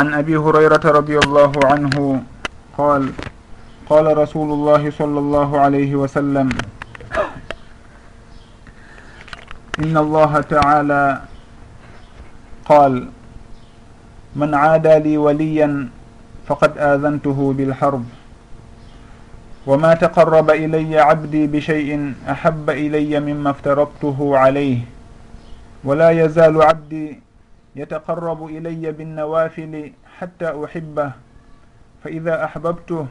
عن 0.00 0.14
أبي 0.14 0.36
هريرة 0.36 0.80
رضي 0.84 1.18
الله 1.18 1.52
عنه 1.64 2.22
قال 2.78 3.12
قال 3.90 4.06
رسول 4.18 4.48
الله 4.52 4.90
صلى 4.90 5.18
الله 5.18 5.60
عليه 5.60 5.92
وسلم 5.94 6.48
إن 9.84 9.94
الله 9.96 10.40
تعالى 10.40 11.04
قال 12.64 13.08
من 14.36 14.54
عادى 14.54 14.98
لي 14.98 15.16
وليا 15.18 15.88
فقد 16.48 16.78
آذنته 16.78 17.38
بالحرب 17.56 18.04
وما 19.66 19.94
تقرب 19.94 20.50
إلي 20.50 20.98
عبدي 21.00 21.46
بشيء 21.46 22.14
أحب 22.30 22.70
إلي 22.70 23.20
مما 23.20 23.50
افترضته 23.50 24.18
عليه 24.38 24.78
ولا 25.84 26.10
يزال 26.10 26.62
عبدي 26.62 27.20
يتقرب 27.76 28.46
إلي 28.46 28.92
بالنوافل 28.92 29.92
حتى 30.18 30.64
أحبه 30.64 31.10
فإذا 32.04 32.44
أحببته 32.44 33.06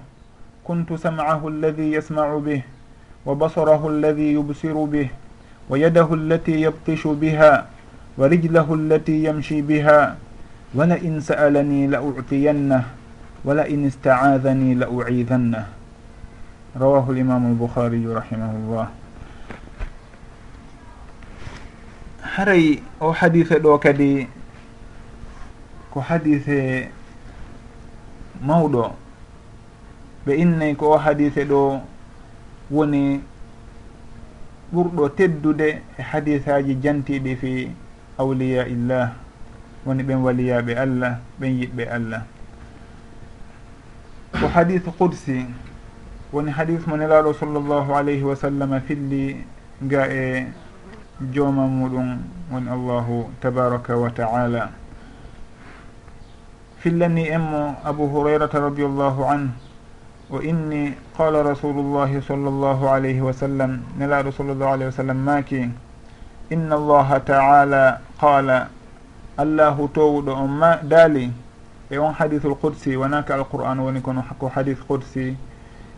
كنت 0.64 0.94
سمعه 0.94 1.48
الذي 1.48 1.92
يسمع 1.94 2.38
به 2.38 2.62
وبصره 3.26 3.82
الذي 3.90 4.34
يبصر 4.34 4.74
به 4.84 5.08
ويده 5.70 6.14
التي 6.14 6.62
يبطش 6.62 7.08
بها 7.08 7.66
ورجله 8.18 8.68
التي 8.74 9.24
يمشي 9.24 9.62
بها 9.62 10.18
ولئن 10.76 11.20
سألني 11.22 11.88
لأعطينه 11.88 12.84
ولئن 13.46 13.86
استعاذني 13.86 14.76
لأعيذنه. 14.76 15.66
رواه 16.78 17.06
الإمام 17.10 17.44
البخاري 17.52 18.08
رحمه 18.08 18.52
الله. 18.52 18.88
haray 22.40 22.80
o 23.02 23.12
hadise 23.12 23.60
ɗo 23.60 23.80
kadi 23.80 24.28
ko 25.92 26.00
hadise 26.00 26.90
mawɗo 28.42 28.94
ɓe 30.26 30.32
innay 30.38 30.76
ko 30.76 30.92
o 30.94 30.98
hadise 30.98 31.44
ɗo 31.46 31.82
woni 32.72 33.22
ɓurɗo 34.74 35.10
teddude 35.18 35.82
e 35.98 36.02
hadisaji 36.02 36.76
jantiɗi 36.84 37.36
fi 37.36 37.72
awliya 38.18 38.68
illah 38.68 39.12
woni 39.86 40.04
ɓen 40.04 40.22
waliyaɓe 40.24 40.74
allah 40.78 41.20
ɓen 41.40 41.52
yiɓɓe 41.60 41.84
allah. 41.90 42.22
Ko 44.40 44.48
hadis 44.48 44.84
qudsi 44.98 45.46
woni 46.32 46.52
hadis 46.52 46.86
mo 46.88 46.96
nelaɗo 46.98 47.34
sallllahu 47.34 47.94
alayhi 47.96 48.24
wa 48.24 48.36
sallam 48.36 48.80
filli 48.86 49.44
ga 49.82 50.06
e 50.08 50.46
jooma 51.34 51.66
muɗum 51.66 52.20
woni 52.52 52.70
allahu 52.70 53.30
tabaraka 53.42 53.98
wa 53.98 54.10
taala. 54.12 54.70
fillani 56.80 57.28
en 57.28 57.40
mo 57.42 57.76
abu 57.84 58.08
hurairata 58.08 58.60
radiallahu 58.60 59.24
anhu 59.26 59.52
o 60.32 60.42
inni 60.42 60.94
qala 61.18 61.44
rasulullahi 61.44 62.22
sall 62.22 62.40
sallllahu 62.46 62.88
alayhi 62.88 63.20
wa 63.22 63.34
sallam 63.34 63.82
nelaɗo 63.98 64.32
sall 64.32 64.48
llahu 64.56 64.72
alayhi 64.74 64.86
wa 64.94 64.98
sallam 64.98 65.18
maaki 65.18 65.70
inna 66.50 66.76
allaha 66.76 67.20
taala 67.20 68.00
qala 68.22 68.70
allahu 69.38 69.88
towuɗo 69.90 70.32
on 70.38 70.48
ma 70.50 70.78
daali 70.84 71.32
e 71.92 71.98
on 71.98 72.14
hadithul 72.14 72.56
qudsi 72.56 72.96
wonaka 72.96 73.36
alqur'an 73.36 73.80
woni 73.80 74.02
kono 74.02 74.24
ko 74.40 74.48
hadith 74.48 74.80
qudsi 74.88 75.36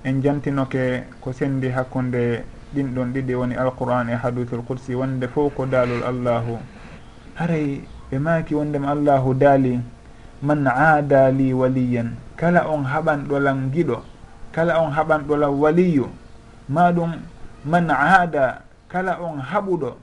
en 0.03 0.21
jantinoke 0.23 1.03
ko 1.21 1.31
sendi 1.33 1.69
hakkunde 1.69 2.43
ɗin 2.73 2.87
ɗon 2.95 3.13
ɗiɗi 3.13 3.35
woni 3.35 3.55
alqur'an 3.55 4.09
e 4.09 4.15
hadithul 4.15 4.63
qudsi 4.65 4.95
wonde 4.95 5.27
fof 5.27 5.53
ko 5.55 5.65
daalol 5.65 6.03
allahu. 6.03 6.57
Haray 7.35 7.81
ɓe 8.11 8.17
maaki 8.19 8.55
wondema 8.55 8.91
allahu 8.91 9.33
daali? 9.33 9.79
man 10.41 10.67
aada 10.67 11.29
li 11.31 11.53
waliyan 11.53 12.17
kala 12.35 12.65
on 12.65 12.83
haɓanɗolan 12.83 13.69
giɗo 13.73 14.01
kala 14.51 14.81
on 14.81 14.91
haɓanɗolan 14.91 15.53
waliyu. 15.61 16.07
Ma 16.69 16.91
ɗum 16.91 17.11
man 17.65 17.89
aada 17.89 18.61
kala 18.87 19.19
on 19.21 19.39
haɓuɗo 19.39 19.95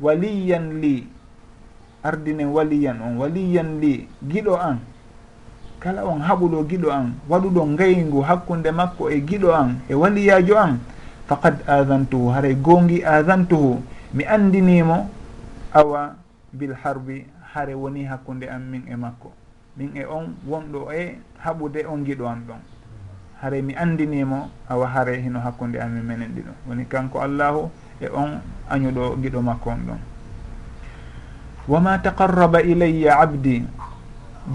waliyan 0.00 0.80
li 0.80 1.06
ardinen 2.02 2.48
waliyan 2.52 3.00
on 3.00 3.16
waliyan 3.18 3.80
li 3.80 4.08
giɗo 4.28 4.54
an. 4.56 4.78
Kala 5.80 6.04
on 6.06 6.20
haɓuɗo 6.20 6.58
giɗo 6.68 6.90
an 6.90 7.14
waɗuɗo 7.28 7.66
ngayngu 7.66 8.20
hakkunde 8.22 8.70
makko 8.70 9.10
e 9.10 9.20
giɗo 9.20 9.52
an 9.54 9.80
e 9.88 9.94
waliyajo 9.94 10.56
an. 10.58 10.78
Faqad 11.26 11.62
adantuhu 11.66 12.28
haray 12.34 12.54
gongi 12.54 13.04
adantuhu 13.04 13.82
mi 14.14 14.24
andinimo 14.24 15.08
awa 15.72 16.14
bil 16.52 16.74
harbi 16.74 17.24
hare 17.54 17.74
woni 17.74 18.04
hakkunde 18.04 18.48
an 18.50 18.62
min 18.70 18.84
e 18.88 18.96
makko. 18.96 19.41
min 19.76 19.90
e 19.96 20.04
on 20.04 20.34
wonɗo 20.46 20.92
e 20.92 21.18
haɓude 21.44 21.86
on 21.86 22.04
giɗo 22.04 22.26
am 22.26 22.40
ɗon. 22.46 22.60
Haare 23.40 23.62
mi 23.62 23.74
andinimo 23.74 24.50
awa 24.68 24.86
hare 24.86 25.16
hino 25.22 25.40
hakkude 25.40 25.76
amin 25.80 26.02
menen 26.04 26.30
ɗiɗo 26.34 26.52
woni 26.68 26.84
kanko 26.86 27.20
allahu 27.20 27.70
e 28.00 28.06
on 28.08 28.40
añuɗo 28.70 29.16
giɗo 29.22 29.40
makko 29.42 29.70
on 29.70 29.80
ɗon. 29.86 29.98
Wama 31.68 31.98
taqarraba 31.98 32.62
ilayya 32.62 33.18
abdi 33.20 33.64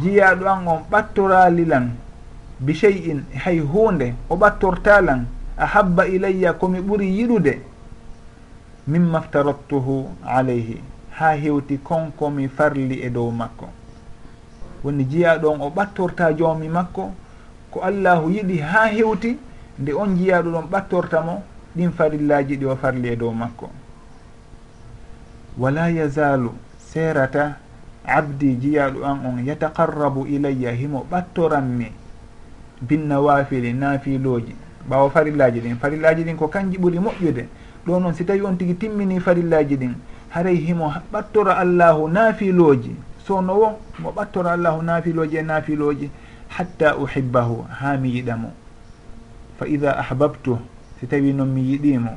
jiyaɗo 0.01 0.45
an 0.47 0.67
on 0.67 0.81
ɓattoralilan 0.91 1.89
bi 2.59 2.73
chey 2.73 3.09
in 3.11 3.25
hay 3.43 3.59
hunde 3.59 4.13
o 4.29 4.35
ɓattortalan 4.35 5.25
a 5.57 5.65
habba 5.65 6.05
ilayya 6.07 6.53
komi 6.53 6.79
ɓuuri 6.79 7.07
yiɗude 7.17 7.61
mimma 8.87 9.21
ftarattuhu 9.21 10.09
alayhi 10.25 10.81
ha 11.11 11.33
hewti 11.35 11.77
konkomi 11.79 12.47
farli 12.47 13.01
e 13.01 13.09
dow 13.09 13.31
makko. 13.31 13.67
woni 14.83 15.03
jiya 15.05 15.37
ɗon 15.37 15.61
o 15.61 15.69
ɓattorta 15.69 16.33
joomi 16.37 16.67
makko 16.69 17.11
ko 17.71 17.79
allahu 17.81 18.29
yiɗi 18.31 18.57
ha 18.59 18.87
hewti 18.87 19.37
nde 19.79 19.93
on 19.93 20.15
jiyaɗo 20.17 20.49
ɗon 20.51 20.67
ɓattorta 20.71 21.21
mo 21.21 21.43
ɗin 21.75 21.91
farillaji 21.91 22.57
ɗi 22.57 22.65
o 22.65 22.75
farli 22.75 23.09
e 23.09 23.15
dow 23.15 23.31
makko. 23.31 23.69
Wala 25.57 25.89
yazalu 25.91 26.51
serata 26.79 27.57
abdi 28.05 28.55
jiyaɗo 28.61 29.03
an 29.05 29.17
on 29.25 29.45
yataqarrabu 29.45 30.25
ilayya 30.27 30.71
himo 30.71 31.05
ɓattoranmi 31.11 31.91
binnawafili 32.81 33.73
naafiloji 33.73 34.55
ɓawa 34.89 35.09
farillaji 35.11 35.59
ɗin 35.61 35.75
farillaji 35.77 36.23
ɗin 36.23 36.35
ko 36.37 36.47
kanji 36.47 36.77
ɓuuri 36.77 36.99
moƴƴude. 36.99 37.45
Ɗo 37.85 37.99
noon 37.99 38.13
si 38.13 38.25
tawi 38.25 38.41
on 38.41 38.55
tigui 38.57 38.75
timmini 38.75 39.19
farillaji 39.19 39.77
ɗin 39.77 39.93
haray 40.29 40.55
himo 40.55 40.91
ɓattora 41.13 41.57
allahu 41.57 42.07
naafiloji 42.09 42.95
sownowo 43.27 43.79
mo 43.99 44.11
ɓattoro 44.11 44.49
allahu 44.49 44.81
nafiloji 44.81 45.37
e 45.37 45.41
nafiloji 45.41 46.09
hatta 46.47 46.95
uhibbahu 46.97 47.65
ha 47.79 47.97
mi 47.97 48.09
yiɗamo 48.15 48.49
fa 49.59 49.67
ida 49.67 49.97
ahbabtu 49.97 50.57
si 50.99 51.07
tawi 51.07 51.33
noon 51.33 51.49
mi 51.49 51.61
yiɗimo 51.61 52.11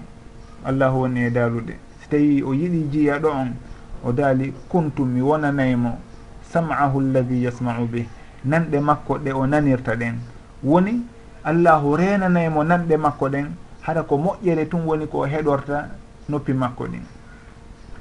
allahu 0.65 1.00
woni 1.00 1.20
e 1.26 1.31
darude 1.31 1.75
si 2.00 2.09
tawi 2.09 2.43
o 2.43 2.54
yiɗi 2.54 2.88
jiyaɗo 2.93 3.28
on 3.28 3.50
o 4.04 4.12
daali 4.12 4.53
kuntu 4.69 5.04
mi 5.04 5.20
wonanaymo 5.20 5.99
sam'ahu 6.53 7.00
alladi 7.00 7.44
yasma'u 7.44 7.87
bih 7.87 8.06
nanɗe 8.44 8.81
makko 8.81 9.19
ɗe 9.19 9.32
o 9.32 9.47
nanirta 9.47 9.94
ɗen. 9.97 10.15
Woni 10.65 11.03
allahu 11.44 11.97
renanaymo 11.97 12.65
nanɗe 12.65 12.97
makko 12.97 13.28
ɗen 13.28 13.47
haɗa 13.82 14.03
ko 14.03 14.16
moƴƴere 14.19 14.69
tun 14.69 14.84
woni 14.87 15.06
ko 15.06 15.26
heɗorta 15.26 15.88
noppi 16.28 16.53
makko 16.53 16.84
ɗin. 16.87 17.04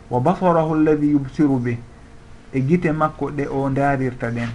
Wa 0.10 0.20
basarahu 0.20 0.74
alladi 0.74 1.12
yubsiru 1.12 1.60
bih 1.60 1.78
e 2.54 2.62
gite 2.62 2.92
makko 2.92 3.32
ɗe 3.32 3.48
o 3.48 3.70
darirta 3.70 4.30
ɗen. 4.32 4.50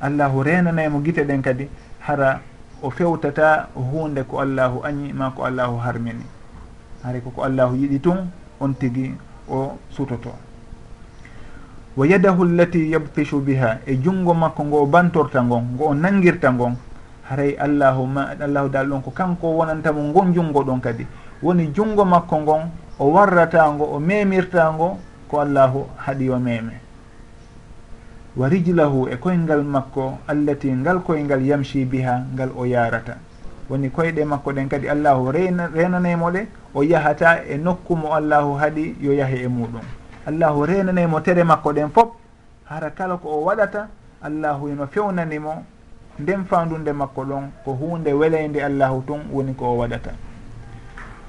Allahu 0.00 0.42
renanaymo 0.42 1.00
gite 1.04 1.24
ɗen 1.24 1.42
kadi 1.42 1.68
hara 2.00 2.40
o 2.82 2.90
fewtata 2.90 3.68
hunde 3.74 4.22
ko 4.24 4.40
allahu 4.40 4.80
añi 4.84 5.12
ma 5.12 5.30
ko 5.30 5.44
allahu 5.44 5.76
harmini. 5.78 6.24
Haray 7.04 7.20
koko 7.20 7.42
allahu 7.42 7.76
yiɗi 7.76 8.00
tun 8.00 8.30
on 8.60 8.72
tigi 8.74 9.12
o 9.48 9.78
sutoto. 9.90 10.32
Wa 11.96 12.06
yadahu 12.06 12.44
llati 12.44 12.90
yabtishu 12.90 13.40
biha 13.40 13.80
e 13.86 13.96
junngo 13.96 14.34
makko 14.34 14.64
ngo 14.64 14.86
bantorta 14.86 15.42
ngon 15.42 15.74
ngo 15.74 15.84
o 15.84 15.94
nangirta 15.94 16.52
ngon 16.52 16.76
haray 17.28 17.56
allahu 17.58 18.06
ma 18.06 18.30
allahu 18.40 18.68
dal 18.68 18.86
ɗon 18.88 19.02
ko 19.02 19.10
kanko 19.10 19.46
wonantamo 19.56 20.00
ngon 20.00 20.32
junngo 20.32 20.62
ɗon 20.64 20.80
kadi. 20.80 21.06
Woni 21.42 21.72
junngo 21.74 22.04
makko 22.04 22.36
ngon 22.40 22.62
o 22.98 23.04
warratango 23.12 23.84
o 23.84 23.98
memirtango 23.98 24.98
ko 25.28 25.40
allahu 25.40 25.86
haɗi 25.96 26.30
o 26.30 26.38
meme. 26.38 26.89
wa 28.36 28.48
rijlahu 28.48 29.08
e 29.10 29.16
koyngal 29.16 29.64
makko 29.64 30.18
allati 30.28 30.72
ngal 30.72 31.00
koyngal 31.02 31.42
yamshi 31.42 31.84
biha 31.84 32.24
ngal 32.34 32.50
o 32.56 32.64
yarata. 32.64 33.16
Woni 33.68 33.90
koyɗe 33.90 34.24
makko 34.24 34.52
ɗen 34.52 34.68
kadi 34.68 34.88
allahu 34.88 35.32
renanemo 35.32 36.30
ɗe 36.30 36.46
o 36.74 36.82
yahata 36.82 37.42
e 37.44 37.56
nokku 37.58 37.96
mo 37.96 38.14
allahu 38.14 38.54
haaɗi 38.54 38.96
yo 39.00 39.12
yahe 39.12 39.42
e 39.44 39.48
muɗum. 39.48 39.82
Allahu 40.26 40.66
renanemo 40.66 41.20
tere 41.20 41.44
makko 41.44 41.72
ɗen 41.72 41.90
fof 41.90 42.08
hara 42.64 42.90
kala 42.90 43.16
ko 43.16 43.28
o 43.28 43.44
waɗata 43.44 43.88
allahu 44.22 44.68
eno 44.68 44.86
fewnanimo 44.86 45.64
nden 46.18 46.44
fandunde 46.44 46.92
makko 46.92 47.24
ɗon 47.24 47.44
ko 47.64 47.72
hunde 47.72 48.12
weleyde 48.12 48.62
allahu 48.62 49.02
tun 49.06 49.20
woni 49.32 49.54
ko 49.54 49.64
o 49.74 49.76
waɗata. 49.78 50.10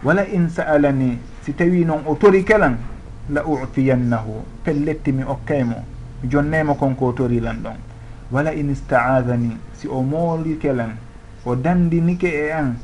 Wala 0.03 0.25
in 0.25 0.49
sa'alani 0.49 1.17
si 1.41 1.53
tawi 1.53 1.85
noon 1.85 2.01
o 2.05 2.15
tori 2.15 2.43
kelan 2.43 2.77
la 3.29 3.41
utiyannahu 3.45 4.63
pelletti 4.63 5.11
mi 5.11 5.23
okkaymo 5.23 5.90
jonnaymo 6.23 6.75
konko 6.75 7.13
torilan 7.13 7.57
ɗon. 7.63 7.77
Wala 8.31 8.53
in 8.53 8.69
istaadani 8.69 9.57
si 9.73 9.87
o 9.87 10.01
moolikelan 10.01 10.95
o 11.45 11.55
dandinike 11.55 12.27
e 12.29 12.51
an 12.51 12.77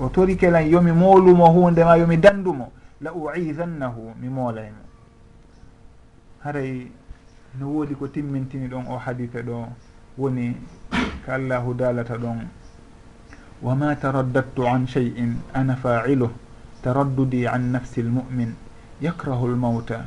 o 0.00 0.08
torikelan 0.08 0.66
yomi 0.68 0.92
moolumo 0.92 1.46
hundema 1.52 1.96
yomi 1.96 2.16
dandumo 2.16 2.72
la 3.00 3.12
uidannahu 3.12 4.14
mi 4.20 4.28
moolaymo 4.28 4.82
haray 6.44 6.86
no 7.58 7.66
woodi 7.70 7.94
ko 7.94 8.08
timmintini 8.08 8.68
ɗon 8.68 8.86
o 8.90 8.96
hadite 8.98 9.42
ɗo 9.42 9.66
woni 10.18 10.56
ko 11.24 11.32
allahu 11.32 11.74
dalata 11.74 12.16
ɗon 12.18 12.46
wa 13.62 13.74
ma 13.74 13.94
taraddattu 13.96 14.66
an 14.66 14.86
cheyin 14.86 15.36
ana 15.54 15.76
failuh 15.76 16.30
taraddudi 16.82 17.46
an 17.46 17.70
nafsi 17.72 18.02
lmumin 18.02 18.54
yakrahu 19.00 19.48
lmauta 19.48 20.04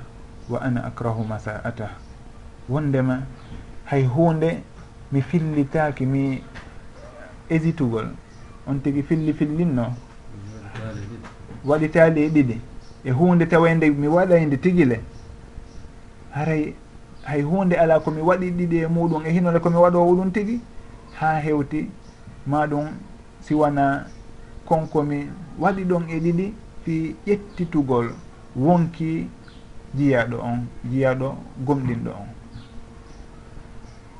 wa 0.49 0.59
ana 0.61 0.83
akrahu 0.85 1.23
masa'atah 1.23 1.91
wondema 2.69 3.21
hay 3.85 4.05
hunde 4.05 4.63
mi 5.11 5.21
fillitaki 5.21 6.05
mi 6.05 6.43
hésitugol 7.49 8.07
on 8.67 8.79
tigui 8.79 9.03
filli 9.03 9.33
fillinno 9.33 9.93
waɗitali 11.65 12.21
e 12.23 12.29
ɗiɗi. 12.29 12.57
E 13.05 13.11
hunde 13.11 13.45
tawende 13.45 13.89
mi 13.89 14.07
waɗayde 14.07 14.57
tigile. 14.57 15.01
Haray 16.31 16.73
hay 17.23 17.41
hunde 17.41 17.75
ala 17.75 17.99
komi 17.99 18.21
waɗi 18.21 18.51
ɗiɗi 18.51 18.77
e 18.83 18.87
muɗum 18.87 19.25
e 19.25 19.31
hinole 19.31 19.59
komi 19.59 19.75
waɗowo 19.77 20.15
ɗum 20.15 20.31
tigui 20.31 20.59
ha 21.19 21.39
hewti 21.39 21.89
maɗum 22.47 22.85
siwana 23.41 24.05
konkomi 24.65 25.29
waɗi 25.59 25.83
ɗon 25.83 26.09
e 26.09 26.19
ɗiɗi 26.19 26.53
fi 26.83 27.15
ƴettitugol 27.27 28.07
wonki 28.55 29.27
jiyaɗo 29.95 30.37
on 30.41 30.67
jiyaɗo 30.91 31.35
gomɗinɗo 31.65 32.09
on. 32.11 32.34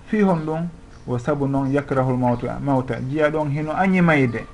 fi 0.08 0.22
hon 0.22 0.46
ɗum 0.46 0.68
wo 1.08 1.18
sabu 1.18 1.48
noon 1.48 1.72
yakrahul 1.72 2.18
mawta 2.18 2.60
mawta. 2.60 3.00
Jiya 3.10 3.30
ɗon 3.30 3.50
hino 3.50 3.72
añi 3.74 4.02
mayde. 4.02 4.46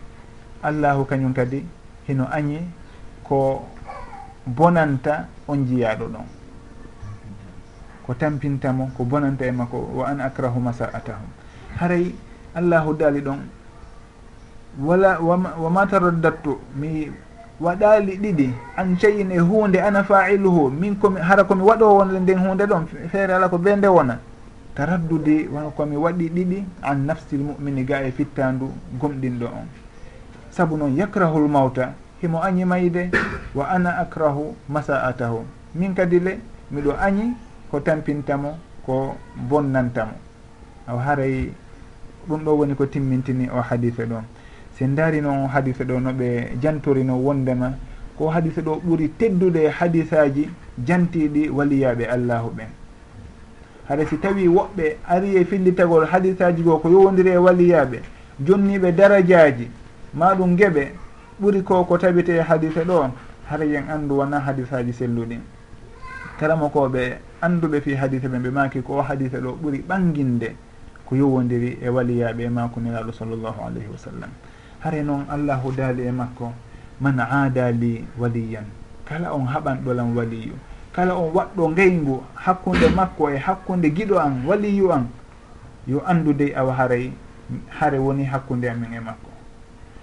Allahu 0.63 1.05
kañum 1.05 1.33
kadi 1.33 1.65
hino 2.07 2.27
añi 2.31 2.59
ko 3.23 3.65
bonanta 4.45 5.27
on 5.47 5.65
jiyaɗo 5.65 6.05
ɗon. 6.07 6.25
Ko 8.05 8.13
tampintamo 8.13 8.91
ko 8.97 9.03
bonanta 9.03 9.45
e 9.45 9.51
makko 9.51 9.77
wa 9.95 10.05
an 10.07 10.19
akrahu 10.21 10.59
masa'atahum. 10.59 11.29
Haray 11.79 12.13
allahu 12.55 12.93
daali 12.93 13.21
ɗon 13.21 13.39
wala 14.79 15.19
wa 15.21 15.69
ma 15.69 15.85
taraddattu 15.85 16.57
mi 16.75 17.11
waɗali 17.59 18.17
ɗiɗi 18.17 18.53
an 18.77 18.97
cheyin 18.97 19.31
e 19.31 19.37
hunde 19.39 19.77
ana 19.79 20.03
failuhu 20.03 20.69
min 20.71 20.95
komi 20.95 21.19
hara 21.21 21.43
komi 21.43 21.61
waɗowo 21.63 21.97
wonde 21.97 22.19
nden 22.19 22.39
hunde 22.39 22.65
ɗon 22.65 22.85
feere 23.11 23.33
ala 23.33 23.49
ko 23.49 23.57
be 23.57 23.75
nde 23.75 23.87
wona. 23.87 24.19
taraddude 24.75 25.47
wonkomi 25.51 25.95
waɗi 25.97 26.29
ɗiɗi 26.29 26.63
an 26.81 27.05
nafsil 27.05 27.39
mumini 27.41 27.83
ga 27.83 28.01
e 28.03 28.11
fittandu 28.11 28.71
gomɗinɗo 28.99 29.45
on. 29.45 29.67
Saabu 30.51 30.77
noon 30.77 30.95
yakrahul 30.95 31.47
mawta 31.47 31.93
himo 32.21 32.39
añi 32.41 32.65
mayde 32.65 33.09
wa 33.55 33.65
ana 33.69 33.97
akrahu 33.99 34.55
masa'atahu. 34.69 35.43
Min 35.75 35.93
kadi 35.93 36.19
le 36.19 36.39
miɗo 36.71 36.91
añi 36.99 37.33
ko 37.69 37.79
tampintamo 37.79 38.57
ko 38.85 39.15
bonnantamo. 39.49 40.13
Aw 40.87 40.97
haray 40.97 41.51
ɗum 42.27 42.43
ɗo 42.43 42.51
woni 42.57 42.75
ko 42.75 42.85
timmintini 42.85 43.49
o 43.49 43.61
hadife 43.61 44.05
ɗon 44.05 44.23
se 44.77 44.87
daari 44.87 45.21
noon 45.21 45.45
o 45.45 45.47
hadife 45.47 45.83
ɗo 45.83 45.99
noɓe 45.99 46.57
jantorino 46.61 47.15
wondema 47.17 47.73
ko 48.17 48.29
hadife 48.29 48.61
ɗo 48.61 48.79
ɓuuri 48.83 49.09
teddude 49.17 49.69
hadisaji 49.69 50.49
jantiɗi 50.85 51.49
waliyaɓe 51.49 52.05
allahu 52.07 52.49
ɓen. 52.55 52.80
haɗa 53.91 54.05
si 54.07 54.17
tawi 54.17 54.47
woɓɓe 54.47 54.97
ari 55.07 55.35
e 55.35 55.43
fillitagol 55.45 56.05
hadisaji 56.05 56.63
goo 56.63 56.77
ko 56.79 56.89
yowodiri 56.89 57.31
e 57.31 57.37
waliyaɓe 57.37 57.99
jonniɓe 58.39 58.91
darajaji 58.95 59.67
maɗum 60.13 60.55
gueɓe 60.55 60.91
ɓuri 61.41 61.61
ko 61.63 61.83
ko 61.83 61.97
tabite 61.97 62.29
e 62.31 62.39
hadise 62.41 62.83
ɗo 62.87 63.11
hara 63.49 63.65
yen 63.65 63.89
andu 63.89 64.17
wona 64.17 64.39
hadisaji 64.39 64.93
selluɗin 64.93 65.41
karama 66.39 66.69
koɓe 66.69 67.19
anduɓe 67.41 67.81
fi 67.81 67.95
hadise 67.95 68.27
ɓe 68.31 68.39
ɓe 68.39 68.49
maki 68.51 68.81
ko 68.81 68.97
o 68.97 69.01
hadise 69.01 69.35
ɗo 69.43 69.59
ɓuri 69.61 69.83
ɓanginde 69.83 70.55
ko 71.05 71.15
yowodiri 71.15 71.79
e 71.83 71.89
waliyaɓe 71.89 72.43
e 72.43 72.49
makuniraɗo 72.49 73.11
sallllahu 73.11 73.59
alayhi 73.67 73.91
wa 73.91 73.97
sallam. 73.97 74.31
Hare 74.79 75.03
noon 75.03 75.25
allahu 75.29 75.71
daali 75.75 76.07
e 76.07 76.11
makko 76.11 76.53
man 77.01 77.19
aada 77.19 77.71
li 77.71 78.07
waliyan 78.17 78.63
kala 79.05 79.33
on 79.35 79.45
haɓanɗolam 79.51 80.15
waliyu. 80.15 80.55
kala 80.93 81.15
on 81.15 81.31
waɗɗo 81.33 81.69
ngeyngu 81.71 82.23
hakkunde 82.35 82.89
makko 82.89 83.31
e 83.31 83.37
hakkunde 83.37 83.89
giɗo 83.89 84.19
an 84.19 84.43
waliyu 84.47 84.91
an 84.91 85.07
yo 85.87 85.99
andude 86.05 86.53
awa 86.55 86.73
haray 86.73 87.11
hare 87.69 87.97
woni 87.99 88.23
hakkunde 88.23 88.69
amin 88.69 88.93
e 88.93 88.99
makko. 88.99 89.29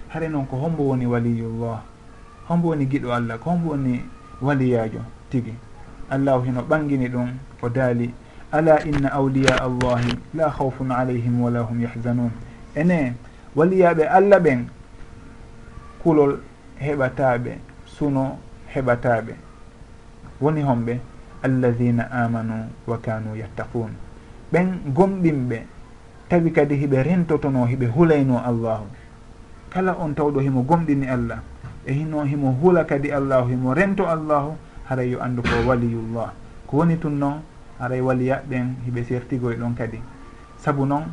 Hare 0.09 0.29
noon 0.29 0.47
ko 0.47 0.57
hombo 0.57 0.83
woni 0.89 1.07
waliyullah 1.07 1.81
hombo 2.49 2.69
woni 2.69 2.87
giɗo 2.87 3.13
allah 3.13 3.39
ko 3.39 3.51
hombo 3.51 3.71
woni 3.71 4.01
waliyajo 4.43 5.01
tigi. 5.31 5.55
Allahu 6.11 6.45
hino 6.45 6.61
ɓangini 6.63 7.09
ɗum 7.09 7.29
o 7.63 7.69
daali 7.69 8.11
ala 8.53 8.81
inna 8.85 9.13
awliya 9.13 9.61
allahi 9.63 10.17
la 10.35 10.49
hawfun 10.49 10.91
alayhim 10.91 11.41
wala 11.41 11.61
hum 11.61 11.83
yahzanun. 11.83 12.31
Ene 12.75 13.13
waliyaɓe 13.57 14.09
allah 14.09 14.41
ɓen 14.41 14.65
kulol 16.03 16.41
heɓataɓe 16.81 17.59
suno 17.87 18.39
heɓataɓe 18.75 19.48
woni 20.41 20.63
homɓe 20.63 21.01
alladina 21.43 22.11
amanu 22.11 22.55
wa 22.87 22.99
kanu 22.99 23.37
yattaqun. 23.37 23.91
Ɓen 24.53 24.67
gomɗinɓe 24.95 25.59
tawi 26.29 26.51
kadi 26.53 26.75
hiɓe 26.77 27.03
rentotono 27.03 27.67
hiɓe 27.67 27.87
hulayno 27.87 28.39
allahu. 28.45 28.87
Kala 29.71 29.97
on 29.99 30.15
tawɗo 30.15 30.41
himo 30.41 30.63
gomɗini 30.63 31.07
allah. 31.09 31.41
E 31.87 31.93
hino 31.93 32.23
himo 32.25 32.53
hula 32.61 32.85
kadi 32.85 33.11
allahu 33.13 33.49
himo 33.51 33.75
rento 33.75 34.07
allahu 34.07 34.57
haray 34.89 35.11
yo 35.11 35.19
andu 35.21 35.43
ko 35.43 35.69
waliyullah. 35.69 36.33
Ko 36.67 36.77
woni 36.79 36.97
tun 36.99 37.19
noon 37.19 37.41
haray 37.79 38.01
waliyaɓɓen 38.01 38.75
hiɓe 38.87 39.05
sertigoy 39.05 39.57
ɗon 39.57 39.75
kadi. 39.77 40.01
Saabu 40.59 40.87
noon 40.87 41.05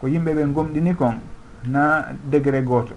ko 0.00 0.06
yimɓe 0.08 0.34
ɓe 0.34 0.44
gomɗini 0.52 0.94
kon 0.96 1.20
na 1.66 2.06
degré 2.30 2.62
goto. 2.62 2.94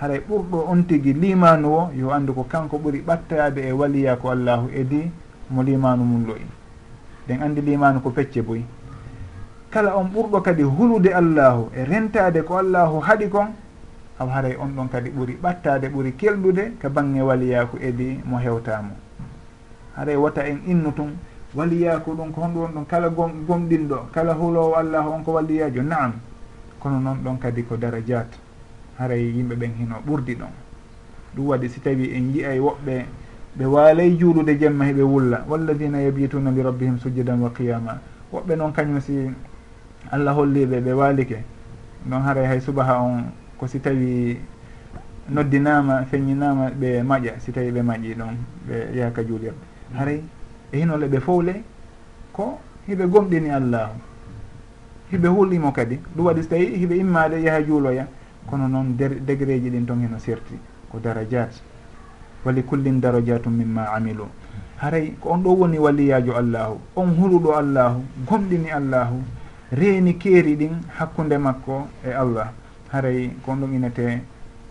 haray 0.00 0.20
ɓurɗo 0.28 0.64
on 0.68 0.82
tigi 0.88 1.12
limanu 1.12 1.68
o 1.74 1.90
yo 1.94 2.10
andu 2.10 2.32
ko 2.32 2.44
kanko 2.44 2.78
ɓuri 2.78 3.00
ɓattayade 3.04 3.58
e 3.68 3.72
waliya 3.72 4.16
ko 4.16 4.30
allahu 4.30 4.68
edi 4.72 5.10
mo 5.50 5.62
limanu 5.62 6.04
mum 6.04 6.26
loyi 6.26 6.46
ɗen 7.28 7.42
andi 7.42 7.60
limanu 7.60 8.00
ko 8.00 8.10
pecce 8.10 8.40
boyi. 8.42 8.64
Kala 9.70 9.96
on 9.96 10.08
ɓurɗo 10.08 10.40
kadi 10.42 10.62
hulude 10.62 11.12
allahu 11.12 11.68
e 11.76 11.84
rentade 11.84 12.42
ko 12.42 12.56
allahu 12.58 13.00
haɗi 13.00 13.28
kon 13.28 13.48
aw 14.18 14.26
haray 14.28 14.56
on 14.56 14.68
ɗon 14.74 14.88
kadi 14.88 15.10
ɓuri 15.10 15.36
ɓattade 15.42 15.88
ɓuri 15.92 16.12
kelɗude 16.16 16.78
ka 16.80 16.88
bange 16.88 17.20
waliyaku 17.20 17.76
edi 17.80 18.20
mo 18.24 18.38
hewtamo. 18.38 18.94
Haray 19.96 20.16
wata 20.16 20.46
en 20.48 20.60
innu 20.66 20.92
tun 20.92 21.12
waliyaku 21.54 22.10
ɗum 22.16 22.32
ko 22.32 22.40
honɗu 22.40 22.58
on 22.64 22.72
ɗon 22.72 22.86
kala 22.88 23.08
gomɗinɗo 23.10 24.08
kala 24.12 24.32
hulowo 24.32 24.74
allahu 24.76 25.08
on 25.12 25.22
ko 25.24 25.32
waliyajo 25.32 25.82
naam. 25.82 26.12
Kono 26.80 26.98
noon 27.00 27.18
ɗon 27.22 27.36
kadi 27.38 27.62
ko 27.64 27.76
darajat. 27.76 28.49
haray 29.00 29.32
yimɓe 29.32 29.54
ɓen 29.56 29.72
hino 29.78 29.96
ɓurdi 30.06 30.34
ɗon. 30.36 30.52
Ɗum 31.34 31.46
waɗi 31.48 31.68
si 31.68 31.80
tawi 31.80 32.12
en 32.14 32.32
yiyay 32.34 32.58
woɓɓe 32.60 33.04
ɓe 33.56 33.64
waalay 33.64 34.16
juulude 34.18 34.58
jemma 34.60 34.84
heɓe 34.84 35.02
wulla. 35.02 35.44
Walladina 35.48 35.98
yabituna 36.02 36.50
li 36.50 36.62
rabbihim 36.62 36.98
sujjadan 36.98 37.40
wa 37.40 37.50
qiyama. 37.50 37.98
Woɓɓe 38.32 38.56
noon 38.56 38.72
kañum 38.72 39.00
si 39.00 39.30
allah 40.10 40.34
holliɓe 40.36 40.80
ɓe 40.80 40.92
waalike 40.92 41.38
noon 42.06 42.22
haray 42.22 42.46
hay 42.46 42.60
subaha 42.60 43.00
on 43.00 43.24
ko 43.58 43.66
si 43.66 43.80
tawi 43.80 44.36
noddinama 45.28 46.04
feññinama 46.04 46.70
ɓe 46.70 47.02
maƴa 47.02 47.38
si 47.40 47.52
tawi 47.52 47.70
ɓe 47.72 47.82
maƴi 47.82 48.14
ɗon 48.14 48.36
ɓe 48.68 48.96
yahaka 48.96 49.22
juulirde. 49.24 49.56
Mm. 49.92 49.96
Haray 49.98 50.22
e 50.72 50.78
hinole 50.78 51.06
ɓe 51.08 51.20
fowle 51.20 51.62
ko 52.32 52.58
hiɓe 52.88 53.06
gomɗini 53.08 53.50
allahu. 53.50 53.94
Hiɓe 55.12 55.28
hulɗimo 55.28 55.72
kadi. 55.72 55.98
Ɗum 56.16 56.26
waɗi 56.26 56.42
so 56.42 56.48
tawi 56.50 56.66
hiɓe 56.76 56.96
immade 57.00 57.40
yaha 57.42 57.62
juuloya. 57.62 58.06
kono 58.48 58.68
noon 58.68 58.96
degré 58.96 59.60
ji 59.60 59.70
ɗin 59.70 59.86
ton 59.86 60.00
heno 60.00 60.18
serti 60.18 60.54
ko 60.90 60.98
darajat. 60.98 61.50
Wali 62.44 62.62
kullin 62.62 63.00
darajatum 63.00 63.52
mimma 63.52 63.92
amilu. 63.94 64.24
Haray 64.78 65.12
ko 65.20 65.30
on 65.30 65.42
ɗo 65.42 65.50
woni 65.58 65.78
waliyajo 65.78 66.36
allahu 66.36 66.78
on 66.96 67.10
huluɗo 67.18 67.54
allahu 67.56 68.02
gomɗini 68.26 68.70
allahu 68.70 69.22
reeni 69.72 70.14
keeri 70.18 70.56
ɗin 70.56 70.80
hakkunde 70.98 71.38
makko 71.38 71.86
e 72.04 72.10
allah. 72.12 72.52
Haray 72.92 73.30
ko 73.44 73.52
on 73.52 73.56
ɗon 73.60 73.74
inete 73.74 74.22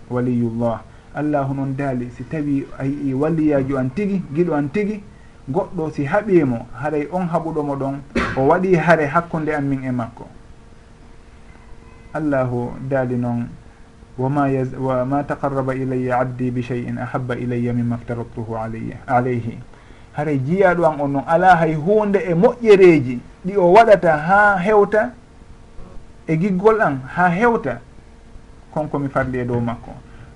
waliyullah. 0.10 0.82
Allahu 1.16 1.54
noon 1.54 1.76
daali 1.78 2.10
si 2.16 2.24
tawi 2.24 2.66
a 2.78 2.86
yii 2.86 3.14
waliyajo 3.14 3.78
an 3.78 3.90
tigi 3.96 4.22
giɗo 4.34 4.54
an 4.54 4.70
tigi 4.72 5.04
goɗɗo 5.50 5.92
si 5.92 6.06
haɓimo 6.06 6.68
haray 6.74 7.08
on 7.12 7.26
haɓuɗomo 7.28 7.76
ɗon 7.76 7.96
o 8.38 8.42
waɗi 8.48 8.76
haare 8.76 9.06
hakkunde 9.08 9.50
an 9.56 9.62
min 9.66 9.84
e 9.84 9.92
makko. 9.92 10.28
allahu 12.14 12.74
daali 12.90 13.16
noon 13.18 13.48
wama 14.18 14.48
wama 14.80 15.24
taqarraba 15.24 15.76
ilayya 15.76 16.20
abdi 16.20 16.52
bi 16.52 16.62
chey 16.64 16.86
in 16.88 16.98
ahabba 16.98 17.36
ilayya 17.36 17.74
mima 17.74 17.98
ftaratuhu 17.98 18.58
alayya 18.58 18.98
alayhi. 19.08 19.58
Haray 20.14 20.38
jiyaɗo 20.40 20.86
an 20.86 21.00
on 21.02 21.08
noon 21.12 21.24
ala 21.28 21.56
hay 21.56 21.74
hunde 21.76 22.20
e 22.20 22.34
moƴƴereji 22.34 23.20
ɗi 23.46 23.58
o 23.58 23.72
waɗata 23.74 24.18
ha 24.18 24.58
hewta 24.58 25.14
e 26.28 26.38
giggol 26.38 26.82
an 26.82 27.00
ha 27.16 27.30
hewta 27.30 27.80
konko 28.74 29.00
mi 29.00 29.08
farli 29.08 29.40
e 29.40 29.46
dow 29.46 29.60
makko. 29.60 29.92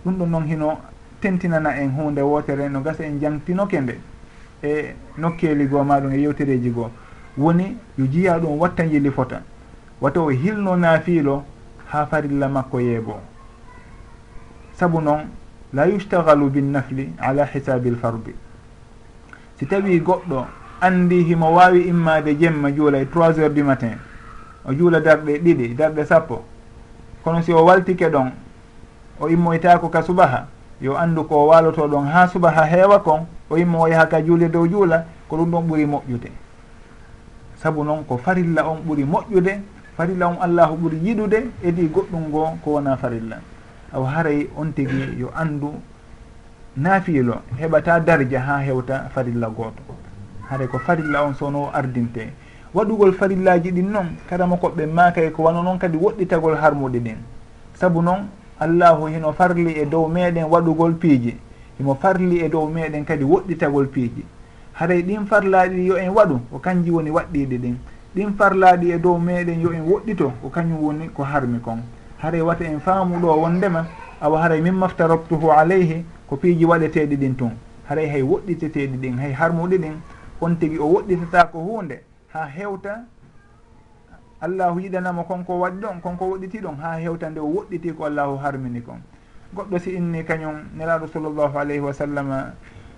Ɗum 0.05 0.17
ɗon 0.17 0.29
noon 0.29 0.45
hino 0.47 0.77
tentinana 1.19 1.75
en 1.81 1.89
hunde 1.91 2.21
wotere 2.21 2.69
no 2.69 2.81
gasa 2.81 3.03
en 3.03 3.19
jangtinoke 3.19 3.81
nde 3.81 3.99
e 4.63 4.95
nokkeli 5.17 5.67
goo 5.67 5.83
maɗum 5.83 6.13
e 6.13 6.21
yewtereji 6.21 6.69
goo. 6.69 6.89
Woni 7.37 7.75
yo 7.97 8.05
jiya 8.05 8.39
ɗum 8.39 8.59
watta 8.59 8.87
jili 8.87 9.11
fota. 9.11 9.41
Wato 9.99 10.25
o 10.25 10.29
hilno 10.29 10.75
naafiilo 10.77 11.43
ha 11.93 12.05
farilla 12.05 12.49
makko 12.49 12.79
yeebo. 12.81 13.19
Saabu 14.73 15.01
noon 15.01 15.29
la 15.73 15.85
yustagalu 15.87 16.49
binnafli 16.49 17.13
ala 17.19 17.45
hisabi 17.45 17.89
l 17.89 17.97
si 19.59 19.65
tawi 19.67 19.99
goɗɗo 19.99 20.45
andi 20.81 21.23
himo 21.23 21.53
wawi 21.53 21.81
immade 21.87 22.35
jemma 22.39 22.71
juula 22.71 22.97
e 22.99 23.05
trois 23.05 23.33
heures 23.37 23.53
du 23.53 23.63
matin 23.63 23.97
o 24.65 24.73
juula 24.73 24.99
darɗe 24.99 25.37
ɗiɗi 25.39 25.75
darɗe 25.75 26.05
sappo 26.05 26.43
kono 27.23 27.41
si 27.41 27.53
o 27.53 27.63
waltike 27.63 28.09
ɗon 28.09 28.31
o 29.19 29.29
immoytako 29.29 29.89
ka 29.89 30.01
subaha 30.01 30.47
yo 30.81 30.97
andu 30.97 31.23
ko 31.23 31.47
waloto 31.47 31.87
ɗon 31.87 32.07
ha 32.11 32.27
subaha 32.27 32.65
heewa 32.65 32.99
kon 32.99 33.25
o 33.49 33.57
immo 33.57 33.81
o 33.83 33.87
yaha 33.87 34.07
ka 34.07 34.21
juule 34.21 34.49
dow 34.49 34.67
juula 34.67 35.05
ko 35.29 35.37
ɗum 35.37 35.51
ɗon 35.51 35.67
ɓuuri 35.67 35.85
moƴƴude. 35.85 36.31
Saabu 37.61 37.83
noon 37.83 38.03
ko 38.03 38.17
farilla 38.17 38.65
on 38.67 38.81
ɓuuri 38.85 39.05
moƴƴude 39.05 39.61
farilla 39.97 40.27
on 40.27 40.37
allahu 40.41 40.75
ɓuri 40.77 40.97
yiɗude 41.03 41.39
edi 41.63 41.87
goɗɗum 41.87 42.23
ngo 42.29 42.57
ko 42.63 42.71
wona 42.71 42.97
farilla. 42.97 43.37
Aw 43.93 44.03
haray 44.03 44.47
on 44.57 44.71
tigi 44.73 45.19
yo 45.19 45.29
andu 45.35 45.73
naafiilo 46.77 47.35
heɓata 47.59 47.99
darja 47.99 48.39
ha 48.41 48.57
hewta 48.65 49.09
farilla 49.13 49.49
gooto. 49.49 49.83
Haray 50.49 50.67
ko 50.67 50.79
farilla 50.79 51.23
on 51.23 51.33
sowno 51.35 51.69
ardinte. 51.73 52.33
Waɗugol 52.73 53.13
farillaji 53.13 53.71
ɗin 53.71 53.91
noon 53.91 54.07
karama 54.29 54.55
koɓɓe 54.57 54.85
makay 54.87 55.27
e 55.27 55.29
ko 55.31 55.43
wano 55.43 55.61
noon 55.63 55.77
kadi 55.77 55.97
woɗɗitagol 55.97 56.57
harmude 56.57 56.99
ɗin 56.99 57.17
saabu 57.75 58.01
noon 58.01 58.25
allahu 58.59 59.05
hino 59.07 59.31
farli 59.33 59.77
e 59.77 59.85
dow 59.85 60.07
meɗen 60.07 60.49
waɗugol 60.49 60.93
piiji. 60.95 61.37
Himo 61.77 61.93
farli 61.95 62.39
e 62.41 62.49
dow 62.49 62.67
meɗen 62.67 63.05
kadi 63.05 63.23
woɗɗitagol 63.23 63.87
piiji. 63.87 64.25
Haray 64.73 65.03
ɗin 65.03 65.25
farlaɗi 65.27 65.85
yo 65.85 65.97
en 65.97 66.09
waɗu 66.09 66.39
ko 66.51 66.57
kanji 66.59 66.89
woni 66.89 67.11
waɗɗiɗi 67.11 67.57
ɗin. 67.61 67.77
ɗin 68.15 68.33
farlaaɗi 68.37 68.91
e 68.91 68.99
dow 68.99 69.17
meɗen 69.17 69.61
yo 69.61 69.71
en 69.73 69.81
woɗɗito 69.81 70.31
ko 70.41 70.49
kañum 70.49 70.79
woni 70.83 71.09
ko 71.09 71.23
harmi 71.23 71.59
kon. 71.59 71.79
Hare 72.21 72.41
wata 72.41 72.63
en 72.65 72.79
faamuɗo 72.79 73.35
wondema 73.41 73.85
awa 74.21 74.41
haray 74.41 74.61
min 74.61 74.73
maftarabtuhu 74.75 75.51
alayhi 75.51 76.05
ko 76.29 76.37
piiji 76.37 76.65
waɗeteɗi 76.65 77.15
ɗin 77.17 77.35
tun 77.35 77.51
haray 77.89 78.07
hay 78.07 78.21
woɗɗiteteɗi 78.21 78.97
ɗin 78.97 79.17
hay 79.19 79.33
harmuɗi 79.33 79.77
ɗin 79.77 79.95
on 80.41 80.55
tigui 80.55 80.77
o 80.79 80.85
woɗɗitata 80.93 81.51
ko 81.51 81.59
hunde 81.59 82.03
ha 82.33 82.45
hewta 82.45 83.03
allahu 84.41 84.79
yiɗanamo 84.79 85.23
konko 85.23 85.59
waɗi 85.59 85.79
ɗon 85.81 86.01
konko 86.01 86.25
woɗɗiti 86.25 86.59
ɗon 86.61 86.75
ha 86.81 86.99
hewta 86.99 87.29
nde 87.29 87.39
o 87.39 87.45
woɗɗiti 87.47 87.93
ko 87.97 88.05
allahu 88.05 88.37
harmini 88.37 88.81
kon. 88.81 89.01
Goɗɗo 89.55 89.79
si 89.79 89.91
inni 89.95 90.23
kañum 90.23 90.55
nelaɗo 90.77 91.07
sallllahu 91.07 91.57
alayhi 91.57 91.79
wa 91.81 91.93
sallam 91.93 92.29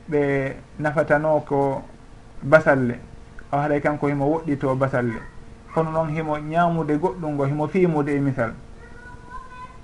ɓe 0.09 0.55
nafatano 0.79 1.39
ko 1.47 1.81
basalle. 2.43 2.99
o 3.51 3.57
haɗay 3.57 3.81
kanko 3.81 4.07
himo 4.07 4.25
woɗɗito 4.25 4.75
basalle 4.75 5.19
kono 5.75 5.91
noon 5.91 6.09
himo 6.15 6.37
ñaamude 6.39 6.95
goɗɗum 6.97 7.31
ngo 7.35 7.45
himo 7.45 7.67
fiimude 7.67 8.15
e 8.15 8.19
misal. 8.19 8.53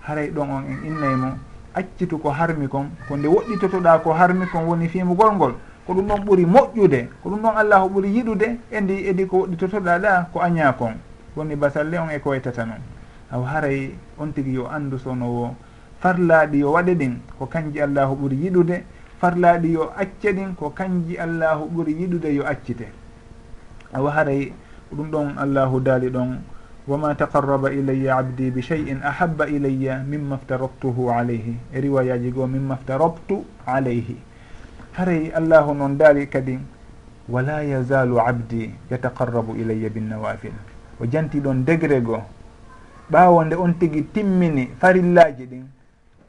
Haray 0.07 0.29
ɗon 0.31 0.49
on 0.49 0.63
en 0.63 0.87
innayi 0.87 1.15
mo 1.15 1.27
accitu 1.75 2.17
ko 2.17 2.29
harmi 2.29 2.67
kon 2.67 2.87
ko 3.07 3.17
nde 3.17 3.27
woɗɗitotoɗa 3.27 3.99
ko 4.03 4.13
harmi 4.13 4.45
kon 4.47 4.63
woni 4.65 4.87
fiimugol 4.87 5.35
ngol. 5.35 5.53
Ko 5.85 5.93
ɗum 5.93 6.07
ɗon 6.07 6.23
ɓuuri 6.25 6.45
moƴƴude 6.45 7.09
ko 7.23 7.29
ɗum 7.29 7.41
ɗon 7.41 7.55
allahu 7.57 7.89
ɓuuri 7.89 8.09
yiɗude 8.15 8.47
endi 8.71 9.07
edi 9.09 9.25
ko 9.27 9.37
woɗɗitotoɗa 9.43 9.99
ɗa 9.99 10.29
ko 10.33 10.39
aña 10.39 10.71
kon. 10.73 10.95
Woni 11.35 11.55
basalle 11.55 11.97
on 11.99 12.09
e 12.09 12.19
ko 12.19 12.29
waytata 12.29 12.65
noon. 12.65 12.81
Aw 13.31 13.43
haray 13.43 13.91
on 14.17 14.31
tigi 14.31 14.53
yo 14.53 14.67
anndu 14.71 14.97
sono 14.97 15.25
wo. 15.27 15.55
Farlaaɗi 15.99 16.59
yo 16.59 16.71
waɗe 16.71 16.95
ɗin 16.95 17.19
ko 17.37 17.45
kanji 17.47 17.81
allahu 17.81 18.15
ɓuuri 18.15 18.35
yiɗude. 18.43 18.83
Farlaaɗi 19.19 19.71
yo 19.73 19.91
acce 19.97 20.31
ɗin 20.33 20.55
ko 20.55 20.69
kanji 20.69 21.17
allahu 21.17 21.67
ɓuuri 21.67 21.93
yiɗude 21.99 22.33
yo 22.33 22.43
accite. 22.47 22.87
awa 23.93 24.11
haray 24.11 24.53
ɗum 24.95 25.11
ɗon 25.11 25.27
allahu 25.37 25.79
daali 25.79 26.09
ɗon 26.09 26.39
wama 26.87 27.15
taqarraba 27.15 27.71
ilayya 27.71 28.17
abdi 28.17 28.51
bi 28.51 28.61
shey 28.61 28.89
in 28.89 29.01
ahabba 29.03 29.47
ilayya 29.47 30.03
mimma 30.03 30.37
ftaraktuhu 30.37 31.11
alayhi. 31.11 31.55
E 31.73 31.81
riwayaji 31.81 32.31
goo 32.31 32.47
mimma 32.47 32.75
ftarabtu 32.77 33.45
alayhi. 33.65 34.17
Haray 34.97 35.31
allahu 35.31 35.73
noon 35.73 35.97
daali 35.97 36.27
kadi 36.27 36.59
wala 37.29 37.63
yazalu 37.63 38.19
abdi 38.19 38.73
yataqarrabu 38.91 39.55
ilayya 39.55 39.89
binnawafil 39.89 40.51
o 40.99 41.05
janti 41.05 41.39
ɗon 41.39 41.63
degré 41.65 42.01
goo 42.01 42.19
ɓaawo 43.11 43.43
nde 43.45 43.55
on 43.55 43.73
tigi 43.79 44.01
timmini 44.11 44.67
farillaji 44.79 45.45
ɗin 45.45 45.65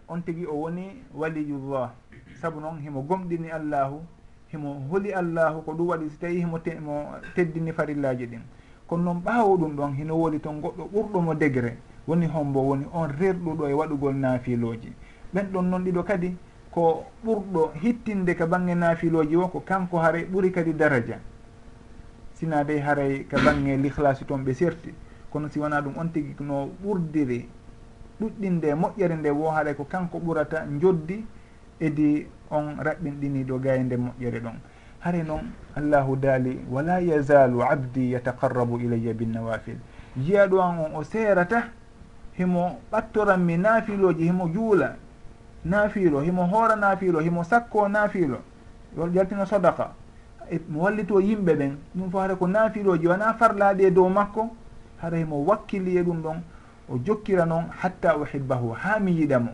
on 0.08 0.20
tigi 0.22 0.46
o 0.46 0.54
woni 0.54 1.02
waliyullah. 1.14 1.90
Saabu 2.40 2.60
noon 2.60 2.78
himo 2.82 3.02
gomɗini 3.02 3.50
allahu 3.50 4.00
himo 4.52 4.86
holi 4.90 5.12
allahu 5.12 5.62
ko 5.62 5.72
ɗum 5.72 5.86
waɗi 5.88 6.10
so 6.10 6.16
tawi 6.20 6.36
himo 6.40 6.58
mo 6.84 7.06
teddini 7.34 7.72
farillaji 7.72 8.26
ɗin. 8.26 8.42
Kono 8.86 9.02
noon 9.04 9.22
ɓaawo 9.24 9.56
ɗum 9.56 9.76
ɗon 9.76 9.94
hino 9.96 10.14
woli 10.14 10.38
toon 10.40 10.60
goɗɗo 10.60 10.84
ɓurɗomo 10.92 11.34
degré 11.34 11.76
woni 12.06 12.26
hombo 12.26 12.60
woni 12.60 12.84
on 12.92 13.08
rerɗuɗo 13.08 13.68
e 13.68 13.72
waɗugol 13.72 14.14
naafiloji 14.14 14.92
ɓen 15.34 15.46
ɗon 15.52 15.62
noon 15.70 15.84
ɗiɗo 15.84 16.02
kadi 16.04 16.36
ko 16.70 17.04
ɓurɗo 17.24 17.72
hittinde 17.82 18.34
ka 18.36 18.46
bange 18.46 18.74
naafiloji 18.74 19.36
o 19.36 19.48
ko 19.48 19.60
kanko 19.60 19.98
haray 19.98 20.24
ɓuri 20.24 20.50
kadi 20.52 20.72
daraja. 20.74 21.18
Sina 22.34 22.64
dey 22.64 22.80
haray 22.80 23.24
ka 23.24 23.38
bange 23.44 23.76
lihlasi 23.76 24.24
toon 24.24 24.44
ɓe 24.44 24.54
serti. 24.54 24.92
Kono 25.30 25.48
si 25.48 25.58
wona 25.58 25.80
ɗum 25.80 25.94
on 25.96 26.08
tigi 26.12 26.34
no 26.40 26.68
ɓurdiri 26.84 27.48
ɗuɗɗinde 28.20 28.74
moƴƴere 28.74 29.16
nde 29.16 29.30
wo 29.30 29.50
haɗay 29.50 29.74
ko 29.74 29.84
kanko 29.84 30.18
ɓurata 30.18 30.66
joddi 30.80 31.24
edi 31.80 32.26
on 32.52 32.76
raɓɓinɗini 32.78 33.44
ɗo 33.44 33.58
gayde 33.58 33.96
moƴƴere 33.96 34.40
ɗon. 34.40 34.56
Hare 35.00 35.22
noon 35.24 35.50
allahu 35.76 36.16
daali 36.16 36.60
wala 36.70 37.00
yazalu 37.00 37.62
abdi 37.62 38.12
yataqarrabu 38.12 38.78
ilayya 38.78 39.14
binnawafil 39.14 39.76
jiyaɗo 40.16 40.60
an 40.62 40.78
on 40.78 40.94
o 40.94 41.02
seerata 41.02 41.64
himo 42.38 42.78
ɓattoranmi 42.92 43.56
naafiloji 43.58 44.24
himo 44.24 44.48
juula 44.48 44.94
naafiilo 45.64 46.20
himo 46.20 46.46
hoora 46.46 46.76
naafiilo 46.76 47.20
himo 47.20 47.44
sakko 47.44 47.88
naafiilo. 47.88 48.38
Jaltino 49.12 49.46
sodaka 49.46 49.90
e, 50.50 50.60
mo 50.68 50.82
wallito 50.82 51.20
yimɓe 51.20 51.54
ɓen 51.54 51.76
ɗum 51.96 52.10
fo 52.10 52.18
hara 52.20 52.36
ko 52.36 52.46
naafiloji 52.46 53.06
wona 53.06 53.34
farlaaɗi 53.34 53.84
e 53.84 53.90
dow 53.90 54.08
makko 54.08 54.50
hara 55.00 55.16
himo 55.18 55.44
wakkili 55.46 55.96
e 55.96 56.02
ɗum 56.02 56.22
ɗon 56.22 56.36
o 56.88 56.98
jokkira 56.98 57.46
noon 57.46 57.64
hatta 57.80 58.16
uhibbahu 58.16 58.70
haa 58.72 58.98
mi 59.00 59.12
yiɗa 59.12 59.38
mo. 59.40 59.50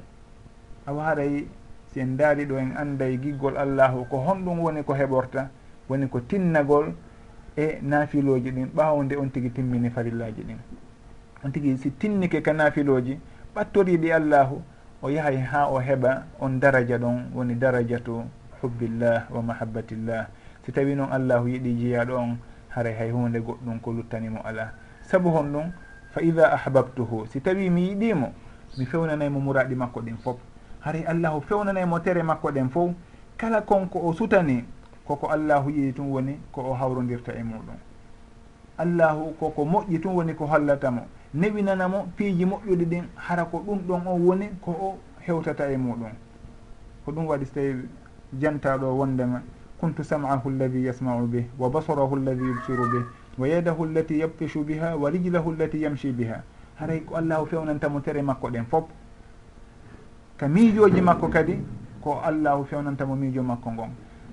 Awa 0.87 1.05
haray 1.05 1.47
si 1.99 2.03
en 2.03 2.17
daari 2.17 2.47
ɗo 2.47 2.59
en 2.59 2.77
anday 2.77 3.19
giggol 3.19 3.57
allahu 3.59 4.05
ko 4.07 4.19
honɗum 4.23 4.61
woni 4.61 4.83
ko 4.85 4.95
heɓorta 4.95 5.51
woni 5.89 6.07
ko 6.09 6.21
tinnagol 6.21 6.95
e 7.57 7.79
naafiloji 7.83 8.51
ɗin 8.51 8.69
ɓaawo 8.75 9.03
nde 9.03 9.17
on 9.17 9.29
tigi 9.31 9.51
timmini 9.51 9.91
farillaji 9.91 10.43
ɗin. 10.43 10.59
On 11.45 11.51
tigi 11.51 11.77
si 11.79 11.91
tinnike 11.91 12.41
ka 12.43 12.53
naafiloji 12.53 13.19
ɓattoriɗi 13.55 14.13
allahu 14.13 14.63
o 15.03 15.11
yahay 15.11 15.37
ha 15.43 15.67
o 15.67 15.81
heɓa 15.81 16.23
on 16.41 16.61
daraja 16.61 16.99
ɗon 16.99 17.31
woni 17.35 17.55
darajatu 17.55 18.23
hubbillah 18.63 19.27
wa 19.31 19.43
mahabbatillah 19.43 20.29
si 20.63 20.73
tawi 20.73 20.95
noon 20.95 21.11
allahu 21.13 21.49
yiɗi 21.49 21.75
jeyaɗo 21.79 22.15
on 22.17 22.39
haray 22.69 22.95
hay 22.95 23.11
hunde 23.11 23.41
goɗɗum 23.41 23.81
ko 23.81 23.93
luttanimo 23.93 24.39
ala 24.45 24.73
saabu 25.03 25.31
hon 25.31 25.51
ɗum 25.53 25.73
fa 26.15 26.23
ida 26.23 26.53
ahbabtuhu 26.55 27.27
si 27.27 27.41
tawi 27.41 27.71
mi 27.71 27.91
yiɗimo 27.91 28.33
mi 28.79 28.87
fewnanaymo 28.87 29.41
muraɗi 29.41 29.75
makko 29.75 30.01
ɗin 30.01 30.17
fof. 30.23 30.39
hari 30.89 31.05
allahu 31.05 31.41
fewnana 31.45 31.85
mo 31.87 31.99
tere 32.01 32.23
makko 32.23 32.49
ɗen 32.51 32.69
fof 32.71 32.91
kala 33.37 33.61
konko 33.61 33.99
o 34.09 34.13
sutani 34.13 34.65
koko 35.05 35.29
allahu 35.29 35.71
yiɗi 35.71 35.93
tun 35.93 36.09
woni 36.11 36.39
ko 36.53 36.63
o 36.63 36.75
hawrodirta 36.75 37.33
e 37.33 37.43
muɗum. 37.43 37.77
Allahu 38.79 39.35
koko 39.39 39.65
moƴƴi 39.65 40.01
tun 40.01 40.15
woni 40.15 40.35
ko 40.35 40.47
hollatamo 40.47 41.03
newinanamo 41.35 42.07
piiji 42.17 42.45
moƴƴuɗi 42.47 42.85
ɗin 42.89 43.05
hara 43.17 43.45
ko 43.45 43.59
ɗum 43.59 43.79
ɗon 43.87 44.07
o 44.07 44.17
woni 44.17 44.49
ko 44.63 44.71
o 44.71 44.99
hewtata 45.21 45.71
e 45.71 45.77
muɗum. 45.77 46.13
Ko 47.05 47.13
ɗum 47.13 47.27
waɗi 47.27 47.45
so 47.45 47.53
tawi 47.55 47.89
jantaɗo 48.41 48.87
wondema 48.97 49.43
kuntu 49.81 50.03
sam'ahu 50.03 50.49
alladi 50.49 50.85
yasma'u 50.87 51.27
bih 51.27 51.45
wa 51.59 51.69
basarahu 51.69 52.17
alladi 52.17 52.43
yubsiru 52.45 52.89
bih 52.91 53.05
wa 53.39 53.47
yadahu 53.47 53.85
allati 53.85 54.19
yabtishu 54.21 54.65
biha 54.65 54.97
wa 54.97 55.11
rijlahu 55.11 55.53
allati 55.53 55.83
yamshi 55.83 56.13
biha. 56.13 56.43
Haray 56.81 57.01
ko 57.01 57.17
allahu 57.17 57.47
fewnantamo 57.47 58.01
tere 58.01 58.23
makko 58.23 58.49
ɗen 58.49 58.65
fof 58.65 58.85
ka 60.39 60.49
miijoji 60.49 61.01
makko 61.03 61.29
kadi 61.29 61.59
ko 62.01 62.21
allahu 62.23 62.65
fewnantamo 62.65 63.17
miijo 63.17 63.43
makko 63.43 63.73
ngon. 63.73 63.91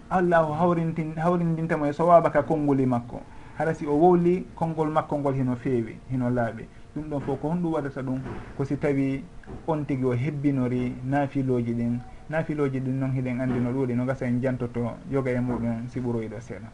Allahu 0.10 0.54
hawrintin 0.54 1.16
hawrindintamo 1.18 1.88
e 1.90 1.94
sowaba 1.94 2.30
ka 2.30 2.44
konnguli 2.44 2.84
e 2.84 2.86
makko. 2.86 3.22
Hara 3.58 3.74
si 3.74 3.88
o 3.88 3.98
wowli 3.98 4.46
konngol 4.56 4.92
makko 4.94 5.18
ngol 5.18 5.34
hino 5.34 5.56
feewi 5.56 5.98
hino 6.12 6.30
laaɓi. 6.30 6.66
Ɗum 6.96 7.10
ɗon 7.10 7.22
fof 7.22 7.42
ko 7.42 7.50
honɗum 7.50 7.74
waɗata 7.74 8.02
ɗum 8.02 8.20
ko 8.58 8.64
si 8.66 8.78
tawi 8.78 9.24
on 9.68 9.84
tigi 9.86 10.06
o 10.06 10.14
hebbinori 10.14 10.94
naafiloji 11.04 11.74
ɗin. 11.74 12.00
Naafiloji 12.30 12.80
ɗin 12.80 13.00
noon 13.00 13.12
hiɗen 13.12 13.42
anndi 13.42 13.60
no 13.60 13.72
ɗuuɗi 13.72 13.96
no 13.96 14.06
gasa 14.06 14.26
en 14.28 14.40
jantoto 14.42 14.94
yoga 15.12 15.32
e 15.32 15.40
muɗum 15.40 15.90
si 15.90 16.00
ɓuroyiɗo 16.00 16.40
seeɗa. 16.40 16.70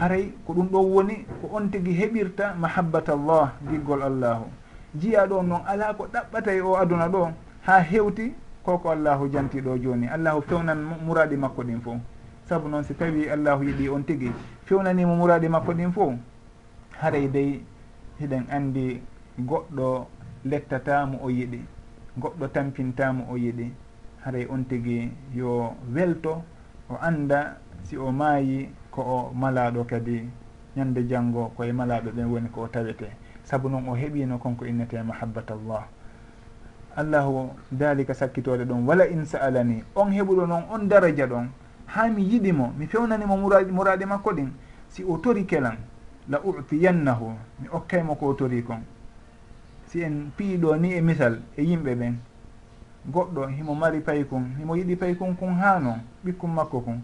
Haray 0.00 0.32
ko 0.46 0.54
ɗum 0.54 0.68
ɗon 0.72 0.84
woni 0.92 1.26
ko 1.42 1.50
on 1.52 1.68
tigi 1.68 1.92
heɓirta 1.92 2.54
mahabbata 2.58 3.14
llah 3.16 3.52
giggol 3.68 4.02
allahu. 4.02 4.44
Jiya 4.96 5.26
ɗo 5.26 5.42
noon 5.42 5.60
ala 5.66 5.92
ko 5.94 6.08
ɗaɓɓata 6.08 6.56
e 6.56 6.60
o 6.62 6.76
aduna 6.76 7.08
ɗo 7.08 7.28
ha 7.66 7.78
hewti 7.80 8.32
koko 8.64 8.90
allahu 8.90 9.28
jantiɗo 9.28 9.78
joni. 9.78 10.06
Allahu 10.08 10.42
fewnan 10.42 10.78
muraɗi 11.06 11.36
makko 11.36 11.62
ɗin 11.64 11.80
fof 11.80 11.98
saabu 12.48 12.68
noon 12.68 12.84
si 12.84 12.94
tawi 12.94 13.28
allahu 13.30 13.64
yiɗi 13.64 13.88
on 13.88 14.02
tigui 14.04 14.32
fewnanimo 14.64 15.16
muraɗi 15.16 15.48
makko 15.48 15.72
ɗin 15.74 15.92
fof 15.92 16.14
haray 17.00 17.28
dey 17.28 17.62
hiɗen 18.20 18.44
andi 18.50 19.02
goɗɗo 19.38 20.06
lettatamo 20.44 21.18
o 21.22 21.28
yiɗi 21.30 21.60
goɗɗo 22.18 22.48
tampintamo 22.52 23.26
o 23.30 23.36
yiɗi 23.36 23.72
haray 24.24 24.46
on 24.50 24.64
tigui 24.64 25.10
yo 25.34 25.74
welto 25.94 26.42
o 26.90 26.94
anda 27.00 27.58
si 27.82 27.96
o 27.96 28.12
maayi 28.12 28.68
ko 28.90 29.00
o 29.02 29.32
malaɗo 29.34 29.84
kadi 29.86 30.28
ñande 30.76 31.06
janggo 31.08 31.52
koye 31.56 31.72
malaɗo 31.72 32.10
ɓen 32.10 32.26
woni 32.30 32.48
ko 32.48 32.62
o 32.62 32.68
tawete 32.68 33.10
saabu 33.44 33.68
noon 33.68 33.88
o 33.88 33.94
heeɓino 33.94 34.38
konko 34.38 34.64
innete 34.66 35.02
mahabbatallah. 35.02 35.84
allahu 36.96 37.50
dalika 37.70 38.14
sakkitore 38.14 38.64
ɗon 38.64 38.86
wala 38.86 39.06
in 39.08 39.24
sa'alani 39.24 39.84
on 39.94 40.10
heɓuɗo 40.10 40.46
noon 40.46 40.64
on 40.70 40.88
daraja 40.88 41.26
ɗon. 41.26 41.48
Ha 41.86 42.08
mi 42.08 42.22
yiɗimo 42.22 42.72
mi 42.78 42.86
fewnanimo 42.86 43.36
muraɗe 43.36 44.04
makko 44.06 44.32
ɗin 44.32 44.50
si 44.88 45.04
o 45.04 45.18
tori 45.18 45.44
kelan 45.44 45.76
la 46.28 46.40
utiyannahu 46.40 47.32
mi 47.60 47.68
okkaymo 47.72 48.14
ko 48.14 48.26
o 48.28 48.34
tori 48.34 48.62
kon. 48.62 48.80
Si 49.86 50.02
en 50.02 50.30
piiɗo 50.36 50.76
ni 50.76 50.94
e 50.94 51.00
misal 51.00 51.40
e 51.56 51.62
yimɓe 51.62 51.94
ɓen 51.94 52.14
goɗɗo 53.12 53.46
himo 53.46 53.74
mari 53.74 54.00
paykon 54.00 54.54
himo 54.58 54.76
yiɗi 54.76 54.96
paykon 54.96 55.34
kon 55.36 55.54
ha 55.54 55.78
noon 55.78 56.00
ɓikkum 56.24 56.54
makko 56.54 56.80
kon 56.80 57.00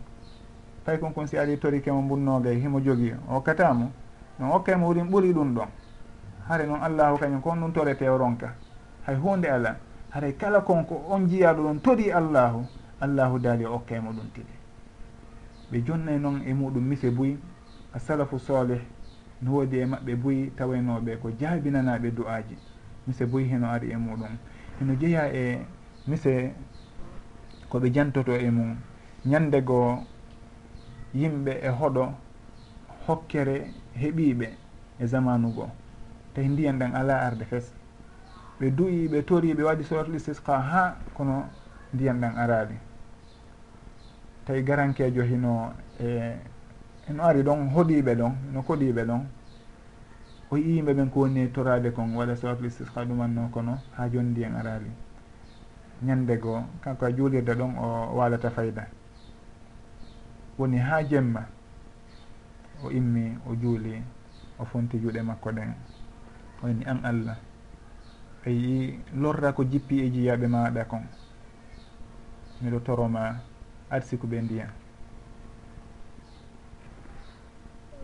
paykon 0.84 1.12
kon 1.12 1.26
si 1.26 1.36
ari 1.36 1.58
torikemo 1.58 2.00
mo 2.00 2.40
himo 2.44 2.80
jogi 2.80 3.12
o 3.28 3.34
hokkatamo 3.34 3.90
non 4.38 4.50
okkaymo 4.52 4.86
wurin 4.86 5.10
ɓuuri 5.10 5.32
ɗum 5.32 5.54
ɗon. 5.54 5.68
Hare 6.48 6.66
noon 6.66 6.80
allahu 6.82 7.18
kañum 7.18 7.40
kon 7.40 7.56
ɗum 7.60 7.72
torete 7.72 8.08
o 8.08 8.16
ronka 8.16 8.54
hay 9.06 9.16
hunde 9.16 9.46
ala 9.48 9.76
haray 10.10 10.32
kala 10.36 10.60
konko 10.60 11.04
on 11.08 11.26
jiyaɗo 11.28 11.62
ɗon 11.62 11.80
tori 11.82 12.10
allahu 12.12 12.64
allahu 13.00 13.38
daali 13.38 13.64
o 13.66 13.74
okkaymo 13.74 14.10
ɗum 14.12 14.30
tile 14.34 14.54
ɓe 15.70 15.84
jonnay 15.86 16.18
noon 16.18 16.42
e 16.46 16.54
muɗum 16.54 16.84
mise 16.84 17.10
buy 17.10 17.36
asalafu 17.94 18.38
soleh 18.38 18.80
no 19.42 19.52
woodi 19.52 19.78
e 19.78 19.84
maɓɓe 19.86 20.16
buyi 20.16 20.50
tawaynoɓe 20.56 21.16
ko 21.20 21.30
jaabinanaɓe 21.40 22.10
du'aji 22.10 22.56
mise 23.08 23.24
buy 23.26 23.44
heno 23.48 23.66
ari 23.70 23.90
e 23.90 23.96
muɗum. 23.96 24.36
Heno 24.78 24.94
jeeya 25.00 25.32
e 25.32 25.66
mise 26.06 26.52
koɓe 27.70 27.90
jantoto 27.94 28.32
e 28.36 28.50
mum. 28.50 28.76
Ñande 29.26 29.60
goo 29.64 30.04
yimɓe 31.14 31.52
e 31.62 31.68
hoɗo 31.68 32.12
hokkere 33.06 33.72
heɓiɓe 34.00 34.48
e 35.00 35.06
zamanu 35.06 35.48
goo. 35.54 35.70
Tawi 36.34 36.48
ndiyan 36.48 36.78
ɗan 36.78 36.94
ala 36.94 37.20
arde 37.26 37.44
fes. 37.44 37.72
ɓe 38.60 38.70
duyi 38.70 39.08
ɓe 39.08 39.22
tori 39.24 39.54
ɓe 39.54 39.62
waɗi 39.62 39.84
solatul 39.84 40.14
istisqa 40.14 40.58
ha 40.60 40.96
kono 41.14 41.48
ndiyam 41.94 42.20
ɗan 42.20 42.36
arali 42.36 42.76
tawi 44.44 44.62
garankejo 44.62 45.22
hino 45.22 45.72
e 46.00 46.36
eno 47.08 47.22
ari 47.24 47.42
ɗon 47.42 47.70
hoɗiɓe 47.74 48.14
ɗon 48.16 48.32
no 48.52 48.62
koɗiɓe 48.62 49.04
ɗon 49.06 49.22
o 50.50 50.56
yi 50.56 50.76
yimɓe 50.76 50.94
ɓen 50.94 51.10
ko 51.10 51.20
woni 51.20 51.40
e 51.40 51.48
torade 51.52 51.90
kon 51.92 52.14
waɗa 52.16 52.36
solatul 52.36 52.66
istisqa 52.66 53.04
ɗumanno 53.04 53.48
kono 53.50 53.78
ha 53.96 54.08
joni 54.08 54.30
ndiyam 54.30 54.56
arali 54.56 54.90
ñande 56.02 56.36
goo 56.38 56.62
kanko 56.80 57.04
a 57.06 57.10
juulirde 57.12 57.54
ɗon 57.54 57.74
o 57.78 58.14
walata 58.16 58.50
fayda. 58.50 58.86
Woni 60.58 60.78
ha 60.78 61.02
jemma 61.02 61.46
o 62.84 62.90
immi 62.90 63.38
o 63.46 63.54
juuli 63.54 64.02
o 64.58 64.64
fonti 64.64 64.98
juuɗe 64.98 65.22
makko 65.22 65.50
ɗen. 65.52 65.74
O 66.62 66.66
an 66.66 67.00
allah. 67.04 67.36
a 68.46 68.50
yii 68.50 69.00
lorra 69.14 69.52
ko 69.52 69.64
jippi 69.64 70.00
e 70.00 70.10
jiyaɓe 70.10 70.46
maɗa 70.46 70.84
kon. 70.84 71.02
Miɗo 72.62 72.80
toroma 72.80 73.36
arsiku 73.90 74.26
ɓe 74.26 74.40
ndiya 74.42 74.66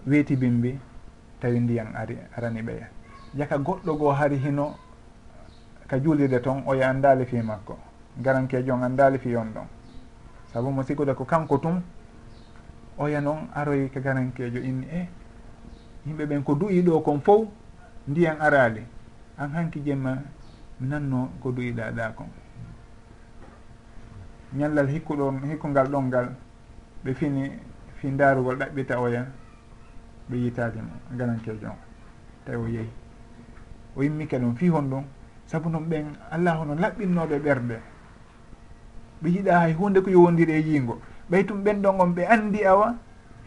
weeti 0.07 0.37
bimbi 0.37 0.79
tawi 1.41 1.61
ndiyan 1.61 1.95
ari 1.97 2.19
arani 2.37 2.63
ɓeya 2.63 2.87
jaka 3.35 3.59
goɗɗo 3.59 3.97
goo 3.99 4.13
hari 4.13 4.37
hino 4.39 4.75
ka 5.89 5.99
juulirde 5.99 6.41
toon 6.41 6.63
oya 6.67 6.89
anndali 6.91 7.25
fi 7.27 7.43
makko. 7.43 7.79
Garankejo 8.23 8.73
on 8.75 8.83
anndali 8.85 9.19
fi 9.19 9.37
on 9.37 9.51
ɗon. 9.55 9.67
Saabu 10.53 10.71
mo 10.71 10.83
sikuda 10.83 11.15
ko 11.15 11.25
kanko 11.25 11.59
tum 11.59 11.83
oya 12.99 13.21
noon 13.21 13.49
aroyi 13.55 13.91
ka 13.91 14.01
garankejo 14.01 14.59
inni 14.61 14.87
e. 14.87 15.09
Yimɓe 16.07 16.27
ɓen 16.27 16.43
ko 16.45 16.55
duyiɗo 16.55 17.01
kon 17.03 17.21
fof 17.21 17.49
ndiyan 18.09 18.41
arali 18.41 18.83
an 19.39 19.49
hanki 19.55 19.81
jemma 19.85 20.19
mi 20.81 20.89
nanno 20.89 21.31
ko 21.41 21.51
duyiɗa 21.53 21.93
ɗa 21.93 22.15
kon 22.17 22.27
ñallal 24.55 24.89
hikkuɗo 24.89 25.33
hikkungal 25.51 25.89
ɗon 25.89 26.03
ngal 26.07 26.29
ɓe 27.05 27.15
fini 27.15 27.51
fi 27.97 28.11
darugol 28.11 28.57
ɗaɓɓita 28.57 29.01
oya 29.01 29.27
ɓe 30.29 30.37
yitatimo 30.37 30.93
garankejo 31.19 31.67
on 31.67 31.79
tawi 32.45 32.57
o 32.57 32.67
yeehi 32.69 32.91
o 33.97 34.03
yimmike 34.03 34.39
ɗum 34.39 34.55
fi 34.57 34.69
hon 34.69 34.89
ɗum 34.91 35.05
saabu 35.47 35.69
noon 35.71 35.89
ɓen 35.89 36.07
allah 36.31 36.59
hono 36.59 36.75
laɓɓinnoɓe 36.75 37.39
ɓerɗe 37.39 37.77
ɓe 39.23 39.29
yiɗa 39.31 39.59
hay 39.61 39.73
hunde 39.73 40.01
ko 40.01 40.11
yowodiri 40.11 40.53
e 40.53 40.61
yiingo 40.61 41.01
ɓay 41.31 41.45
tum 41.47 41.63
ɓen 41.65 41.83
ɗon 41.83 42.01
on 42.01 42.15
ɓe 42.15 42.27
andi 42.27 42.65
awa 42.65 42.95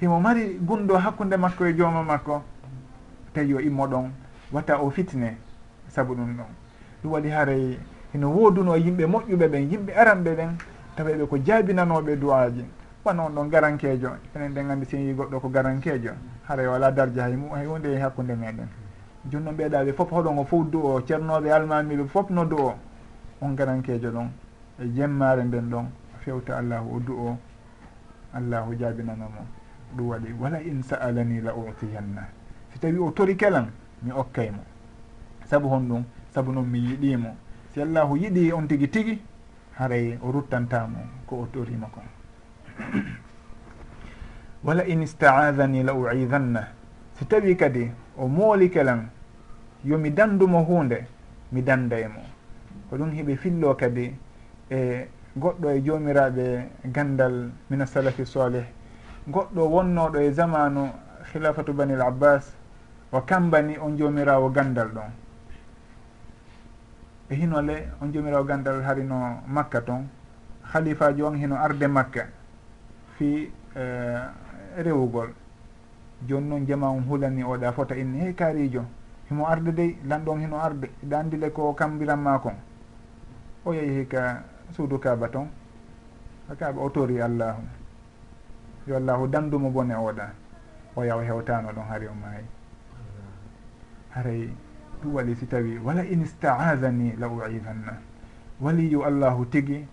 himo 0.02 0.20
mari 0.20 0.58
gundo 0.62 0.98
hakkude 0.98 1.38
makko 1.38 1.66
e 1.66 1.74
jooma 1.74 2.04
makko. 2.04 2.44
Tawi 3.34 3.54
o 3.54 3.60
immo 3.60 3.88
ɗon 3.88 4.12
watta 4.52 4.80
o 4.82 4.90
fitne. 4.90 5.38
saabu 5.90 6.16
ɗum 6.16 6.36
ɗon. 6.38 6.52
Ɗum 7.04 7.12
waɗi 7.12 7.30
haray 7.30 7.78
hino 8.14 8.30
wooduno 8.32 8.76
yimɓe 8.78 9.06
moƴƴuɓe 9.06 9.48
ɓen 9.48 9.70
yimɓe 9.72 9.92
aranɓe 9.94 10.36
ɓen 10.36 10.52
taweɓe 10.96 11.26
ko 11.28 11.38
jaabinanoɓe 11.38 12.16
duwaji 12.16 12.66
wona 13.06 13.24
on 13.24 13.30
ɗon 13.36 13.50
garankejo 13.50 14.10
enen 14.36 14.54
ɗen 14.54 14.72
anndi 14.72 14.86
sin 14.86 15.00
yi 15.08 15.14
goɗɗo 15.14 15.40
ko 15.40 15.50
garankejo 15.50 16.12
haray 16.48 16.68
wala 16.68 16.92
darja 16.92 17.24
hay 17.24 17.36
hay 17.54 17.66
hunde 17.66 17.86
e 17.94 18.00
hakkude 18.00 18.36
meɗen 18.36 18.68
joni 19.30 19.46
noon 19.46 19.56
ɓeeɗaɓe 19.56 19.94
foof 19.94 20.10
hoɗon 20.12 20.38
o 20.40 20.44
fof 20.44 20.68
du 20.70 20.80
o 20.84 21.02
ceernoɓe 21.02 21.52
almamiɓe 21.52 22.08
foof 22.08 22.30
no 22.30 22.46
du 22.46 22.56
o 22.58 22.74
on 23.42 23.54
garankejo 23.56 24.10
ɗon 24.12 24.30
e 24.80 24.88
jemmare 24.96 25.44
nden 25.44 25.70
ɗon 25.70 25.86
fewta 26.20 26.58
allahu 26.58 26.96
o 26.96 27.00
du 27.00 27.14
o 27.14 27.38
allahu 28.34 28.76
jaabinanamo 28.76 29.46
ɗum 29.96 30.08
waɗi 30.10 30.34
wala 30.40 30.60
in 30.62 30.82
sa'alani 30.84 31.42
la 31.42 31.54
utiyanna 31.54 32.28
si 32.74 32.80
tawi 32.80 32.98
o 32.98 33.12
tori 33.12 33.36
kelan 33.36 33.68
mi 34.02 34.12
okkaymo 34.12 34.64
saabu 35.50 35.68
hon 35.70 35.88
ɗum 35.88 36.04
saabu 36.34 36.52
noon 36.52 36.66
mi 36.68 36.80
yiɗimo 36.80 37.36
si 37.74 37.82
allahu 37.82 38.18
yiɗi 38.18 38.54
on 38.54 38.68
tigui 38.68 38.90
tigui 38.90 39.22
haray 39.80 40.18
o 40.22 40.32
ruttantamo 40.32 41.00
ko 41.26 41.36
o 41.42 41.48
torima 41.52 41.88
kon 41.88 42.08
wala 44.66 44.84
in 44.86 45.02
istaadani 45.02 45.84
la 45.84 45.94
uidanna 45.94 46.68
si 47.18 47.26
tawi 47.26 47.56
kadi 47.56 47.90
o 48.18 48.28
mooli 48.28 48.70
kelan 48.70 49.10
yomi 49.86 50.12
dandumo 50.12 50.64
hunde 50.64 51.06
mi 51.52 51.62
dandaymo. 51.62 52.22
Ko 52.90 52.98
ɗum 52.98 53.12
heɓe 53.12 53.36
fillo 53.38 53.76
kadi 53.76 54.14
e 54.70 55.08
goɗɗo 55.38 55.70
e 55.70 55.82
jomiraɓe 55.82 56.70
gandal 56.94 57.52
mina 57.70 57.86
salafi 57.86 58.26
soleh 58.26 58.66
goɗɗo 59.28 59.62
wonnoɗo 59.70 60.20
e 60.20 60.32
zamanu 60.32 60.90
khilafatu 61.32 61.74
bani 61.74 61.94
l 61.94 62.02
abbas 62.02 62.56
o 63.12 63.22
kambani 63.22 63.78
on 63.78 63.98
jomirawo 63.98 64.50
gandal 64.50 64.88
ɗon. 64.90 65.12
e 67.30 67.36
hinole 67.36 67.90
on 68.02 68.12
jomirawo 68.12 68.44
gandal 68.46 68.82
harino 68.84 69.42
makka 69.48 69.82
toon 69.82 70.08
halifaji 70.74 71.22
on 71.24 71.36
hino 71.38 71.56
arde 71.56 71.88
makka 71.88 72.28
fi 73.18 73.52
e, 73.76 73.84
rewugol. 74.84 75.30
Joni 76.28 76.48
noon 76.50 76.66
jama 76.66 76.90
on 76.90 77.04
hulani 77.04 77.44
oɗa 77.44 77.72
fota 77.74 77.96
inni. 77.96 78.20
Hey 78.20 78.34
kaarijo 78.34 78.84
himo 79.30 79.46
arde 79.48 79.72
dey 79.72 79.98
lanɗon 80.08 80.40
hino 80.40 80.58
arde. 80.60 80.90
Iɗa 81.04 81.20
andile 81.20 81.50
ko 81.52 81.74
kambiranma 81.74 82.40
kon 82.40 82.56
o 83.66 83.74
yeehi 83.74 84.00
hika 84.00 84.44
suudu 84.72 85.00
kaba 85.00 85.28
toon 85.30 85.48
kaaba 86.60 86.82
o 86.82 86.90
tori 86.90 87.22
allahu. 87.22 87.62
Yo 88.88 88.96
allahu 88.96 89.28
dandumo 89.28 89.70
bone 89.70 89.94
oɗa. 89.94 90.30
O 90.96 91.04
yaw 91.04 91.20
hewtano 91.22 91.70
ɗon 91.72 91.86
hari 91.90 92.08
o 92.08 92.14
maayi. 92.14 92.46
Haray 94.10 94.50
ɗum 95.04 95.14
waɗi 95.14 95.36
si 95.36 95.46
tawi 95.48 95.78
wala 95.80 96.04
in 96.04 96.22
istaadani 96.22 97.16
la 97.20 97.28
uidanna. 97.28 97.98
Waliyu 98.62 99.04
allahu 99.06 99.46
tigi 99.46 99.86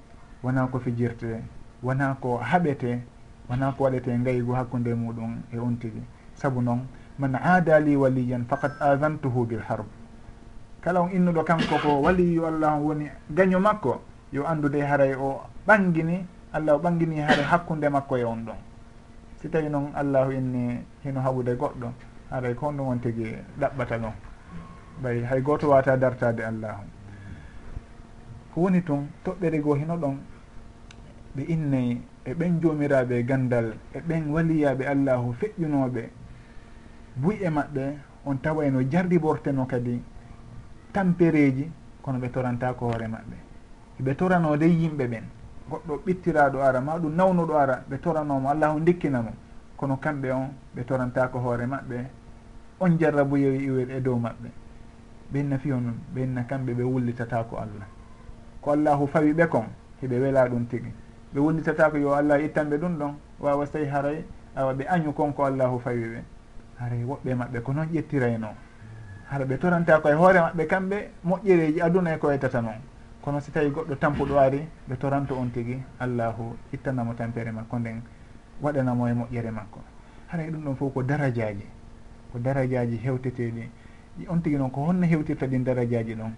wona 0.43 0.67
ko 0.67 0.79
fijirte 0.79 1.43
wona 1.83 2.14
ko 2.21 2.38
haɓete 2.38 3.01
wona 3.51 3.73
ko 3.73 3.85
waɗete 3.85 4.19
ngaygu 4.19 4.53
hakkude 4.53 4.95
muɗum 4.95 5.43
e 5.53 5.59
on 5.59 5.77
tigi. 5.79 6.03
Saabu 6.35 6.62
noon 6.62 6.87
man 7.19 7.35
aada 7.35 7.79
li 7.81 7.97
waliyan 7.97 8.45
faqad 8.49 8.73
adantuhu 8.81 9.47
bil 9.47 9.61
harb. 9.61 9.87
Kala 10.81 11.01
on 11.03 11.11
innuɗo 11.12 11.45
kanko 11.45 11.79
ko 11.83 12.01
waliyu 12.03 12.47
allah 12.47 12.81
woni 12.81 13.07
gaño 13.31 13.61
makko 13.61 14.01
yo 14.33 14.45
andude 14.47 14.81
haray 14.83 15.14
o 15.14 15.40
ɓangini 15.67 16.25
allah 16.53 16.75
o 16.75 16.79
ɓangini 16.79 17.21
haray 17.21 17.45
hakkude 17.45 17.88
makko 17.88 18.17
e 18.17 18.25
on 18.25 18.45
ɗon. 18.47 18.57
Si 19.40 19.49
tawi 19.51 19.69
noon 19.69 19.93
allahu 19.95 20.33
inni 20.33 20.81
hino 21.05 21.21
haɓude 21.21 21.57
goɗɗo 21.57 21.88
haray 22.31 22.55
ko 22.55 22.67
honɗum 22.67 22.88
on 22.88 22.99
tigi 23.01 23.37
ɗaɓɓata 23.61 23.99
ɗon. 23.99 24.12
ɓay 25.02 25.22
hay 25.24 25.40
goto 25.40 25.68
wata 25.68 25.96
dartade 25.96 26.40
allahum 26.44 26.87
ko 28.54 28.61
woni 28.61 28.83
tun 28.83 29.09
toɓɓere 29.24 29.59
goo 29.61 29.74
hino 29.74 29.96
ɗon 29.96 30.16
ɓe 31.37 31.42
innayi 31.48 32.00
e 32.24 32.35
ɓen 32.35 32.61
jomiraɓe 32.61 33.22
gandal 33.24 33.74
e 33.92 34.00
ɓen 34.00 34.30
waliyaɓe 34.30 34.87
allahu 34.87 35.33
feƴƴunoɓe 35.40 36.02
buy 37.16 37.37
e 37.42 37.48
maɓɓe 37.50 37.85
on 38.26 38.37
tawayno 38.38 38.80
eno 38.80 39.66
kadi 39.66 40.02
tampereji 40.92 41.70
kono 42.02 42.18
ɓe 42.18 42.28
toranta 42.30 42.72
ko 42.74 42.87
hoore 42.87 43.07
maɓɓe. 43.09 43.37
Ɓe 44.04 44.14
toranode 44.16 44.62
yimɓe 44.66 45.07
ɓen 45.09 45.24
goɗɗo 45.70 45.94
ɓittiraɗo 46.04 46.59
ara 46.62 46.80
ma 46.80 46.98
ɗum 46.98 47.14
nawnuɗo 47.14 47.54
ara 47.57 47.83
ɓe 47.88 47.98
toranomo 48.00 48.48
allahu 48.50 48.80
dikkinamo 48.80 49.33
kono 49.76 49.96
kamɓe 49.96 50.30
on 50.33 50.48
ɓe 50.74 50.85
toranta 50.85 51.28
ko 51.28 51.38
hoore 51.38 51.66
maɓɓe 51.66 51.96
on 52.80 52.98
jarrabu 52.98 53.37
yewi 53.37 53.59
iwel 53.64 53.90
e 53.90 54.00
dow 54.00 54.16
maɓɓe. 54.18 54.48
ɓenna 55.35 55.59
fiyo 55.59 55.81
noon 55.81 55.99
ɓenna 56.14 56.42
kamɓe 56.47 56.73
ɓe 56.75 56.83
wullitata 56.83 57.42
ko 57.51 57.57
allah. 57.57 57.87
Ko 58.61 58.70
allahu 58.70 59.07
fawi 59.07 59.33
ɓe 59.33 59.47
kon 59.49 59.66
heɓe 60.01 60.18
wela 60.20 60.49
ɗum 60.49 60.66
tigi. 60.66 60.92
Ɓe 61.35 61.40
wullitata 61.40 61.90
ko 61.90 61.97
yo 61.99 62.12
allah 62.14 62.38
ittanɓe 62.40 62.77
ɗum 62.79 62.99
ɗon 62.99 63.14
wawa 63.40 63.66
so 63.66 63.73
tawi 63.73 63.87
haray 63.87 64.25
awa 64.57 64.73
ɓe 64.75 64.87
añu 64.88 65.12
kon 65.12 65.33
ko 65.33 65.44
allahu 65.44 65.79
fawi 65.81 66.01
ɓe. 66.05 66.23
Haray 66.79 67.03
woɓɓe 67.05 67.35
maɓɓe 67.35 67.61
ko 67.62 67.73
noon 67.73 67.88
ƴettirayno 67.92 68.49
hara 69.31 69.44
ɓe 69.44 69.59
toranta 69.59 70.01
koye 70.01 70.14
hoore 70.14 70.38
maɓɓe 70.40 70.66
kamɓe 70.66 70.97
moƴƴereji 71.25 71.81
aduna 71.83 72.14
e 72.14 72.18
ko 72.18 72.27
wetata 72.29 72.61
noon. 72.62 72.81
Kono 73.23 73.40
si 73.40 73.51
tawi 73.51 73.70
goɗɗo 73.70 73.94
tampuɗo 73.99 74.38
ari 74.38 74.68
ɓe 74.88 74.97
toranto 74.99 75.35
on 75.35 75.51
tigi 75.51 75.83
allahu 75.99 76.57
ittanamo 76.73 77.14
tampere 77.14 77.51
makko 77.51 77.79
nden 77.79 78.03
waɗanamo 78.62 79.09
e 79.09 79.12
moƴƴere 79.12 79.51
makko. 79.51 79.81
Haray 80.29 80.51
ɗum 80.51 80.62
ɗon 80.64 80.77
fof 80.77 80.92
ko 80.94 81.03
darajaji 81.03 81.66
ko 82.33 82.38
darajaji 82.38 82.97
hewteteɗi 82.97 83.70
on 84.29 84.38
tigi 84.40 84.57
noon 84.57 84.70
ko 84.70 84.81
honno 84.87 85.07
hewtirta 85.07 85.46
ɗin 85.46 85.64
darajaji 85.64 86.14
ɗon 86.14 86.33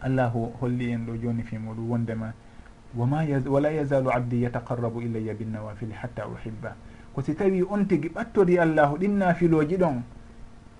allahu 0.00 0.52
holli 0.60 0.92
en 0.92 1.06
ɗo 1.06 1.16
joni 1.22 1.42
fi 1.42 1.56
muɗum 1.58 1.90
wondema 1.90 2.32
wama 2.96 3.24
wala 3.46 3.70
yazalu 3.72 4.10
abdi 4.10 4.42
yataqarrabu 4.42 5.00
ilayya 5.00 5.34
binnawafili 5.34 5.92
hatta 5.94 6.26
uhibba. 6.26 6.74
Ko 7.14 7.22
si 7.22 7.34
tawi 7.34 7.62
on 7.62 7.84
tigi 7.86 8.08
ɓattori 8.08 8.58
allahu 8.58 8.96
ɗin 8.98 9.18
nafiloji 9.18 9.76
ɗon 9.76 10.02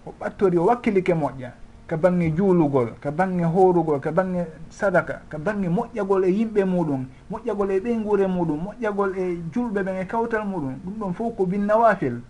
o 0.06 0.14
ɓattori 0.20 0.58
o 0.58 0.64
wakkilike 0.66 1.14
moƴƴa 1.14 1.50
ka 1.86 1.96
bange 1.96 2.30
juulugol 2.36 2.94
ka 3.00 3.10
bange 3.10 3.42
horugol 3.44 4.00
ka 4.00 4.12
bange 4.12 4.46
sadaka 4.70 5.22
ka 5.28 5.38
bange 5.38 5.68
moƴƴagol 5.68 6.24
e 6.24 6.30
yimɓe 6.30 6.64
muɗum 6.64 7.04
moƴƴagol 7.30 7.70
e 7.70 7.80
ɓeygure 7.80 8.26
muɗum 8.26 8.60
moƴƴagol 8.64 9.16
e 9.18 9.38
julɓe 9.52 9.82
ɓen 9.82 9.96
e 10.02 10.06
kawtal 10.06 10.44
muɗum 10.46 10.74
ɗum 10.84 10.94
ɗon 10.98 11.12
fof 11.14 11.36
ko 11.36 11.46
binnawafil. 11.46 12.20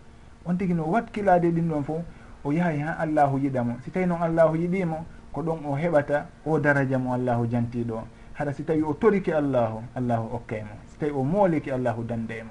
On 0.46 0.54
tigi 0.56 0.74
no 0.74 0.84
watkilade 0.84 1.50
ɗin 1.52 1.68
ɗon 1.68 1.82
fof 1.84 2.00
o 2.44 2.52
yahay 2.52 2.78
ha 2.80 2.96
allahu 2.98 3.38
yiɗa 3.38 3.64
mo. 3.64 3.76
Si 3.84 3.90
tawi 3.90 4.06
noon 4.06 4.22
allahu 4.22 4.56
yiɗimo 4.56 5.04
ko 5.32 5.42
ɗon 5.42 5.64
o 5.66 5.74
heɓata 5.76 6.26
o 6.46 6.58
daraja 6.58 6.98
mo 6.98 7.12
allahu 7.14 7.46
jantiɗo 7.46 7.92
o. 7.94 8.04
Haɗa 8.34 8.52
si 8.52 8.64
tawi 8.64 8.82
o 8.82 8.94
torike 8.94 9.32
allahu 9.32 9.82
allahu 9.94 10.34
okkaymo 10.36 10.70
si 10.86 10.98
tawi 10.98 11.12
o 11.12 11.22
mooliki 11.24 11.70
allahu 11.70 12.02
dande 12.04 12.44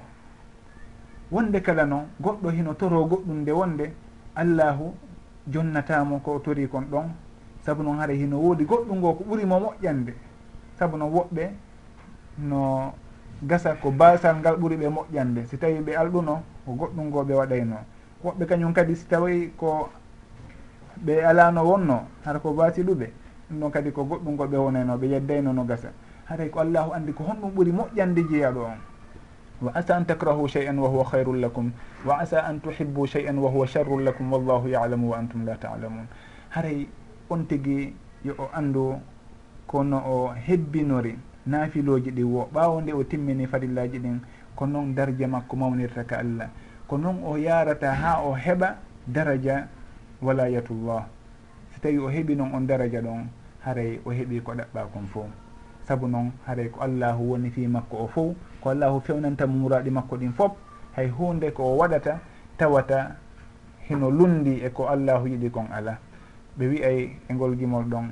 wonde 1.30 1.60
kala 1.62 1.84
noon 1.86 2.04
goɗɗo 2.20 2.50
hino 2.50 2.74
toro 2.74 3.04
goɗɗum 3.06 3.40
nde 3.42 3.52
wonde 3.52 3.92
allahu 4.34 4.94
jonnatamo 5.48 6.18
ko 6.20 6.38
tori 6.38 6.68
kon 6.68 6.82
ɗon. 6.90 7.08
Saabu 7.64 7.82
noon 7.82 7.98
haɗa 7.98 8.12
hino 8.12 8.36
woodi 8.38 8.64
goɗɗum 8.64 8.98
ngo 8.98 9.12
ko 9.14 9.24
ɓuurimo 9.24 9.60
moƴƴande. 9.60 10.14
Saabu 10.78 10.96
noon 10.96 11.12
woɓɓe 11.12 11.50
no 12.38 12.92
gasa 13.42 13.74
ko 13.74 13.90
basal 13.90 14.36
ngal 14.36 14.56
ɓuuri 14.56 14.76
ɓe 14.76 14.88
moƴƴande. 14.88 15.46
Si 15.46 15.56
tawi 15.58 15.80
ɓe 15.80 15.94
alɗuno 15.96 16.42
ko 16.64 16.72
goɗɗum 16.72 17.06
ngo 17.08 17.24
ɓe 17.24 17.34
waɗayno. 17.34 17.76
woɓɓe 18.24 18.46
kañum 18.46 18.72
kadi 18.72 18.94
si 18.96 19.06
tawi 19.06 19.52
ko 19.56 19.88
ɓe 21.04 21.24
alano 21.24 21.64
wonno 21.64 22.02
hara 22.24 22.38
ko 22.38 22.52
basiɗuɓe 22.52 23.06
ɗum 23.50 23.60
ɗon 23.60 23.70
kadi 23.70 23.90
ko 23.92 24.04
goɗɗum 24.04 24.36
ko 24.36 24.44
ɓe 24.46 24.56
wonayno 24.56 24.96
ɓe 24.98 25.06
yeddayno 25.08 25.52
no 25.52 25.64
gasa. 25.64 25.88
Haray 26.26 26.48
ko 26.50 26.60
allahu 26.60 26.92
andi 26.92 27.12
ko 27.12 27.24
honɗum 27.24 27.50
ɓuuri 27.54 27.72
moƴƴande 27.72 28.22
jeeyaɗo 28.30 28.60
on. 28.64 28.78
Wa 29.62 29.72
asa 29.74 29.96
an 29.96 30.04
takrahu 30.06 30.48
chey 30.48 30.66
an 30.68 30.78
wa 30.78 30.88
huwa 30.88 31.04
hayrun 31.12 31.40
lakum 31.40 31.72
wa 32.06 32.18
asa 32.20 32.44
an 32.46 32.60
tuhibbu 32.60 33.06
chey 33.08 33.26
an 33.28 33.38
wa 33.38 33.50
huwa 33.50 33.66
sharrun 33.66 34.04
lakum 34.04 34.30
wallahu 34.32 34.68
yalamu 34.68 35.08
wa 35.10 35.18
antum 35.18 35.44
la 35.44 35.56
talamun. 35.56 36.06
Haray 36.50 36.86
on 37.30 37.44
tigi 37.46 37.92
yo 38.24 38.34
o 38.38 38.48
andu 38.54 39.00
kono 39.66 39.96
o 39.98 40.32
hebbinori 40.34 41.16
naafiloji 41.46 42.10
ɗi 42.12 42.22
wo 42.24 42.48
ɓaawo 42.52 42.80
nde 42.82 42.92
o 42.92 43.02
timmini 43.04 43.46
fadillaji 43.46 43.98
ɗin 43.98 44.20
ko 44.56 44.66
noon 44.66 44.94
darje 44.94 45.26
makko 45.26 45.56
mawnirta 45.56 46.04
ka 46.06 46.18
allah. 46.18 46.48
ko 46.90 46.98
noon 46.98 47.22
o 47.22 47.38
yarata 47.38 47.94
ha 47.94 48.18
o 48.26 48.34
heɓa 48.34 48.74
daraja 49.06 49.68
walayatullah. 50.22 51.06
So 51.70 51.78
tawi 51.78 51.98
o 51.98 52.10
heeɓi 52.10 52.34
noon 52.34 52.50
on 52.52 52.66
daraja 52.66 53.00
ɗon 53.00 53.30
haray 53.62 54.00
o 54.04 54.10
heeɓi 54.10 54.42
ko 54.42 54.52
ɗaɓɓa 54.58 54.90
kon 54.92 55.06
fo. 55.06 55.26
Saabu 55.86 56.08
noon 56.08 56.32
haray 56.46 56.68
ko 56.68 56.80
allahu 56.82 57.30
woni 57.30 57.50
fi 57.50 57.68
makko 57.68 57.96
o 57.96 58.06
fo 58.08 58.34
ko 58.60 58.70
allahu 58.70 59.00
fewnanta 59.00 59.46
muraɗi 59.46 59.90
makko 59.90 60.16
ɗin 60.16 60.32
fof 60.32 60.52
hay 60.96 61.06
hunde 61.08 61.52
ko 61.54 61.62
o 61.62 61.76
waɗata 61.78 62.18
tawata 62.58 63.16
hino 63.88 64.10
lundi 64.10 64.58
e 64.58 64.70
ko 64.70 64.88
allahu 64.88 65.28
yiɗi 65.28 65.50
kon 65.50 65.70
ala. 65.70 65.98
Ɓe 66.58 66.66
wiyay 66.66 66.98
e 67.28 67.32
ngol 67.34 67.56
gimol 67.56 67.84
ɗon 67.84 68.10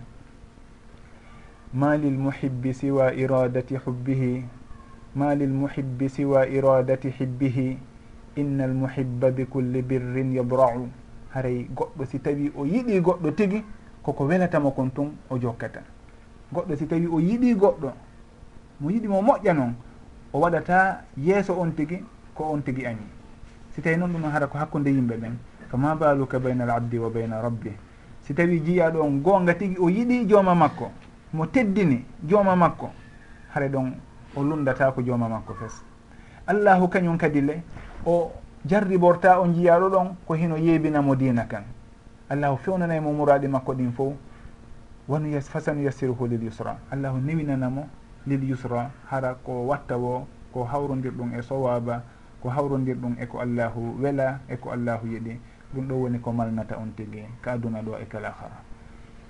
ma 1.75 1.97
lil 1.97 2.15
muhibbi 2.15 2.73
siwa 2.75 3.13
iradati 3.13 3.75
hubbihi 3.77 4.45
ma 5.17 5.35
lil 5.35 5.51
muhibbi 5.51 6.09
siwa 6.09 6.47
iradati 6.47 7.11
hibbihi 7.11 7.88
inna 8.39 8.65
almuhibba 8.65 9.31
bi 9.31 9.45
culli 9.47 9.83
birrin 9.83 10.33
yabra'u. 10.33 10.89
Haray 11.35 11.69
goɗɗo 11.75 12.05
si 12.07 12.19
tawi 12.21 12.53
o 12.57 12.65
yiɗi 12.65 13.01
goɗɗo 13.01 13.31
tigi 13.35 13.65
koko 14.03 14.25
welatamo 14.25 14.71
kon 14.71 14.91
tun 14.91 15.13
o 15.31 15.39
jokkata. 15.39 15.81
Goɗɗo 16.53 16.77
si 16.77 16.87
tawi 16.87 17.07
o 17.07 17.21
yiɗi 17.21 17.55
goɗɗo 17.55 17.93
mo 18.81 18.91
yiɗi 18.91 19.09
mo 19.09 19.23
moƴƴa 19.23 19.53
noon 19.55 19.75
o 20.33 20.41
waɗata 20.41 21.05
yeeso 21.17 21.55
on 21.59 21.73
tigi 21.73 22.03
ko 22.35 22.45
on 22.53 22.63
tigi 22.63 22.87
añi. 22.87 23.07
Si 23.75 23.83
tawi 23.83 23.97
noon 23.97 24.13
ɗum 24.13 24.31
hara 24.31 24.47
ko 24.47 24.59
hakkude 24.59 24.89
yimɓe 24.91 25.17
ɓen 25.17 25.37
fama 25.69 25.95
baluka 25.95 26.39
bayna 26.39 26.65
al 26.65 26.71
abdi 26.71 26.99
wa 26.99 27.11
bayna 27.11 27.43
rabbi. 27.43 27.71
Si 28.23 28.35
tawi 28.35 28.61
jiya 28.65 28.91
ɗon 28.91 29.21
gonga 29.23 29.55
tigi 29.55 29.77
o 29.79 29.89
yiɗi 29.89 30.27
jooma 30.29 30.55
makko 30.55 30.91
mo 31.33 31.47
teddini 31.47 32.05
jooma 32.25 32.57
makko 32.57 32.91
hare 33.55 33.69
ɗon 33.69 33.93
o 34.37 34.43
lundata 34.43 34.93
ko 34.93 35.03
jooma 35.03 35.29
makko 35.29 35.55
fes. 35.55 35.85
Allahu 36.47 36.89
kañum 36.89 37.19
kadi 37.19 37.41
le 37.43 37.63
o 38.09 38.33
jarriborta 38.65 39.39
o 39.41 39.47
jiyaɗo 39.47 39.89
ɗon 39.91 40.17
ko 40.27 40.35
hino 40.35 40.57
yeebinamo 40.57 41.15
dina 41.15 41.45
kan. 41.45 41.65
Allahu 42.31 42.57
fewnanaymo 42.57 43.11
e 43.11 43.13
muraɗi 43.13 43.49
makko 43.49 43.75
ɗin 43.75 43.93
fo 43.93 44.15
wanu 45.09 45.29
yas 45.29 45.49
fasanu 45.51 45.83
yassiruhu 45.85 46.27
lil 46.27 46.43
yusra. 46.45 46.79
Allahu 46.91 47.19
newinanamo 47.21 47.87
lil 48.27 48.45
yusra 48.49 48.91
hara 49.11 49.35
ko 49.45 49.67
watta 49.67 49.97
wo 49.99 50.27
ko 50.53 50.65
hawrodir 50.65 51.13
ɗum 51.13 51.35
e 51.39 51.43
sowaba 51.43 52.03
ko 52.43 52.49
hawrodir 52.49 52.97
ɗum 52.97 53.17
eko 53.21 53.41
allahu 53.41 54.01
wela 54.01 54.41
eko 54.49 54.71
allahu 54.73 55.07
yiɗi. 55.07 55.41
Ɗum 55.75 55.89
ɗo 55.89 55.95
woni 55.95 56.19
ko 56.21 56.33
malnata 56.33 56.79
on 56.79 56.89
tigui 56.97 57.29
ka 57.43 57.53
aduna 57.53 57.83
ɗo 57.83 57.99
e 58.01 58.07
kala 58.09 58.31
hara 58.31 58.57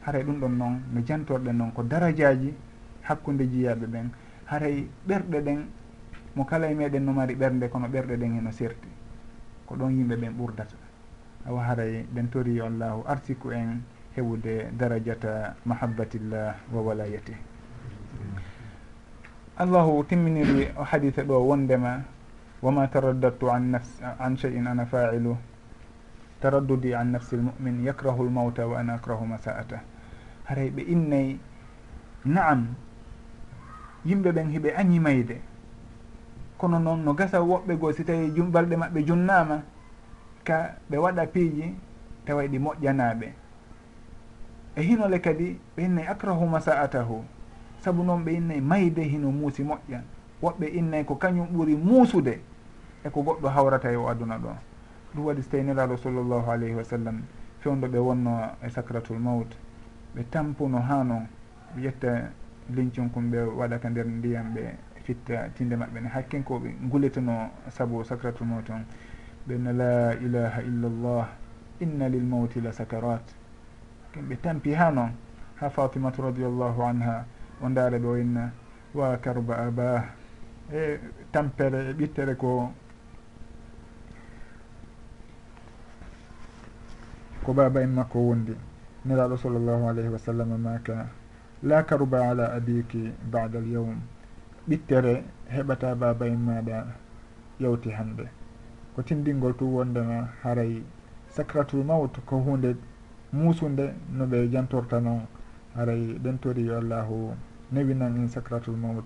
haray 0.07 0.23
ɗum 0.23 0.39
ɗon 0.41 0.55
noon 0.57 0.83
no 0.95 1.01
jantorɗen 1.05 1.57
noon 1.57 1.73
ko 1.73 1.83
darajaji 1.83 2.55
hakkude 3.03 3.43
jiyaɓe 3.51 3.87
ɓen. 3.87 4.11
Haray 4.47 4.87
ɓerɗe 5.07 5.41
ɗen 5.43 5.67
mo 6.37 6.45
kala 6.45 6.71
e 6.71 6.75
meɗen 6.75 7.05
no 7.05 7.13
mari 7.13 7.35
ɓernde 7.35 7.69
kono 7.69 7.89
ɓerɗe 7.89 8.17
ɗen 8.17 8.35
heno 8.37 8.51
serti. 8.53 8.89
Ko 9.67 9.75
ɗon 9.77 9.91
yimɓe 9.97 10.17
ɓen 10.17 10.33
ɓurdata. 10.37 10.77
Awa 11.47 11.63
haray 11.65 12.07
ɓen 12.15 12.29
tori 12.31 12.55
yo 12.55 12.67
allahu 12.67 13.03
artiku 13.07 13.51
en 13.53 13.83
heɓude 14.17 14.71
darajata 14.77 15.55
mahabbatillah 15.65 16.55
wa 16.73 16.81
walayati. 16.83 17.33
Allahu 19.59 20.05
timminiri 20.05 20.69
o 20.77 20.85
haditha 20.85 21.23
ɗo 21.25 21.39
wondema 21.49 22.03
wama 22.63 22.87
taraddadtu 22.89 23.51
an 23.51 23.71
nafs 23.73 24.01
an 24.19 24.37
cheyin 24.37 24.67
ana 24.67 24.87
failu. 24.87 25.37
Taraddudi 26.41 26.95
an 26.95 27.13
nafsi 27.13 27.37
lmumin 27.37 27.83
yakrahu 27.85 28.23
lmauta 28.25 28.67
wa 28.67 28.79
ana 28.79 28.95
akrahu 28.95 29.27
masa'ata. 29.27 29.81
Haray 30.45 30.71
ɓe 30.71 30.83
innayi 30.87 31.41
naam 32.25 32.75
yimɓe 34.05 34.31
ɓen 34.33 34.49
hiɓe 34.51 34.75
añimayde 34.77 35.41
kono 36.59 36.79
noon 36.79 37.05
no 37.05 37.15
gasa 37.15 37.39
woɓɓe 37.41 37.77
goo 37.81 37.93
si 37.93 38.05
tawi 38.05 38.31
balɗe 38.53 38.77
maɓɓe 38.77 39.01
junnama 39.07 39.63
ka 40.45 40.57
ɓe 40.91 40.97
waɗa 40.99 41.27
piiji 41.33 41.75
tawa 42.27 42.43
ɗi 42.47 42.59
moƴƴanaɓe 42.59 43.29
e 44.77 44.83
hinole 44.83 45.19
kadi 45.21 45.59
ɓe 45.77 45.83
innay 45.85 46.07
akrahuma 46.07 46.61
sa'atahu 46.61 47.25
saabu 47.81 48.03
noon 48.05 48.25
ɓe 48.25 48.31
innay 48.37 48.61
mayde 48.61 49.03
hino 49.03 49.31
muusi 49.31 49.63
moƴƴa 49.65 50.01
woɓɓe 50.43 50.67
innay 50.79 51.05
ko 51.05 51.15
kañum 51.15 51.47
ɓuuri 51.53 51.77
muusude 51.77 52.41
eko 53.05 53.23
goɗɗo 53.23 53.49
hawrata 53.49 53.93
e 53.93 53.97
o 53.97 54.09
aduna 54.09 54.39
ɗo. 54.39 54.51
Ɗum 55.15 55.25
waɗi 55.27 55.43
so 55.43 55.51
tawi 55.51 55.63
nelaɗo 55.65 55.97
sallllahu 55.97 56.51
alayhi 56.51 56.75
wa 56.75 56.85
sallam. 56.85 57.23
Fewdo 57.61 57.87
ɓe 57.89 57.99
wonno 57.99 58.51
e 58.63 58.69
sacratul 58.71 59.19
maut 59.19 59.51
ɓe 60.15 60.23
tampuno 60.31 60.79
ha 60.79 61.03
noon 61.05 61.27
ɓe 61.75 61.81
ƴetta 61.83 62.31
lincinkum 62.75 63.31
ɓe 63.31 63.39
waɗa 63.59 63.79
ka 63.81 63.89
nder 63.91 64.07
ndiyam 64.07 64.55
ɓe 64.55 64.63
fitta 65.09 65.49
tinde 65.57 65.75
maɓɓe 65.77 65.99
ne 66.01 66.09
hakkenkoɓe 66.09 66.69
guletono 66.91 67.35
saabu 67.71 68.05
sakratu 68.05 68.45
mawt 68.45 68.69
on 68.71 68.85
ɓenno 69.49 69.73
la 69.73 70.13
ilaha 70.21 70.61
illallah 70.63 71.25
inna 71.81 72.09
lil 72.09 72.25
mawti 72.25 72.61
la 72.61 72.73
sakarat. 72.73 73.25
Kamɓe 74.13 74.37
tampi 74.43 74.75
ha 74.75 74.91
noon 74.91 75.13
ha 75.61 75.71
fatimatu 75.71 76.23
radiallahu 76.23 76.83
anha 76.83 77.25
o 77.63 77.69
ndaare 77.69 77.99
ɓe 77.99 78.07
wayna 78.09 78.53
wa 78.95 79.17
karba 79.17 79.55
aba. 79.57 80.05
E 80.73 81.01
tampere 81.33 81.89
e 81.91 81.93
ɓittere 81.95 82.35
ko 82.37 82.71
ko 87.45 87.53
baba 87.55 87.81
en 87.81 87.95
makko 87.95 88.19
wondi. 88.19 88.55
Nelaɗo 89.07 89.37
sallllahu 89.37 89.89
alayhi 89.89 90.09
wa 90.13 90.19
sallam 90.19 90.49
maka 90.61 91.09
la 91.63 91.83
karuba 91.83 92.29
ala 92.31 92.53
abiki 92.53 93.11
bada 93.33 93.59
al 93.59 93.67
yawm. 93.67 93.97
ɓittere 94.69 95.25
heɓata 95.49 95.95
baba 95.95 96.27
en 96.27 96.37
maɗa 96.47 96.87
yawti 97.61 97.91
hande. 97.91 98.25
Ko 98.95 99.03
tindingol 99.03 99.55
tu 99.57 99.65
wondema 99.75 100.29
haray 100.43 100.83
sacratul 101.29 101.85
maut 101.85 102.19
ko 102.27 102.37
hunde 102.39 102.77
muusunde 103.33 103.95
no 104.13 104.25
ɓe 104.27 104.49
jantorta 104.53 105.01
noon 105.01 105.23
haray 105.75 106.19
ɗen 106.23 106.39
tori 106.41 106.65
yo 106.67 106.77
allahu 106.79 107.35
newinan 107.73 108.17
en 108.17 108.29
sacratul 108.29 108.77
maut 108.77 109.05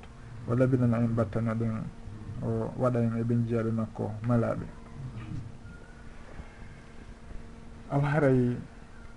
o 0.49 0.55
labinana 0.55 0.99
en 0.99 1.15
battano 1.15 1.55
ɗen 1.55 1.83
o 2.43 2.73
waɗa 2.79 3.01
en 3.01 3.17
eɓen 3.21 3.47
jiyaɓe 3.47 3.71
makko 3.71 4.11
malaɓe. 4.29 4.67
Aw 7.91 8.01
haray 8.01 8.57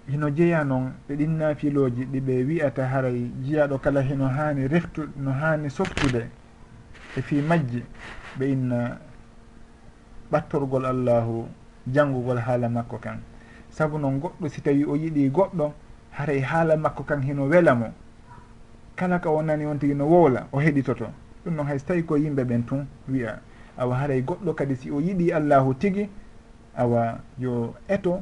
hino 0.08 0.30
jeeya 0.30 0.64
noon 0.64 0.94
ɓe 1.08 1.16
ɗin 1.16 1.38
naafiloji 1.38 2.06
ɗi 2.06 2.20
ɓe 2.22 2.44
wiyata 2.48 2.88
haray 2.88 3.32
jiyaɗo 3.44 3.78
kala 3.80 4.02
hino 4.02 4.28
haani 4.28 4.68
reftu 4.68 5.10
no 5.18 5.32
haani 5.32 5.70
softude 5.70 6.30
e 7.18 7.22
fi 7.22 7.42
majji 7.42 7.84
ɓe 8.38 8.52
inna 8.52 9.00
ɓattorgol 10.32 10.86
allahu 10.86 11.48
janngugol 11.88 12.38
haala 12.38 12.70
makko 12.70 12.98
kan. 12.98 13.20
Sabu 13.70 13.98
noon 13.98 14.20
goɗɗo 14.20 14.50
si 14.50 14.62
tawi 14.62 14.86
o 14.86 14.96
yiɗi 14.96 15.30
goɗɗo 15.30 15.72
haray 16.12 16.40
haala 16.42 16.78
makko 16.78 17.04
kan 17.04 17.22
hino 17.22 17.48
wela 17.48 17.76
mo. 17.76 17.88
Kala 18.96 19.20
ka 19.20 19.30
o 19.30 19.42
nani 19.42 19.66
on 19.66 19.78
tigi 19.80 19.94
no 19.94 20.06
wowla 20.06 20.48
o 20.52 20.60
heɗitoto. 20.60 21.08
Ɗum 21.46 21.56
noon 21.56 21.68
hayso 21.68 21.86
tawi 21.86 22.04
ko 22.04 22.16
yimɓe 22.18 22.44
ɓen 22.44 22.66
tun 22.66 22.88
wiya 23.10 23.40
awa 23.78 23.96
haray 23.96 24.22
goɗɗo 24.22 24.54
kadi 24.56 24.76
si 24.76 24.92
o 24.92 25.00
yiɗi 25.00 25.32
allahu 25.34 25.74
tigi 25.76 26.10
awa 26.76 27.20
yo 27.38 27.74
eto 27.88 28.22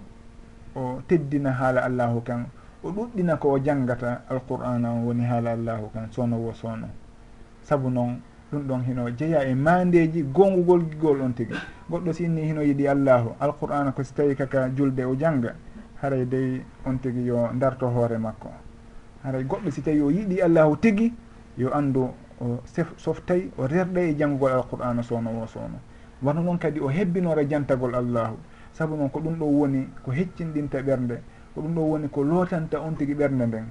o 0.75 1.01
teddina 1.07 1.51
haala 1.51 1.85
allahu 1.85 2.21
kan 2.21 2.45
o 2.83 2.91
ɗuɗɗina 2.91 3.37
ko 3.37 3.51
o 3.53 3.59
janggata 3.59 4.21
alqur'ana 4.29 4.91
o 4.93 5.05
woni 5.07 5.23
haala 5.23 5.51
allahu 5.51 5.89
kan 5.93 6.07
sowno 6.11 6.37
wo 6.37 6.53
sowno 6.53 6.87
saabu 7.63 7.89
noon 7.89 8.19
ɗum 8.53 8.67
ɗon 8.67 8.81
hino 8.85 9.09
jeeya 9.09 9.43
e 9.47 9.55
mandeji 9.55 10.23
gongugol 10.23 10.83
gigol 10.89 11.21
on 11.21 11.33
tigi. 11.33 11.55
Goɗɗo 11.89 12.13
si 12.13 12.23
inni 12.25 12.41
hino 12.45 12.61
yiiɗi 12.61 12.87
allahu 12.87 13.29
alqur'ana 13.39 13.91
ko 13.91 14.03
si 14.03 14.13
tawi 14.13 14.35
kaka 14.35 14.69
julde 14.75 14.99
o 15.05 15.15
jangga 15.15 15.55
haray 16.01 16.25
dey 16.25 16.61
on 16.85 16.97
tigi 16.99 17.25
yo 17.25 17.49
darto 17.53 17.87
hoore 17.87 18.17
makko. 18.17 18.49
Haray 19.23 19.43
goɗɗo 19.43 19.71
si 19.71 19.81
tawi 19.81 20.01
o 20.01 20.09
yiiɗi 20.11 20.41
allahu 20.41 20.77
tigi 20.77 21.13
yo 21.57 21.69
andu 21.73 22.09
o 22.41 22.59
softay 22.97 23.49
o 23.57 23.67
rerɗa 23.67 24.01
e 24.01 24.15
janngugol 24.17 24.51
alqur'ana 24.51 25.01
sowno 25.03 25.29
wo 25.31 25.47
sowno 25.47 25.79
wano 26.21 26.41
noon 26.41 26.57
kadi 26.57 26.79
o 26.79 26.87
hebbinore 26.87 27.47
jantagol 27.49 27.95
allahu. 27.95 28.37
saabu 28.73 28.95
noon 28.95 29.09
ko 29.09 29.19
ɗum 29.19 29.35
ɗo 29.39 29.45
woni 29.45 29.87
ko 30.03 30.11
heccinɗinta 30.11 30.81
ɓernde 30.81 31.21
ko 31.53 31.61
ɗum 31.61 31.73
ɗo 31.75 31.81
woni 31.81 32.07
ko 32.09 32.23
lootanta 32.23 32.81
on 32.81 32.95
tigi 32.95 33.13
ɓernde 33.13 33.45
nden. 33.47 33.65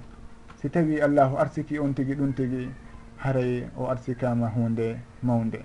Si 0.62 0.70
tawi 0.70 1.00
allahu 1.00 1.36
arsiki 1.36 1.78
on 1.78 1.92
tigi 1.94 2.14
ɗum 2.14 2.32
tigi 2.34 2.70
haray 3.16 3.66
o 3.76 3.86
arsikama 3.86 4.48
hunde 4.48 4.96
mawde 5.22 5.60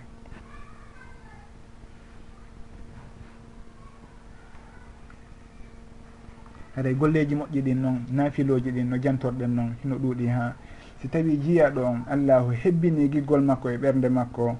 haray 6.75 6.93
golleji 6.93 7.35
moƴƴi 7.35 7.61
ɗin 7.61 7.81
noon 7.81 8.05
naafiloji 8.11 8.71
ɗin 8.71 8.89
no 8.89 8.97
jantorɗen 8.97 9.53
noon 9.55 9.75
hino 9.83 9.95
ɗuuɗi 9.97 10.27
ha 10.29 10.55
si 11.01 11.07
tawi 11.09 11.37
jiyaɗo 11.37 11.81
on 11.85 11.99
allahu 12.09 12.51
hebbini 12.51 13.09
giggol 13.09 13.41
makko 13.41 13.69
e 13.69 13.77
ɓernde 13.77 14.09
makko 14.09 14.55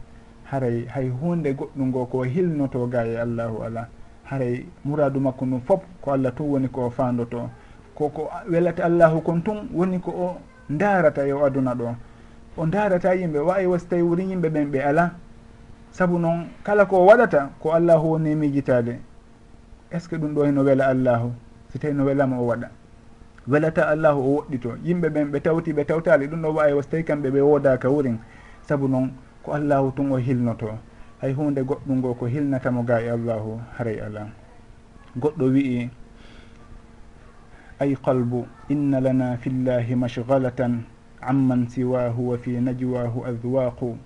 haray 0.52 0.86
hay 0.86 1.10
hunde 1.10 1.54
goɗɗu 1.54 1.86
ngo 1.86 2.06
ko 2.06 2.24
hilnoto 2.24 2.88
ga 2.90 3.06
e 3.06 3.16
allahu 3.18 3.62
ala 3.64 3.90
haray 4.30 4.66
muradu 4.86 5.20
makko 5.20 5.46
ndum 5.46 5.62
fof 5.62 5.82
ko 6.02 6.12
allah 6.12 6.32
tun 6.36 6.48
woni 6.52 6.68
ko 6.68 6.90
fandoto. 6.90 7.50
Koko 7.96 8.30
welata 8.52 8.86
allahu 8.86 9.22
kon 9.22 9.42
tun 9.42 9.70
woni 9.74 10.00
ko 10.00 10.12
o 10.12 10.38
darata 10.70 11.26
yo 11.28 11.46
aduna 11.46 11.74
ɗo. 11.76 11.96
O 12.58 12.66
darata 12.66 13.16
yimɓe 13.16 13.40
wawi 13.40 13.66
wasi 13.66 13.88
tawi 13.88 14.02
wuri 14.02 14.24
yimɓe 14.30 14.50
ɓen 14.50 14.72
ɓe 14.72 14.80
ala. 14.84 15.12
Saabu 15.92 16.20
noon 16.20 16.48
kala 16.64 16.86
ko 16.86 17.06
waɗata 17.06 17.50
ko 17.60 17.72
allahu 17.74 18.12
woni 18.12 18.36
mijitade. 18.36 19.00
Est 19.92 20.00
ce 20.00 20.10
que 20.10 20.16
ɗum 20.18 20.34
ɗo 20.36 20.44
heno 20.46 20.64
wela 20.64 20.88
allahu? 20.88 21.32
So 21.72 21.80
tawi 21.80 21.94
no 21.94 22.06
welama 22.06 22.38
o 22.40 22.46
waɗa. 22.48 22.70
Welata 23.48 23.88
allahu 23.90 24.20
o 24.20 24.36
woɗɗito. 24.42 24.76
Yimɓe 24.84 25.10
ɓen 25.10 25.32
ɓe 25.32 25.40
tawti 25.42 25.74
ɓe 25.74 25.86
tawtali 25.86 26.28
ɗum 26.28 26.42
ɗo 26.42 26.54
wawi 26.54 26.74
wasi 26.74 26.90
tawi 26.90 27.04
kamɓe 27.04 27.30
ɓe 27.32 27.42
wodaka 27.42 27.90
wurin. 27.90 28.20
Saabu 28.68 28.88
noon 28.88 29.12
ko 29.44 29.52
allahu 29.54 29.92
tun 29.96 30.12
o 30.12 30.18
hilnoto. 30.18 30.78
hay 31.22 31.34
hunde 31.34 31.62
goɗɗum 31.64 31.98
ngo 31.98 32.14
ko 32.14 32.26
hilnatamo 32.26 32.84
ga 32.84 33.02
e 33.02 33.10
allahu 33.10 33.60
haray 33.78 34.00
ala. 34.00 34.30
Goɗɗo 35.18 35.46
wi'i 35.54 35.90
ay 37.80 37.96
qalbu 37.96 38.46
inna 38.70 39.00
lana 39.00 39.38
fi 39.38 39.50
llahi 39.50 39.96
mashgalatan 39.96 40.82
amman 41.22 41.70
siwahu 41.70 42.30
wa 42.34 42.38
fi 42.38 42.58
najwahu 42.62 43.26
adwaqu 43.26 43.98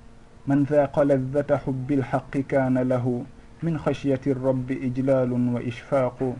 man 0.48 0.66
dhaqa 0.66 1.06
laddata 1.06 1.58
hubbi 1.66 1.96
lhaqi 1.96 2.44
kana 2.44 2.84
lahu 2.84 3.26
min 3.64 3.78
khashyati 3.78 4.34
rabbi 4.34 4.76
ijlalun 4.88 5.54
wa 5.54 5.62
ishfaqu 5.62 6.36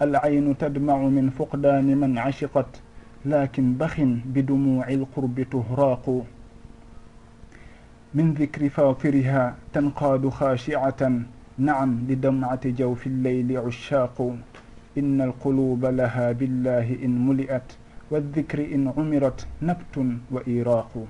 alcaynu 0.00 0.54
tadmacu 0.58 1.10
min 1.10 1.30
fuqdani 1.30 1.94
man 1.94 2.14
cashiqat 2.14 2.82
lakin 3.24 3.78
bakhin 3.78 4.22
bidumuci 4.26 4.96
lqurbi 4.96 5.44
tuhraqu 5.46 6.26
min 8.14 8.32
dicri 8.34 8.70
fatiriha 8.70 9.56
tanqadu 9.72 10.30
khashi'atan. 10.30 11.26
Naam 11.58 12.06
li 12.08 12.16
dam'ati 12.16 12.72
jawfi 12.74 13.08
lleyli 13.10 13.56
ushaqu 13.58 14.38
inna 14.96 15.24
alquluba 15.24 15.90
laha 15.92 16.34
billahi 16.34 17.02
in 17.02 17.18
muli'at. 17.18 17.74
Waaldicri 18.10 18.72
in 18.72 18.86
umirat 18.96 19.46
nabtun 19.60 20.20
wa 20.30 20.42
iraqu. 20.46 21.06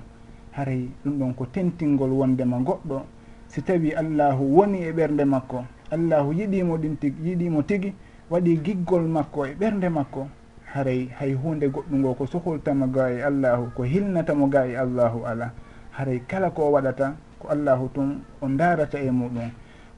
Haray 0.51 0.89
ɗum 1.03 1.19
ɗon 1.19 1.33
ko 1.35 1.45
tentingol 1.45 2.11
wondema 2.11 2.57
goɗɗo. 2.59 3.01
Si 3.47 3.61
tawi 3.61 3.93
allahu 3.93 4.43
woni 4.57 4.81
e 4.83 4.91
ɓernde 4.91 5.25
makko 5.25 5.65
allahu 5.91 6.33
yiɗimo 6.33 6.77
ɗin 6.77 6.97
tigi 6.97 7.29
yiɗimo 7.29 7.63
tigi 7.63 7.93
waɗi 8.29 8.57
giggol 8.63 9.07
makko 9.07 9.45
e 9.45 9.53
ɓernde 9.53 9.89
makko. 9.89 10.27
Haray 10.73 11.09
hay 11.19 11.33
hunde 11.33 11.69
goɗɗungo 11.69 12.15
ko 12.17 12.25
soholtama 12.25 12.87
ga 12.87 13.09
e 13.11 13.21
allahu 13.21 13.69
ko 13.75 13.83
hilnatamo 13.83 14.47
ga 14.49 14.65
e 14.67 14.75
allahu 14.75 15.25
ala. 15.25 15.53
haray 15.97 16.19
kala 16.27 16.51
ko 16.51 16.67
o 16.67 16.71
waɗata 16.75 17.15
ko 17.39 17.47
allahu 17.47 17.89
tun 17.93 18.21
o 18.41 18.47
darata 18.47 18.99
e 18.99 19.09
muɗum. 19.11 19.49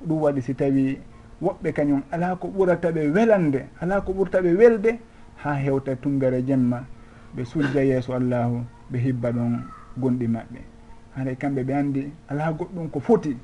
Ɗum 0.07 0.21
waɗi 0.21 0.41
si 0.41 0.53
tawi 0.53 0.99
woɓɓe 1.41 1.73
kañum 1.73 2.01
ala 2.12 2.36
ko 2.36 2.47
ɓurata 2.47 2.91
ɓe 2.91 3.10
welande 3.10 3.65
ala 3.81 4.01
ko 4.01 4.13
ɓurta 4.13 4.41
ɓe 4.41 4.53
welde 4.57 4.99
ha 5.43 5.53
hewta 5.55 5.95
tumbere 5.95 6.41
jemma. 6.45 6.86
Ɓe 7.36 7.45
sujda 7.45 7.81
yeeso 7.83 8.13
allahu 8.13 8.62
ɓe 8.91 8.97
hibba 8.99 9.31
ɗon 9.31 9.63
gonɗi 9.97 10.27
maɓɓe. 10.27 10.60
Haray 11.15 11.36
kamɓe 11.36 11.63
ɓe 11.63 11.73
andi 11.73 12.12
ala 12.29 12.51
goɗɗum 12.53 12.89
ko 12.91 12.99
foti 12.99 13.38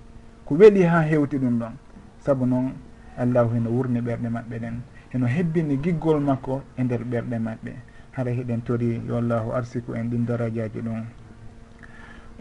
ko 0.46 0.56
weeli 0.56 0.84
ha 0.84 1.02
hewti 1.02 1.38
ɗum 1.40 1.58
ɗon. 1.60 1.74
Saabu 2.20 2.46
noon 2.46 2.74
allahu 3.18 3.56
heno 3.56 3.70
wurni 3.70 4.00
ɓerɗe 4.02 4.30
maɓɓe 4.30 4.60
ɗen 4.60 4.76
heno 5.10 5.26
hebbini 5.28 5.78
giggol 5.82 6.20
makko 6.22 6.62
e 6.78 6.84
nder 6.84 7.02
ɓerɗe 7.04 7.38
maɓɓe. 7.40 7.72
Haray 8.12 8.36
heɗen 8.36 8.62
tori 8.64 9.02
yo 9.08 9.18
allahu 9.18 9.52
arsiku 9.54 9.96
en 9.96 10.10
ɗin 10.10 10.26
darajaji 10.26 10.82
ɗum. 10.82 11.02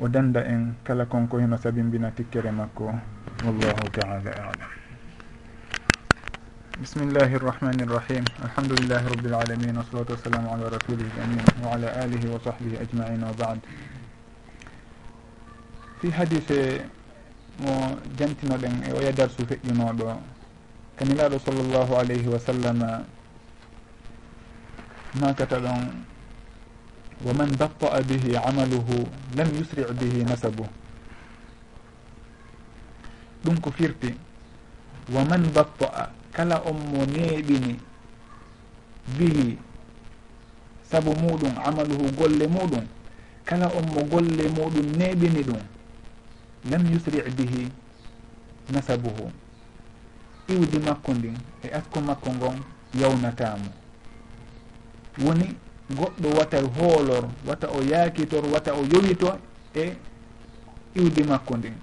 o 0.00 0.09
danda 0.09 0.44
en 0.44 0.74
kala 0.85 1.07
konko 1.07 1.38
heno 1.38 1.57
sabimbina 1.57 2.11
tikkere 2.11 2.50
makko. 2.50 2.92
Wallahu 3.44 3.88
taala 3.92 4.31
alam. 4.31 4.70
Bismillahi 6.81 7.35
irrahmani 7.35 7.83
irrahim 7.85 8.24
alhamdulillahi 8.42 9.07
rabbil 9.12 9.35
alamin. 9.35 9.76
Wasalatu 9.76 10.12
wassalamu 10.16 10.48
ala 10.55 10.70
rasulihi 10.70 11.11
lamin 11.18 11.44
wa 11.62 11.74
ala 11.74 11.88
alihi 12.02 12.26
wa 12.28 12.40
sahbihi 12.40 12.76
ajmain 12.81 13.20
wa 13.22 13.33
bad. 13.37 13.61
Fi 16.00 16.11
hadise 16.11 16.83
mo 17.61 17.98
jantinoɗen 18.16 18.83
e 18.88 18.92
oya 18.96 19.12
darsu 19.12 19.44
feƴƴunoɗo 19.44 20.16
kanilaɗo 20.96 21.38
sallllahu 21.38 21.92
alayhi 21.96 22.28
wa 22.28 22.38
sallama 22.38 23.05
makata 25.20 25.61
ɗon 25.61 26.05
wa 27.25 27.33
man 27.35 27.51
batta'a 27.57 28.03
bihi 28.03 28.37
amaluhu 28.37 29.07
lam 29.37 29.49
yusri 29.55 29.85
bihi 30.01 30.25
nasabuh 30.25 30.67
ɗum 33.45 33.61
ko 33.61 33.71
firti. 33.71 34.15
wa 35.15 35.25
man 35.25 35.43
batta'a 35.55 36.11
kala 36.33 36.63
on 36.67 36.75
mo 36.91 37.05
neeɓini 37.07 37.79
bihi 39.19 39.59
sabu 40.91 41.11
muɗum 41.15 41.53
amaluhu 41.65 42.11
golle 42.17 42.47
muɗum 42.47 42.85
kala 43.45 43.67
on 43.77 43.87
mo 43.95 44.03
golle 44.05 44.49
muɗum 44.49 44.87
neeɓini 44.99 45.43
ɗum 45.43 45.61
lam 46.71 46.83
yusri 46.93 47.23
bihi 47.37 47.69
nasabuhu. 48.73 49.31
Iwdi 50.49 50.79
makko 50.79 51.15
ndin 51.15 51.37
e 51.63 51.69
akko 51.79 52.01
makko 52.01 52.31
ngon 52.35 52.57
yawnatamo 53.01 53.71
woni 55.25 55.47
goɗɗo 55.90 56.29
wata 56.38 56.59
hoolor 56.61 57.25
wata 57.47 57.68
o 57.71 57.83
yaakitor 57.83 58.45
wata 58.53 58.73
o 58.75 58.83
yowito 58.92 59.38
e 59.75 59.97
iwdi 60.95 61.23
makko 61.25 61.57
ndin. 61.57 61.75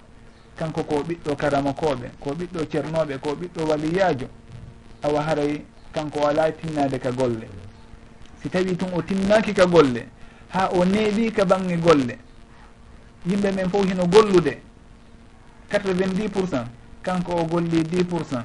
Kanko 0.57 0.83
ko 0.83 0.95
ɓiɗɗo 1.03 1.35
karamakoɓe 1.35 2.07
ko 2.19 2.29
ɓiɗɗo 2.31 2.65
ceernoɓe 2.71 3.17
ko 3.19 3.29
ɓiɗɗo 3.35 3.67
waliyajo 3.69 4.27
awa 5.03 5.21
haray 5.21 5.61
kanko 5.93 6.27
ala 6.27 6.51
tinnade 6.51 6.99
ka 6.99 7.11
golle. 7.11 7.47
Si 8.41 8.49
tawi 8.49 8.75
tun 8.75 8.89
o 8.93 9.01
tinnaki 9.01 9.53
ka 9.53 9.65
golle 9.65 10.07
ha 10.49 10.69
o 10.71 10.85
neeɓi 10.85 11.31
ka 11.31 11.45
bange 11.45 11.77
golle 11.77 12.17
yimɓe 13.27 13.51
men 13.51 13.69
fof 13.69 13.85
hino 13.85 14.05
gollude. 14.07 14.57
quatre 15.69 15.93
vingt 15.93 16.13
dix 16.15 16.29
pour 16.29 16.47
cent 16.47 16.65
kanko 17.03 17.31
o 17.33 17.45
golli 17.45 17.83
dix 17.83 18.03
pour 18.03 18.25
cent. 18.25 18.43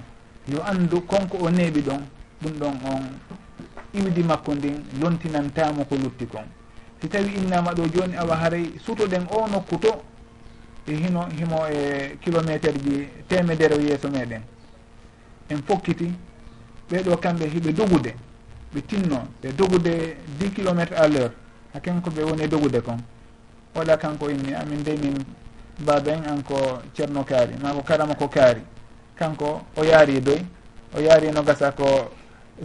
Yo 0.49 0.61
andu 0.62 1.01
konko 1.01 1.38
o 1.38 1.51
neeɓi 1.51 1.81
ɗon 1.83 2.01
ɗum 2.43 2.53
ɗon 2.59 2.75
on 2.85 3.01
iwdi 3.95 4.23
makko 4.23 4.55
ndin 4.55 4.85
lontinantamo 5.01 5.85
ko 5.85 5.95
lutti 5.97 6.27
kon. 6.27 6.47
Si 7.01 7.09
tawi 7.09 7.35
innama 7.37 7.73
ɗo 7.73 7.87
joni 7.89 8.17
awa 8.17 8.37
haray 8.37 8.73
sutoɗen 8.85 9.27
o 9.31 9.47
nokku 9.49 9.79
to 9.79 10.03
e 10.87 10.93
hino 10.95 11.29
himo 11.39 11.67
e 11.69 12.17
kilométre 12.21 12.73
ji 12.73 13.09
temedere 13.29 13.77
yeeso 13.83 14.09
meɗen. 14.09 14.43
En 15.49 15.63
fokkiti 15.67 16.11
ɓeɗo 16.91 17.17
kamɓe 17.17 17.47
hiɓe 17.47 17.73
dogude 17.73 18.15
ɓe 18.75 18.81
tinno 18.87 19.29
ɓe 19.43 19.53
dogude 19.53 20.17
dix 20.39 20.51
kilométre 20.55 20.95
à 20.97 21.07
l' 21.09 21.17
heure 21.17 21.33
haken 21.75 22.01
ko 22.01 22.11
ɓe 22.11 22.23
woni 22.23 22.43
e 22.45 22.49
dogude 22.49 22.81
kon. 22.81 22.99
Oɗa 23.75 23.97
kanko 23.97 24.29
inni 24.31 24.55
amin 24.55 24.83
de 24.83 24.93
min 24.93 25.15
baba 25.81 26.13
en 26.13 26.25
an 26.25 26.43
ko 26.43 26.81
ceerno 26.95 27.25
kaari. 27.25 27.55
Ma 27.63 27.73
ko 27.73 27.83
karama 27.83 28.15
ko 28.15 28.29
kaari. 28.29 28.61
Kanko 29.17 29.63
o 29.77 29.85
yaari 29.85 30.17
e 30.17 30.21
doy 30.21 30.45
o 30.97 31.01
yaari 31.01 31.27
e 31.29 31.33
no 31.33 31.43
gasa 31.43 31.73
ko 31.73 32.11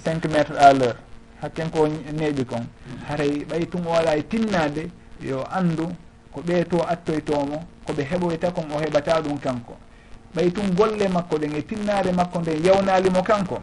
cinq 0.04 0.26
métre 0.26 0.54
à 0.58 0.74
l' 0.74 0.82
heure 0.82 1.09
hakken 1.41 1.69
ko 1.71 1.88
neeɓi 1.88 2.45
kon. 2.45 2.65
Haray 3.08 3.45
ɓay 3.49 3.65
tun 3.69 3.86
o 3.86 3.89
wala 3.91 4.15
e 4.17 4.23
tinnade 4.23 4.89
yo 5.21 5.43
andu 5.52 5.88
ko 6.34 6.41
ɓee 6.41 6.65
to 6.65 6.78
attoytomo 6.88 7.63
koɓe 7.86 8.04
heɓoyta 8.04 8.52
kon 8.52 8.65
o 8.71 8.80
heɓata 8.80 9.21
ɗum 9.21 9.38
kanko. 9.39 9.75
Ɓay 10.36 10.52
tun 10.52 10.73
golle 10.75 11.08
makko 11.10 11.38
ɗen 11.38 11.56
e 11.56 11.62
tinnade 11.65 12.12
makko 12.12 12.39
nden 12.39 12.63
yawnalimo 12.63 13.23
kanko. 13.23 13.60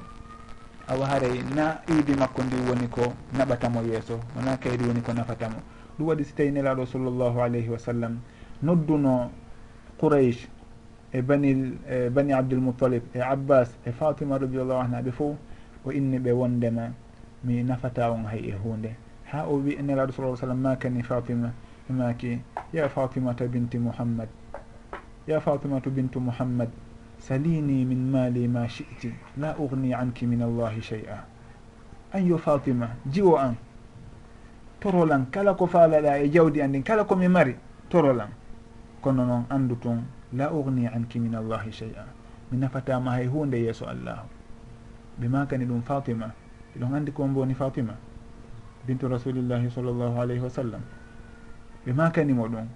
Awa 0.89 1.07
haray 1.07 1.43
na 1.55 1.81
iidi 1.89 2.15
makko 2.15 2.43
ndi 2.43 2.57
woni 2.69 2.89
ko 2.89 3.12
naɓatamo 3.37 3.83
yeeso 3.83 4.21
wona 4.37 4.57
kayri 4.57 4.85
woni 4.87 5.01
ko 5.03 5.12
nafatamo. 5.12 5.57
Ɗum 5.99 6.07
waɗi 6.09 6.25
si 6.25 6.33
tawi 6.35 6.51
nelaɗo 6.53 6.87
sallllahu 6.87 7.41
alayhi 7.43 7.69
wa 7.69 7.79
sallam 7.79 8.19
nodduno 8.62 9.31
qouraish 9.99 10.49
e 11.12 11.23
bani 11.23 11.73
e 11.89 12.09
bani 12.11 12.33
abdoulmoutalib 12.33 13.03
e 13.15 13.21
abbas 13.21 13.69
e 13.87 13.93
fatima 13.93 14.39
radiallahu 14.39 14.81
anhu 14.81 14.95
aɓe 14.97 15.11
fof 15.12 15.37
o 15.85 15.91
inni 15.93 16.19
ɓe 16.19 16.33
wondema 16.33 16.91
mi 17.44 17.62
nafata 17.62 18.11
on 18.11 18.25
hay 18.25 18.51
e 18.51 18.53
hunde 18.53 18.96
ha 19.33 19.44
o 19.46 19.57
wi 19.59 19.77
nelaɗo 19.83 20.12
sa 20.12 20.37
sallam 20.46 20.61
makani 20.61 21.03
fatima? 21.03 21.53
Maki 21.88 22.40
ya 22.72 22.88
fatimata 22.88 23.46
binti 23.46 23.79
mouhammad 23.79 24.29
ya 25.27 25.40
fatimatu 25.40 25.90
bintu 25.90 26.20
mouhammad 26.20 26.68
salini 27.18 27.85
min 27.85 28.11
mali 28.11 28.49
ma 28.49 28.66
shi'ti 28.66 29.12
la 29.38 29.55
ugni 29.59 29.94
anki 29.94 30.27
min 30.27 30.42
allahi 30.42 30.81
chey 30.81 31.05
a 31.07 31.25
an 32.12 32.27
yo 32.27 32.38
fatima 32.38 32.90
jiwo 33.07 33.37
an. 33.38 33.57
Torolan 34.81 35.31
kala 35.31 35.55
ko 35.55 35.66
faalaɗa 35.66 36.18
e 36.22 36.29
jawdi 36.31 36.62
andin 36.62 36.83
kala 36.83 37.05
komi 37.05 37.29
mari 37.29 37.55
torolan. 37.88 38.31
Kono 39.01 39.25
noon 39.25 39.46
andu 39.51 39.77
tun 39.79 40.03
la 40.33 40.51
ugni 40.51 40.87
anki 40.87 41.18
min 41.20 41.35
allahi 41.35 41.70
chey 41.70 41.92
a 41.96 42.05
mi 42.51 42.59
nafatama 42.59 43.11
hay 43.12 43.27
hunde 43.27 43.57
yeeso 43.59 43.87
allahu. 43.87 44.27
Ɓe 45.20 45.29
makani 45.29 45.64
ɗum 45.66 45.83
fatima? 45.83 46.35
eɗon 46.77 46.95
anndi 46.95 47.12
ko 47.12 47.23
wonbo 47.23 47.41
woni 47.41 47.55
fatima 47.55 47.95
bintu 48.87 49.09
rasulillahi 49.09 49.71
sall 49.71 49.87
llahu 49.87 50.21
alayhi 50.21 50.43
wa 50.43 50.51
sallam. 50.51 50.81
Ɓe 51.87 51.93
makanimo 51.93 52.49
ɗum 52.49 52.67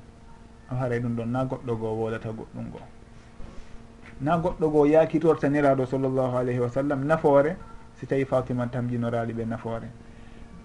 o 0.70 0.74
haray 0.74 1.00
ɗum 1.00 1.16
ɗon 1.16 1.26
na 1.30 1.44
goɗɗo 1.44 1.76
goo 1.78 1.94
wodata 1.94 2.28
goɗɗum 2.30 2.70
goo 2.72 2.80
na 4.20 4.36
goɗɗo 4.38 4.70
goo 4.70 4.84
yakitortaniraɗo 4.86 5.86
sallllahu 5.86 6.36
alayhi 6.36 6.60
wa 6.60 6.68
sallam 6.68 7.04
nafoore 7.06 7.56
si 7.98 8.06
tawi 8.06 8.24
fatima 8.24 8.66
tamjinoraali 8.66 9.32
ɓe 9.32 9.44
nafoore. 9.46 9.88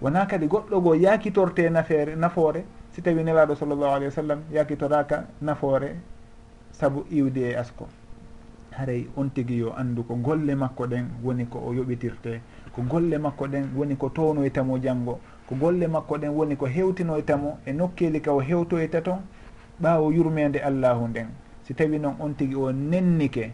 Wona 0.00 0.26
kadi 0.26 0.46
goɗɗo 0.46 0.80
goo 0.82 0.94
yakitorte 0.94 1.70
nafeere 1.70 2.16
nafoore 2.16 2.64
si 2.92 3.02
tawi 3.02 3.22
nelaɗo 3.24 3.54
sallllahu 3.56 3.92
alayhi 3.96 4.06
wa 4.06 4.10
sallam 4.22 4.40
yakitoraka 4.52 5.24
nafoore 5.42 5.96
saabu 6.72 7.04
iwdi 7.10 7.40
e 7.42 7.54
asko. 7.56 7.88
Haray 8.72 9.08
on 9.16 9.30
tigi 9.30 9.56
yo 9.58 9.72
anndu 9.72 10.02
ko 10.06 10.14
golle 10.16 10.54
makko 10.54 10.86
ɗen 10.86 11.06
woni 11.24 11.46
ko 11.48 11.58
o 11.58 11.72
yoɓitirte 11.72 12.40
ko 12.76 12.82
golle 12.82 13.16
makko 13.18 13.46
ɗen 13.48 13.72
woni 13.74 13.96
ko 13.96 14.08
townoytamo 14.10 14.78
janngo 14.78 15.18
ko 15.48 15.54
golle 15.56 15.86
makko 15.88 16.18
ɗen 16.18 16.28
woni 16.36 16.56
ko 16.56 16.66
hewtinoytamo 16.66 17.58
e 17.64 17.72
nokkeli 17.72 18.20
ka 18.20 18.32
o 18.32 18.40
hewtoyta 18.40 19.00
ton 19.00 19.20
ɓaawo 19.80 20.12
yurmede 20.12 20.60
allahu 20.60 21.08
nden. 21.08 21.28
Si 21.62 21.74
tawi 21.74 21.98
noon 21.98 22.16
on 22.20 22.34
tigi 22.36 22.54
o 22.54 22.72
nennike 22.72 23.52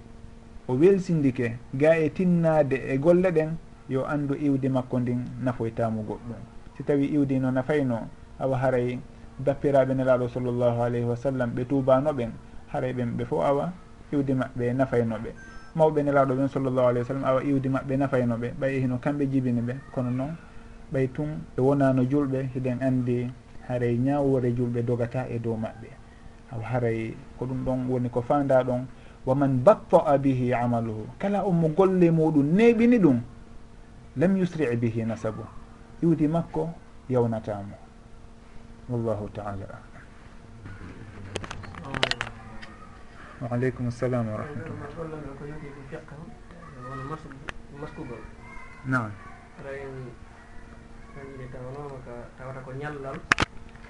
o 0.68 0.74
welsindike 0.74 1.56
ga 1.74 1.96
e 1.96 2.10
tinnade 2.10 2.74
e 2.74 2.98
golle 2.98 3.30
ɗen 3.30 3.50
yo 3.88 4.04
anndu 4.06 4.34
iwdi 4.34 4.68
makko 4.68 4.98
ndin 5.00 5.22
nafoytamo 5.44 6.02
goɗɗum. 6.02 6.42
Si 6.76 6.82
tawi 6.82 7.06
iwdi 7.06 7.38
no 7.38 7.50
nafayno 7.50 8.08
awa 8.40 8.58
haray 8.58 8.98
bappiraɓe 9.38 9.94
nelaɗo 9.94 10.28
sallllahu 10.28 10.82
alayhi 10.82 11.06
wa 11.06 11.16
sallam 11.16 11.50
ɓe 11.54 11.64
tubanoɓen 11.64 12.30
haray 12.72 12.92
ɓen 12.92 13.14
ɓe 13.16 13.24
fo 13.24 13.42
awa 13.42 13.72
iwdi 14.12 14.34
maɓɓe 14.34 14.72
nafaynoɓe 14.74 15.30
mawɓe 15.74 16.02
nelaɗo 16.02 16.34
ɓen 16.34 16.48
sallllahu 16.48 16.86
alayhi 16.88 16.98
wa 17.04 17.08
sallam 17.08 17.24
awa 17.24 17.40
iwdi 17.44 17.68
maɓɓe 17.68 17.96
nafayno 17.96 18.36
ɓe 18.36 18.48
ɓay 18.60 18.80
hino 18.80 18.98
kamɓe 18.98 19.26
jibini 19.30 19.60
ɓe. 19.60 19.74
Kono 19.94 20.10
noon 20.10 20.36
ɓay 20.92 21.08
tun 21.14 21.28
ɓe 21.56 21.60
wonano 21.62 22.02
julɓe 22.04 22.48
hiɗen 22.54 22.78
andi 22.82 23.30
haray 23.68 23.96
ñawore 23.98 24.52
julɓe 24.56 24.82
dogata 24.82 25.26
e 25.28 25.38
dow 25.38 25.56
maɓɓe. 25.56 25.88
Awa 26.52 26.64
haray 26.64 27.14
ko 27.38 27.46
ɗum 27.46 27.64
ɗon 27.64 27.78
woni 27.88 28.08
ko 28.10 28.20
fanda 28.22 28.62
ɗon 28.64 28.86
waman 29.26 29.62
batta'a 29.64 30.18
bihi 30.18 30.52
amaluhu 30.52 31.06
kala 31.18 31.44
on 31.46 31.52
mo 31.54 31.68
golle 31.68 32.10
muɗum 32.10 32.46
neɓini 32.58 32.98
ɗum 32.98 33.20
lam 34.16 34.36
yusri 34.36 34.66
bihi 34.76 35.04
nasabu 35.06 35.42
iwdi 36.02 36.26
makko 36.28 36.68
yawnatamo 37.08 37.76
wallahu 38.90 39.28
taala 39.32 39.64
alam. 39.64 39.91
waaleykum 43.50 43.90
salam 43.90 44.26
wa 44.30 44.36
rahmatullah 44.38 44.86
maskugol 47.80 48.22
hande 51.16 51.44
tawanoma 51.52 51.96
ka 52.06 52.14
tawata 52.40 52.60
ko 52.64 52.70
ñallal 52.72 53.16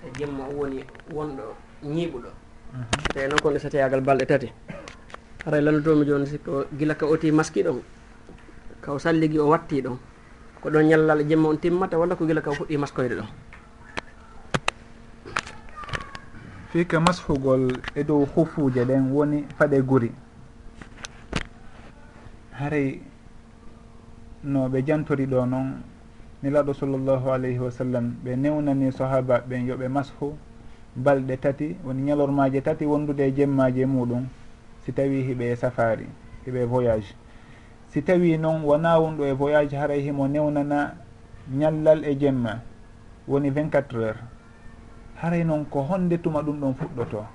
e 0.02 0.08
jemma 0.18 0.44
woni 0.50 0.82
wonɗo 1.14 1.46
ñiiɓuɗo 1.86 2.30
tawi 3.14 3.26
noon 3.30 3.40
konde 3.42 3.58
so 3.62 3.68
tawiyagal 3.70 4.00
balɗe 4.02 4.26
tati. 4.26 4.48
Aray 5.46 5.60
lannotomi 5.62 6.04
joni 6.06 6.26
sikko 6.26 6.66
gila 6.78 6.94
ka 6.94 7.06
oti 7.06 7.30
maski 7.30 7.62
ɗon 7.62 7.78
kaw 8.82 8.98
salligi 8.98 9.38
o 9.38 9.48
watti 9.54 9.82
ɗon 9.82 9.96
ko 10.60 10.66
ɗon 10.70 10.86
ñallal 10.90 11.20
e 11.22 11.24
jemma 11.28 11.48
on 11.48 11.58
timmata 11.58 11.98
walla 11.98 12.16
ko 12.18 12.26
gila 12.26 12.40
ka 12.42 12.50
fuɗɗi 12.50 12.76
maskoyde 12.78 13.14
ɗon. 13.20 13.28
fika 16.72 17.00
mashugol 17.00 17.68
e 17.94 18.02
dow 18.04 18.24
hufuje 18.24 18.84
ɗen 18.84 19.12
woni 19.12 19.44
faɗe 19.58 19.82
guri. 19.82 20.10
Haray 22.52 23.00
no 24.44 24.68
ɓe 24.68 24.82
jantori 24.86 25.26
ɗo 25.26 25.44
noon 25.46 25.82
nelaɗo 26.42 26.72
sallllahu 26.74 27.28
alayhi 27.30 27.58
wa 27.58 27.70
sallam 27.70 28.14
ɓe 28.24 28.36
newnani 28.36 28.90
sahaba 28.92 29.40
ɓen 29.48 29.68
yoɓe 29.68 29.88
mashu 29.88 30.32
balɗe 30.96 31.36
tati 31.40 31.76
woni 31.84 32.02
ñalormaje 32.02 32.62
tati 32.62 32.86
wondude 32.86 33.20
e 33.28 33.32
jemmaji 33.36 33.84
muɗum. 33.84 34.24
Si 34.84 34.92
tawi 34.92 35.22
hiɓe 35.28 35.56
safari 35.56 36.06
hiɓe 36.46 36.64
voyage. 36.64 37.14
Si 37.88 38.00
tawi 38.02 38.38
noon 38.38 38.62
wona 38.64 38.98
wonɗo 38.98 39.24
e 39.26 39.32
voyage 39.32 39.76
haray 39.76 40.00
himo 40.00 40.26
newnana 40.26 40.94
ñallal 41.52 42.04
e 42.04 42.16
jemma 42.18 42.60
woni 43.28 43.50
24 43.50 43.92
heures. 43.92 44.31
haray 45.22 45.44
noon 45.44 45.64
ko 45.70 45.82
honde 45.82 46.18
tuma 46.18 46.42
ɗum 46.42 46.60
ɗon 46.60 46.74
fuɗɗoto. 46.74 47.26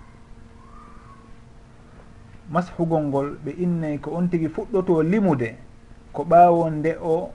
Mashugol 2.51 3.03
ngol 3.03 3.37
ɓe 3.43 3.51
innayi 3.63 3.99
ko 3.99 4.11
on 4.11 4.27
tigi 4.29 4.47
fuɗɗoto 4.49 5.03
limude 5.03 5.55
ko 6.13 6.23
ɓaawo 6.23 6.69
nde 6.69 6.97
o 7.01 7.31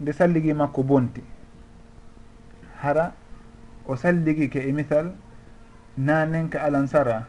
nde 0.00 0.12
salligi 0.12 0.52
makko 0.54 0.82
bonti. 0.82 1.22
Hara 2.80 3.12
o 3.86 3.96
salligi 3.96 4.48
ke 4.48 4.58
e 4.68 4.72
misal 4.72 5.12
nanen 5.96 6.48
ka 6.48 6.58
alansara 6.62 7.26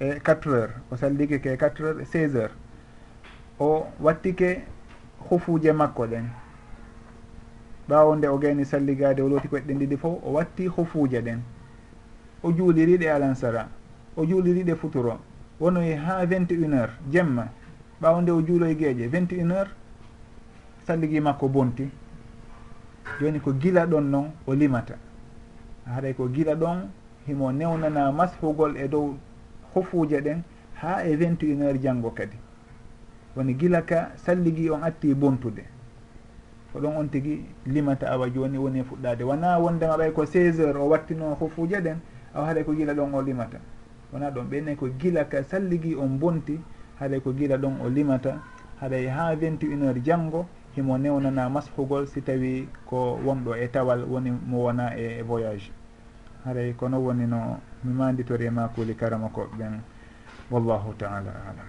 e 0.00 0.20
quatre 0.20 0.50
heures. 0.52 0.74
O 0.90 0.96
salligike 0.96 1.46
e 1.46 1.56
quatre 1.56 1.84
heures 1.84 2.08
seize 2.08 2.34
heures. 2.36 2.56
O 3.58 3.86
wattike 4.00 4.62
hufuuje 5.30 5.72
makko 5.72 6.06
ɗen. 6.06 6.28
ɓawo 7.88 8.16
nde 8.16 8.28
o 8.28 8.38
gayni 8.38 8.64
salligade 8.64 9.20
o 9.22 9.28
looti 9.28 9.48
koyɗe 9.48 9.74
ɗiɗi 9.74 9.96
fof 9.96 10.18
o 10.24 10.32
watti 10.32 10.66
hofuuje 10.66 11.20
ɗen 11.22 11.40
o 12.42 12.52
juuliriɗe 12.52 13.10
alansara 13.10 13.68
o 14.16 14.24
juuliriɗe 14.26 14.74
futuro. 14.74 15.18
Wonoyi 15.60 15.90
e 15.90 15.94
ha 15.96 16.24
vingt 16.26 16.50
une 16.52 16.74
heure 16.74 16.92
jemma. 17.10 17.48
Ɓawo 18.00 18.20
nde 18.22 18.30
o 18.30 18.40
juuloye 18.42 18.74
gueeƴe 18.74 19.08
vingt 19.08 19.32
une 19.32 19.50
heure 19.52 19.70
salligi 20.86 21.20
makko 21.20 21.48
bonti. 21.48 21.88
Joni 23.20 23.40
ko 23.40 23.52
gila 23.52 23.86
ɗon 23.86 24.02
noon 24.10 24.30
o 24.46 24.54
limata. 24.54 24.94
Haɗay 25.86 26.14
ko 26.14 26.28
gila 26.28 26.54
ɗon 26.54 26.88
himo 27.26 27.52
newnana 27.52 28.12
mashugol 28.12 28.76
e 28.76 28.88
dow 28.88 29.16
hofuje 29.74 30.20
ɗen 30.20 30.42
ha 30.74 31.04
e 31.04 31.16
vingt 31.16 31.42
une 31.42 31.62
heure 31.62 31.78
janggo 31.80 32.10
kadi. 32.10 32.36
Woni 33.36 33.54
gila 33.54 33.82
ka 33.82 34.10
salligi 34.16 34.70
on 34.70 34.82
atti 34.82 35.14
bontude. 35.14 35.64
ko 36.72 36.80
ɗon 36.80 36.96
on 36.96 37.08
tigui 37.08 37.44
limata 37.66 38.10
awa 38.10 38.28
joni 38.30 38.58
woni 38.58 38.82
fuɗɗade. 38.82 39.22
Wona 39.24 39.58
wondema 39.58 39.96
ɓay 39.96 40.12
ko 40.12 40.22
16 40.24 40.58
heures 40.58 40.76
o 40.76 40.88
wattino 40.88 41.34
hofuje 41.34 41.80
ɗen 41.80 41.96
awa 42.34 42.46
haɗay 42.46 42.64
ko 42.64 42.72
gila 42.74 42.94
ɗon 42.94 43.14
o 43.14 43.22
limata. 43.22 43.58
Wona 44.12 44.30
ɗon 44.30 44.44
ɓenne 44.50 44.76
ko 44.76 44.88
gila 44.98 45.24
ka 45.24 45.42
salligui 45.42 45.94
on 45.96 46.18
bonti 46.18 46.60
haɗay 47.00 47.20
ko 47.20 47.32
gila 47.32 47.56
ɗon 47.56 47.80
o 47.80 47.88
limata. 47.88 48.38
Haɗay 48.80 49.06
ha 49.08 49.34
21 49.34 49.82
heure 49.82 50.00
janggo 50.04 50.46
himo 50.76 50.98
newnana 50.98 51.48
mashugol 51.48 52.06
si 52.06 52.20
tawi 52.22 52.68
ko 52.86 53.18
wonɗo 53.24 53.56
e 53.56 53.68
tawal 53.68 54.04
woni 54.04 54.30
mo 54.30 54.64
wona 54.64 54.94
e 54.96 55.22
voyage. 55.22 55.72
Haray 56.44 56.74
kono 56.74 57.00
woni 57.00 57.26
no 57.26 57.60
mi 57.84 57.92
manditori 57.92 58.46
e 58.46 58.50
makuli 58.50 58.94
karama 58.94 59.28
ko 59.28 59.48
ɓen. 59.58 59.80
Wallahu 60.50 60.94
taala 60.98 61.32
alam. 61.32 61.68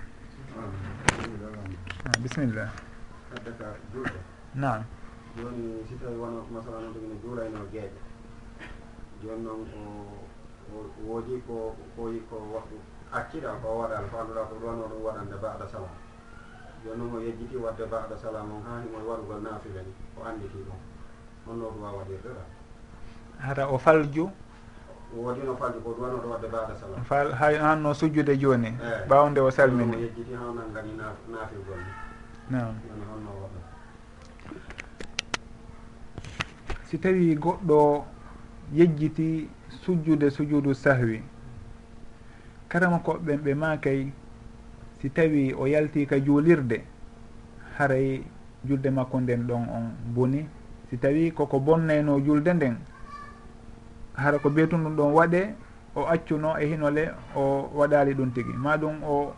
Ah, 2.05 2.17
Bisimillah 2.21 2.69
naam. 4.55 4.83
Joni 5.37 5.85
si 5.87 5.95
tawi 5.95 6.15
wono 6.17 6.45
masala 6.51 6.79
noon 6.81 6.93
tagine 6.93 7.15
juulayno 7.23 7.59
jeeƴe 7.71 7.89
joni 9.23 9.43
noon 9.43 9.65
woodi 11.05 11.41
ko 11.47 11.75
koyi 11.95 12.19
ko 12.29 12.35
waktu 12.53 12.75
acciɗa 13.13 13.61
ko 13.61 13.67
waɗal 13.79 14.05
ko 14.09 14.15
annduɗa 14.21 14.43
ko 14.49 14.55
ɗon 14.61 14.75
ɗum 14.89 15.01
waɗande 15.05 15.35
baada 15.41 15.67
salam. 15.67 15.93
Joni 16.85 16.97
noon 16.97 17.15
o 17.15 17.19
yejjiti 17.21 17.57
wadde 17.57 17.85
baada 17.89 18.17
salam 18.17 18.51
on 18.51 18.61
haani 18.65 18.85
himo 18.89 19.05
waɗugol 19.09 19.41
naafila 19.41 19.81
ni 19.81 19.93
o 20.17 20.23
annditi 20.25 20.57
ɗum. 20.67 20.79
Honno 21.45 21.65
ɗum 21.71 21.81
waa 21.83 21.91
waɗirde 22.01 22.29
ɗa 22.29 22.43
hara 23.39 23.67
o 23.71 23.77
falju? 23.77 24.29
Woodino 25.15 25.55
falju 25.57 25.79
ko 25.81 25.93
duwanoɗo 25.97 26.27
wadde 26.29 26.47
baada 26.51 26.75
salam. 26.75 27.03
Fal 27.03 27.31
hay 27.33 27.55
hanno 27.57 27.93
sujjude 27.93 28.37
jooni 28.37 28.67
eh. 28.67 29.07
ɓawnde 29.09 29.39
o 29.41 29.49
salmini. 29.51 29.95
o 29.95 29.99
yejjiti 29.99 30.33
hawnan 30.33 30.69
gani 30.73 30.91
naafirgol 31.31 31.77
ni. 31.77 31.91
Nam 32.49 32.75
woni 32.89 33.03
honno 33.09 33.31
waɗa. 33.41 33.59
si 36.89 36.97
tawi 36.97 37.35
goɗɗo 37.35 38.05
yejjiti 38.73 39.49
sujjude 39.69 40.29
sujudu 40.31 40.73
sahwi 40.73 41.21
karama 42.67 42.97
koɓɓen 42.99 43.37
ɓe 43.43 43.53
makay 43.53 44.11
si 45.01 45.09
tawi 45.09 45.53
o 45.53 45.67
yalti 45.67 46.05
ka 46.05 46.19
juulirde 46.19 46.81
haray 47.77 48.23
julde 48.65 48.89
makko 48.89 49.21
nden 49.21 49.47
ɗon 49.47 49.63
on 49.69 49.85
boni. 50.13 50.45
Si 50.89 50.97
tawi 50.97 51.31
koko 51.31 51.59
bonnayno 51.59 52.19
julde 52.19 52.53
nden 52.53 52.75
hara 54.13 54.39
ko 54.39 54.49
beetuɗum 54.49 54.95
ɗon 54.95 55.13
waɗe 55.13 55.53
o 55.95 56.05
accuno 56.07 56.57
e 56.57 56.65
hinole 56.65 57.11
o 57.35 57.69
waɗali 57.75 58.13
ɗum 58.13 58.31
tigui 58.33 58.53
maɗum 58.57 59.03
o 59.03 59.33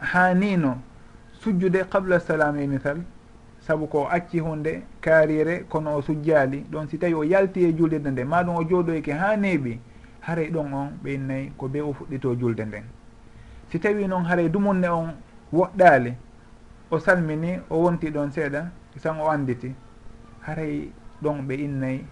hanino 0.00 0.76
sujjude 1.32 1.88
qabla 1.90 2.20
salami 2.20 2.66
misal 2.66 3.00
saabu 3.60 3.86
ko 3.88 4.08
acci 4.10 4.38
hunde 4.40 4.84
kaarire 5.02 5.64
kono 5.68 5.96
o 5.96 6.02
sujjaali 6.02 6.64
ɗon 6.70 6.88
si 6.88 6.98
tawi 6.98 7.14
o 7.14 7.24
yalti 7.24 7.64
e 7.64 7.72
julde 7.74 7.98
nde 7.98 8.24
maɗum 8.24 8.56
o 8.56 8.62
jooɗoyke 8.62 9.12
ha 9.12 9.36
neeɓi 9.36 9.78
haray 10.20 10.50
ɗon 10.50 10.72
on 10.72 10.88
ɓeynayi 11.02 11.52
ko 11.56 11.68
be 11.68 11.80
o 11.80 11.92
fuɗɗito 11.92 12.38
julde 12.38 12.60
nden. 12.64 12.84
Si 13.70 13.78
tawi 13.80 14.06
noon 14.06 14.24
haray 14.24 14.48
dumunne 14.48 14.86
on 14.88 15.14
woɗɗaali 15.52 16.14
o 16.90 16.98
salmini 16.98 17.58
o 17.68 17.82
wonti 17.82 18.10
ɗon 18.10 18.30
seeɗa 18.30 18.70
san 18.96 19.18
o 19.20 19.28
anditi 19.28 19.74
haray 20.46 20.92
ɗon 21.22 21.42
ɓe 21.48 21.54
innayi 21.54 22.04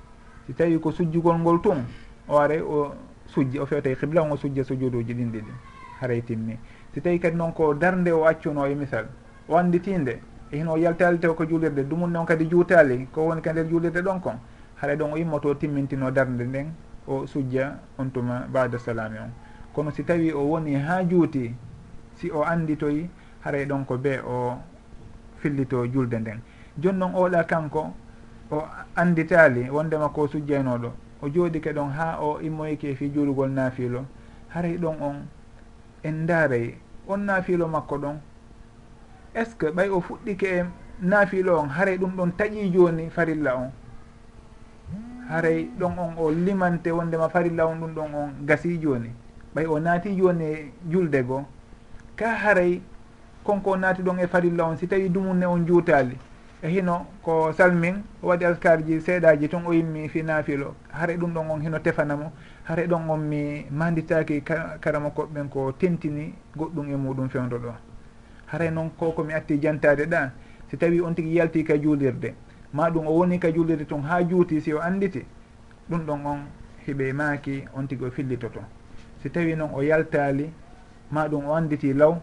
si 0.46 0.54
tawi 0.54 0.80
ko 0.80 0.90
sujjugol 0.90 1.38
ngol 1.38 1.60
tun 1.62 1.84
o 2.28 2.38
aray 2.38 2.60
o 2.60 2.92
sujji 3.26 3.58
o 3.58 3.66
fewtay 3.66 3.92
e 3.92 3.96
qibla 3.96 4.22
on 4.22 4.32
o 4.32 4.36
sujja 4.36 4.64
sujuduji 4.64 5.14
ɗin 5.14 5.30
ɗiɗi 5.30 5.52
haray 6.00 6.18
e 6.18 6.22
timmi. 6.22 6.58
Si 6.92 7.00
tawi 7.00 7.20
kadi 7.20 7.36
noon 7.36 7.52
ko 7.52 7.74
darde 7.74 8.10
o 8.10 8.26
accuno 8.26 8.66
e 8.66 8.74
misal 8.74 9.06
o 9.48 9.56
anditinde 9.56 10.20
e 10.52 10.56
hino 10.58 10.76
yaltali 10.76 11.18
taw 11.18 11.34
ko 11.34 11.44
juulirde 11.46 11.82
ɗumun 11.82 12.10
noon 12.10 12.26
kadi 12.26 12.46
juutali 12.46 13.06
ko 13.12 13.26
woni 13.26 13.40
ka 13.42 13.52
nder 13.52 13.66
julirde 13.68 14.02
ɗon 14.02 14.20
kon. 14.20 14.38
Haɗa 14.80 14.96
ɗon 14.96 15.12
o 15.12 15.16
immoto 15.16 15.54
timmintino 15.54 16.10
darde 16.10 16.44
nden 16.44 16.72
o 17.06 17.26
sujja 17.26 17.78
on 17.98 18.10
tuma 18.10 18.46
bada 18.52 18.78
salami 18.78 19.18
on. 19.18 19.30
Kono 19.72 19.90
si 19.90 20.04
tawi 20.04 20.32
o 20.32 20.42
woni 20.50 20.74
ha 20.74 21.04
juuti 21.04 21.54
si 22.14 22.30
o 22.30 22.42
anditoyi 22.42 23.08
haray 23.44 23.62
e 23.62 23.66
ɗon 23.66 23.84
ko 23.84 23.96
be 23.98 24.18
o 24.26 24.58
fillito 25.38 25.86
julde 25.86 26.18
nden. 26.18 26.40
Joni 26.78 26.98
noon 26.98 27.14
oɗa 27.14 27.44
kanko 27.44 27.92
o 28.50 28.64
anditali 28.96 29.70
wondema 29.70 30.08
ko 30.08 30.26
sujjaynoɗo 30.26 30.90
o 31.22 31.28
jooɗike 31.28 31.72
ɗon 31.72 31.90
ha 31.90 32.18
o 32.20 32.40
immoyke 32.40 32.94
fi 32.96 33.10
juulugol 33.14 33.50
naafilo. 33.50 34.04
Haray 34.48 34.74
e 34.74 34.78
ɗon 34.78 34.96
on 35.00 35.16
en 36.02 36.26
daaray 36.26 36.74
on 37.06 37.18
naafilo 37.20 37.68
makko 37.68 37.98
ɗon 37.98 38.16
est 39.34 39.44
ce 39.44 39.54
que 39.54 39.66
ɓay 39.66 39.88
o 39.88 40.00
fuɗɗike 40.00 40.42
e 40.46 40.64
naafilo 41.02 41.60
on? 41.60 41.68
Haray 41.68 41.98
ɗum 41.98 42.10
ɗon 42.16 42.30
taƴi 42.36 42.72
jooni 42.72 43.10
farilla 43.10 43.56
on. 43.56 43.70
Haray 45.28 45.68
ɗon 45.78 45.92
on 45.98 46.14
o 46.18 46.30
limante 46.30 46.90
wondema 46.90 47.28
farilla 47.28 47.66
on 47.66 47.76
ɗum 47.76 47.94
ɗon 47.94 48.14
on 48.14 48.30
gasi 48.46 48.78
jooni. 48.80 49.10
Ɓay 49.54 49.66
o 49.66 49.78
naati 49.78 50.16
jooni 50.16 50.44
e 50.44 50.72
julde 50.90 51.22
goo 51.26 51.44
ka 52.16 52.34
haray 52.34 52.80
konko 53.44 53.76
naati 53.76 54.02
ɗon 54.02 54.18
e 54.20 54.26
farilla 54.26 54.64
on 54.66 54.76
si 54.76 54.86
tawi 54.86 55.08
dumunne 55.08 55.44
on 55.46 55.64
juutali 55.66 56.16
e 56.62 56.68
hino 56.68 57.06
ko 57.22 57.52
salmin 57.52 58.02
o 58.22 58.28
waɗi 58.28 58.44
alkarji 58.44 59.00
seeɗaji 59.00 59.48
toon 59.48 59.66
o 59.66 59.72
yimmi 59.72 60.08
fi 60.08 60.22
naafilo. 60.22 60.74
Haray 60.92 61.16
ɗum 61.16 61.32
ɗon 61.32 61.50
on 61.50 61.60
hino 61.60 61.78
tefanamo 61.78 62.32
haray 62.64 62.86
ɗon 62.86 63.08
on 63.08 63.18
mi 63.18 63.64
manditaki 63.70 64.42
karama 64.80 65.10
koɓɓen 65.10 65.48
ko 65.48 65.72
tentini 65.72 66.34
goɗɗum 66.56 66.90
e 66.92 66.96
muɗum 66.96 67.28
fewdo 67.28 67.58
ɗo. 67.58 67.89
haray 68.52 68.70
noon 68.70 68.90
ko 68.98 69.12
komi 69.12 69.32
atti 69.34 69.58
jantade 69.60 70.06
ɗa 70.06 70.30
si 70.70 70.76
tawi 70.76 71.00
on 71.00 71.14
tigui 71.14 71.34
yalti 71.34 71.64
ka 71.64 71.76
juulirde 71.78 72.34
ma 72.72 72.90
ɗum 72.90 73.06
o 73.06 73.12
woni 73.18 73.38
ka 73.38 73.50
juulirde 73.52 73.86
toon 73.86 74.02
ha 74.02 74.22
juuti 74.22 74.60
si 74.60 74.72
o 74.72 74.80
anditi 74.80 75.24
ɗum 75.90 76.06
ɗon 76.06 76.26
on 76.26 76.38
hiɓe 76.86 77.12
maaki 77.12 77.64
on 77.74 77.86
tigui 77.86 78.08
o 78.08 78.10
fillitoto. 78.10 78.60
Si 79.22 79.30
tawi 79.30 79.54
noon 79.56 79.70
o 79.74 79.82
yaltali 79.82 80.50
ma 81.10 81.28
ɗum 81.28 81.44
o 81.46 81.54
anditi 81.54 81.92
law 81.92 82.16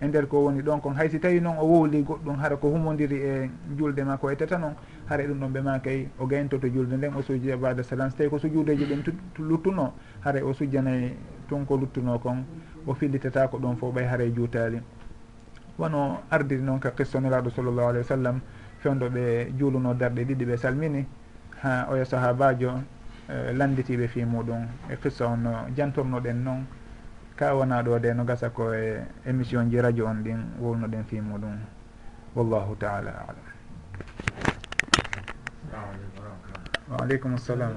e 0.00 0.06
nder 0.06 0.26
ko 0.26 0.44
woni 0.44 0.62
ɗon 0.62 0.80
kon. 0.80 0.94
Haysi 0.94 1.18
tawi 1.20 1.40
noon 1.40 1.56
o 1.58 1.64
wowli 1.64 2.02
goɗɗum 2.02 2.36
hara 2.38 2.56
ko 2.56 2.68
humodiri 2.68 3.16
e 3.16 3.50
julde 3.76 4.02
ma 4.04 4.16
ko 4.16 4.30
etata 4.30 4.58
noon 4.58 4.74
haara 5.08 5.24
ɗum 5.24 5.38
ɗon 5.40 5.52
ɓe 5.52 5.62
ma 5.62 5.78
kay 5.78 6.08
o 6.18 6.26
gayntoto 6.26 6.68
julde 6.68 6.96
nden 6.96 7.14
o 7.14 7.22
sujja 7.22 7.56
bada 7.56 7.82
salam. 7.82 8.10
So 8.10 8.16
tawi 8.16 8.30
ko 8.30 8.38
sujudeji 8.38 8.84
ɗen 8.84 9.02
luttuno 9.38 9.92
haara 10.24 10.44
o 10.44 10.52
sujjanayi 10.52 11.14
tun 11.48 11.64
ko 11.66 11.76
luttuno 11.76 12.18
kon 12.18 12.44
o 12.86 12.94
fillitata 12.94 13.48
ko 13.48 13.58
ɗon 13.58 13.76
fof 13.76 13.94
ɓay 13.94 14.06
haara 14.06 14.24
juutali 14.30 14.80
wono 15.78 16.22
ardiri 16.30 16.62
noon 16.62 16.78
ka 16.80 16.90
qissoniraɗo 16.90 17.50
sallllahu 17.50 17.88
alayhi 17.88 18.04
wa 18.06 18.16
sallam 18.16 18.40
fewdo 18.82 19.08
ɓe 19.10 19.52
juuluno 19.58 19.94
darɗe 19.94 20.24
ɗiɗi 20.24 20.44
ɓe 20.44 20.56
salmini 20.56 21.06
ha 21.62 21.86
oyo 21.90 22.04
sahabajo 22.04 22.82
e, 23.28 23.52
landitiɓe 23.52 24.08
fi 24.08 24.24
muɗum 24.24 24.66
e 24.90 24.96
qissa 24.96 25.26
on 25.26 25.36
no 25.42 25.52
jantornoɗen 25.76 26.42
noon 26.44 26.66
ka 27.36 27.54
wona 27.54 27.82
ɗo 27.82 27.98
de 28.00 28.14
no 28.14 28.24
gasa 28.24 28.50
ko 28.50 28.72
e 28.74 29.00
émission 29.26 29.70
ji 29.70 29.80
radio 29.80 30.06
on 30.06 30.22
ɗin 30.24 30.40
wolnoɗen 30.60 31.04
fi 31.04 31.20
muɗum 31.20 31.56
wallahu 32.34 32.76
taala 32.78 33.10
alam. 33.10 33.48
Waaleykum 36.90 37.38
salam 37.38 37.72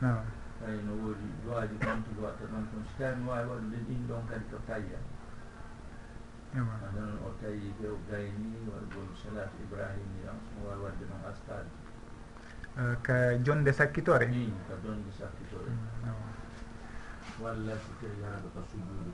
nam 0.00 0.16
tawi 0.62 0.78
no 0.86 0.92
woodi 1.02 1.26
duwaji 1.42 1.74
ɗon 1.82 1.98
tugo 2.06 2.22
watta 2.22 2.44
ɗon 2.46 2.64
kon. 2.70 2.84
So 2.86 2.92
tawi 3.02 3.16
no 3.18 3.30
wawi 3.30 3.46
waɗude 3.50 3.78
ɗin 3.86 4.06
ɗon 4.08 4.22
kadi 4.30 4.44
ko 4.50 4.58
tayya 4.66 4.98
noon 6.54 7.18
o 7.26 7.28
tawi 7.40 7.74
few 7.80 7.98
gayni 8.10 8.54
waɗugol 8.70 9.10
salatu 9.18 9.56
ibrahimiyan 9.66 10.38
somo 10.46 10.68
wawi 10.70 10.82
wadde 10.86 11.04
noon 11.10 11.22
askaji 11.26 11.74
ka 13.02 13.14
jonde 13.42 13.72
sakkitore? 13.72 14.26
I 14.30 14.52
ka 14.68 14.74
jonde 14.84 15.10
sakkitore. 15.18 15.70
Mm, 15.70 16.14
Walla 17.42 17.74
so 17.74 17.90
tawi 18.00 18.22
haɗo 18.22 18.48
ka 18.54 18.60
sujudu 18.70 19.10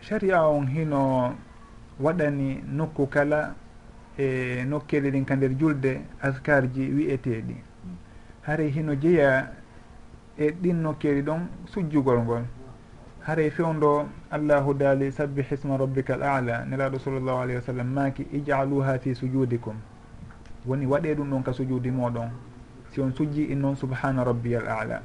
sharia 0.00 0.42
on 0.48 0.66
hino 0.66 1.36
waɗani 2.00 2.62
nokku 2.64 3.06
kala 3.10 3.54
e 4.16 4.64
nokkele 4.64 5.10
ɗin 5.10 5.24
ka 5.26 5.34
nder 5.36 5.52
julde 5.58 6.00
askar 6.22 6.72
ji 6.72 6.88
wi'eteɗi. 6.94 7.75
haray 8.46 8.70
hino 8.70 8.94
jeeya 8.94 9.50
e 10.38 10.50
ɗin 10.50 10.82
nokkeli 10.82 11.22
ɗon 11.22 11.48
sujjugol 11.66 12.18
ngol. 12.22 12.42
Haray 13.26 13.50
fewndo 13.50 14.06
allahu 14.30 14.74
daali 14.74 15.10
sabbih 15.12 15.50
isma 15.52 15.76
rabbika 15.76 16.14
al 16.14 16.22
ala 16.22 16.64
nelaɗo 16.64 16.98
sallllahu 16.98 17.38
alayhi 17.42 17.58
wa 17.58 17.66
sallam 17.66 17.86
maaki 17.92 18.22
ijaluha 18.32 18.98
fi 18.98 19.14
sujudikum 19.14 19.74
woni 20.66 20.86
waɗe 20.86 21.14
ɗum 21.14 21.30
ɗon 21.30 21.42
ka 21.42 21.52
sujudi 21.52 21.90
moɗon 21.90 22.30
si 22.92 23.00
on 23.00 23.10
sujji 23.12 23.50
in 23.50 23.60
noon 23.60 23.74
subhana 23.76 24.22
rabbiya 24.24 24.60
al 24.60 24.68
ala. 24.68 25.02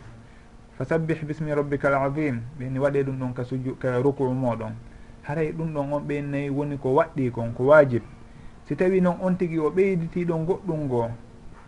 Fa 0.77 0.85
sabbih 0.85 1.25
bismi 1.25 1.49
rabbika 1.55 1.87
al 1.87 2.05
adim 2.11 2.41
ɓeni 2.59 2.77
waɗe 2.79 3.03
ɗum 3.03 3.17
ɗon 3.19 3.33
ka 3.33 3.43
suju 3.43 3.75
ka 3.79 3.97
ruku'u 4.01 4.33
moɗon 4.33 4.73
haray 5.23 5.51
ɗum 5.51 5.73
ɗon 5.73 5.93
on 5.93 5.99
ɓeynayi 6.05 6.49
woni 6.49 6.77
ko 6.77 6.93
waɗɗi 6.93 7.31
kon 7.31 7.53
ko 7.53 7.63
wajib 7.73 8.03
si 8.65 8.75
tawi 8.75 9.01
noon 9.01 9.17
on 9.21 9.33
tigui 9.35 9.57
o 9.59 9.69
ɓeyditiɗon 9.71 10.45
goɗɗum 10.45 10.79
ngoo 10.85 11.09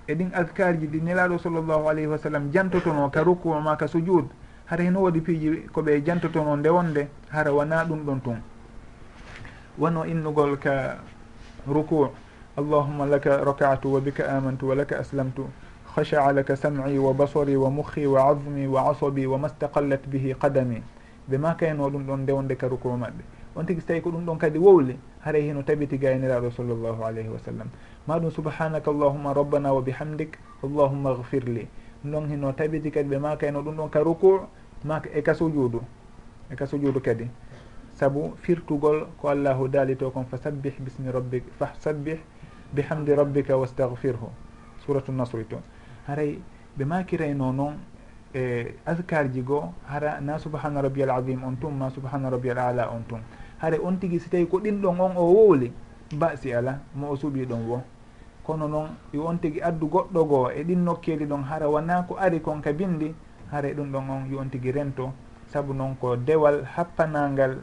e 0.08 0.16
ɗin 0.16 0.32
askarji 0.34 0.88
ɗi 0.88 1.01
nelaɗo 1.01 1.38
sallllahu 1.38 1.88
alayhi 1.89 2.08
wa 2.08 2.18
sallam 2.18 2.51
jantotono 2.51 3.10
ka 3.10 3.24
rukkuo 3.24 3.60
ma 3.62 3.76
ka 3.78 3.88
sujud 3.88 4.26
hara 4.66 4.84
heno 4.84 5.01
waɗi 5.01 5.22
piiji 5.22 5.68
koɓe 5.72 6.04
jantotono 6.06 6.56
nde 6.58 6.70
wonde 6.70 7.08
hara 7.30 7.51
wona 7.54 7.86
ɗum 7.86 8.04
ɗon 8.06 8.22
tun 8.24 8.41
wono 9.78 10.04
innugol 10.06 10.58
ka 10.60 10.97
ruku 11.68 12.10
allahuma 12.58 13.06
laka 13.06 13.38
rakatu 13.43 13.93
wa 13.93 13.99
bika 14.01 14.28
amantu 14.28 14.68
wa 14.68 14.76
laka 14.76 14.99
aslamtu 14.99 15.47
khasha'a 15.95 16.34
laka 16.34 16.56
sam'i 16.56 16.97
wa 16.97 17.14
خشع 17.14 17.22
لك 17.22 17.54
سمعي 17.54 17.54
وبصري 17.54 17.56
ومخي 17.56 18.06
وعظمي 18.08 18.68
وعصبي 18.68 19.26
وما 19.28 19.45
استقلت 19.45 20.01
bihi 20.10 20.34
qadami. 20.41 20.82
Ɓe 21.30 21.38
ma 21.38 21.54
kayno 21.56 21.89
ɗum 21.89 22.04
ɗon 22.08 22.18
ndewonde 22.24 22.56
ka 22.58 22.68
rukuo 22.68 22.97
maɓɓe. 22.97 23.22
On 23.56 23.64
tigui 23.66 23.82
so 23.82 23.88
tawi 23.88 24.01
ko 24.01 24.10
ɗum 24.10 24.26
ɗon 24.26 24.38
kadi 24.38 24.58
wowli 24.60 24.97
haray 25.24 25.47
heno 25.47 25.63
tabiti 25.63 25.97
gayniraɗo 25.97 26.51
sallllahu 26.51 27.03
alayhi 27.03 27.30
wa 27.30 27.39
sallam. 27.39 27.69
Ma 28.07 28.19
ɗum 28.19 28.32
subhanaka 28.32 28.91
allahuma 28.91 29.34
rabbana 29.34 29.74
wa 29.74 29.82
bihamdik 29.82 30.38
allahumma 30.63 31.15
gfir 31.15 31.43
li 31.47 31.67
ɗum 32.03 32.11
ɗon 32.11 32.30
heno 32.30 32.51
tabiti 32.53 32.91
kadi 32.91 33.09
ɓe 33.09 33.19
ma 33.19 33.36
kayno 33.38 33.61
ɗum 33.61 33.76
ɗon 33.76 33.89
ka 33.89 33.99
ruku 34.03 34.41
ma 34.84 35.01
e 35.13 35.21
ka 35.21 35.34
sujudu 35.34 35.82
e 36.51 36.55
ka 36.55 36.65
sujudu 36.65 36.99
kadi. 37.01 37.30
Saabu 37.93 38.34
firtugol 38.41 39.07
ko 39.21 39.30
allahu 39.30 39.67
daalito 39.69 40.11
kon 40.11 40.26
fa 40.26 40.38
sabbih 40.38 40.74
bismi 40.80 41.11
rabbik 41.11 41.43
fa 41.57 41.74
sabbih 41.80 42.17
bihamdi 42.74 43.13
rabbika 43.15 43.55
wastahfirhu 43.57 44.28
suratu 44.86 45.11
nasri 45.11 45.45
to. 45.47 45.61
Haray 46.07 46.39
ɓe 46.78 46.86
makirayno 46.86 47.53
noon 47.53 47.78
e 48.34 48.74
askar 48.86 49.32
ji 49.32 49.41
goo 49.41 49.71
hara 49.88 50.19
na 50.19 50.38
subhana 50.38 50.82
rabbi 50.82 51.03
al 51.03 51.11
azim 51.11 51.43
on 51.43 51.55
tum 51.55 51.78
ma 51.78 51.89
subhana 51.89 52.30
rabbi 52.30 52.49
al 52.49 52.57
ala 52.57 52.89
on 52.91 53.03
tum. 53.07 53.21
hare 53.64 53.80
on 53.80 53.95
tigi 53.99 54.20
si 54.20 54.30
tawi 54.30 54.45
ko 54.45 54.59
ɗin 54.59 54.82
ɗon 54.82 54.99
on 54.99 55.16
o 55.16 55.24
wowli 55.24 55.72
basi 56.20 56.53
ala 56.53 56.80
mo 56.95 57.11
o 57.11 57.16
suuɓi 57.16 57.45
ɗon 57.47 57.64
wo. 57.68 57.82
Kono 58.43 58.68
noon 58.68 58.89
yo 59.14 59.24
on 59.26 59.38
tigi 59.39 59.61
addu 59.61 59.88
goɗɗo 59.88 60.24
goo 60.28 60.49
e 60.51 60.64
ɗin 60.64 60.84
nokkeli 60.84 61.26
ɗon 61.26 61.43
hara 61.43 61.70
wona 61.70 62.03
ko 62.03 62.16
ari 62.20 62.41
kon 62.41 62.59
ka 62.61 62.74
bindi 62.74 63.16
hare 63.51 63.74
ɗum 63.74 63.91
ɗon 63.91 64.09
on 64.09 64.28
yo 64.32 64.39
on 64.39 64.49
tigi 64.49 64.72
rento. 64.72 65.14
Saabu 65.47 65.74
noon 65.74 65.95
ko 65.95 66.16
dewal 66.18 66.64
happanangal 66.76 67.57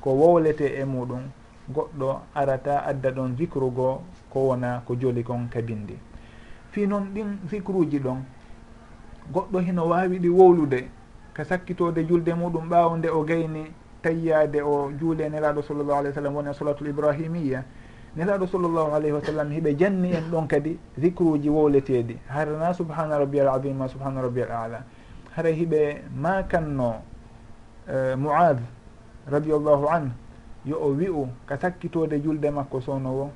ko 0.00 0.10
wowlete 0.10 0.72
e 0.80 0.84
muɗum 0.84 1.20
goɗɗo 1.68 2.20
arata 2.34 2.78
adda 2.86 3.10
ɗon 3.10 3.36
zicre 3.36 3.70
goo 3.70 4.00
ko 4.30 4.38
wona 4.48 4.82
ko 4.86 4.94
joli 4.96 5.22
kon 5.22 5.48
ka 5.50 5.60
bindi 5.60 5.98
fi 6.70 6.86
noon 6.86 7.12
ɗin 7.14 7.38
zicre 7.50 7.74
uji 7.76 7.98
ɗon 7.98 8.22
goɗɗo 9.32 9.58
hino 9.60 9.88
wawi 9.88 10.18
ɗi 10.18 10.28
wowlude 10.28 10.88
ka 11.34 11.44
sakkitode 11.44 12.06
julde 12.08 12.32
muɗum 12.34 12.68
ɓawo 12.68 12.96
nde 12.96 13.08
o 13.10 13.22
gayni 13.24 13.66
tayyade 14.06 14.62
o 14.62 14.92
juule 14.94 15.26
e 15.26 15.28
nelaɗo 15.28 15.62
sallllahu 15.62 15.98
alih 15.98 16.10
w 16.10 16.14
sallam 16.14 16.34
woni 16.34 16.50
e 16.50 16.54
solatul 16.54 16.86
ibrahimia 16.86 17.64
nelaɗo 18.16 18.46
sallllahu 18.46 18.94
alayhi 18.94 19.12
wa 19.12 19.20
sallam 19.20 19.50
hiɓe 19.50 19.76
janni 19.76 20.12
en 20.14 20.30
ɗon 20.30 20.46
kadi 20.46 20.78
zicruji 20.98 21.48
wowleteɗi 21.50 22.16
harana 22.28 22.72
subhana 22.72 23.18
rabbi 23.18 23.40
al 23.40 23.48
azima 23.48 23.88
subhana 23.88 24.22
rabbi 24.22 24.42
al 24.42 24.50
ala. 24.50 24.84
Hara 25.34 25.50
hiɓe 25.50 26.02
makanno 26.14 27.02
e, 27.88 28.14
moad 28.16 28.58
radiallahu 29.28 29.86
anhu 29.90 30.12
yo 30.64 30.78
o 30.80 30.94
wi'u 30.94 31.28
ka 31.46 31.58
sakkitode 31.58 32.22
julde 32.22 32.46
makko 32.50 32.80
sownowo 32.80 33.30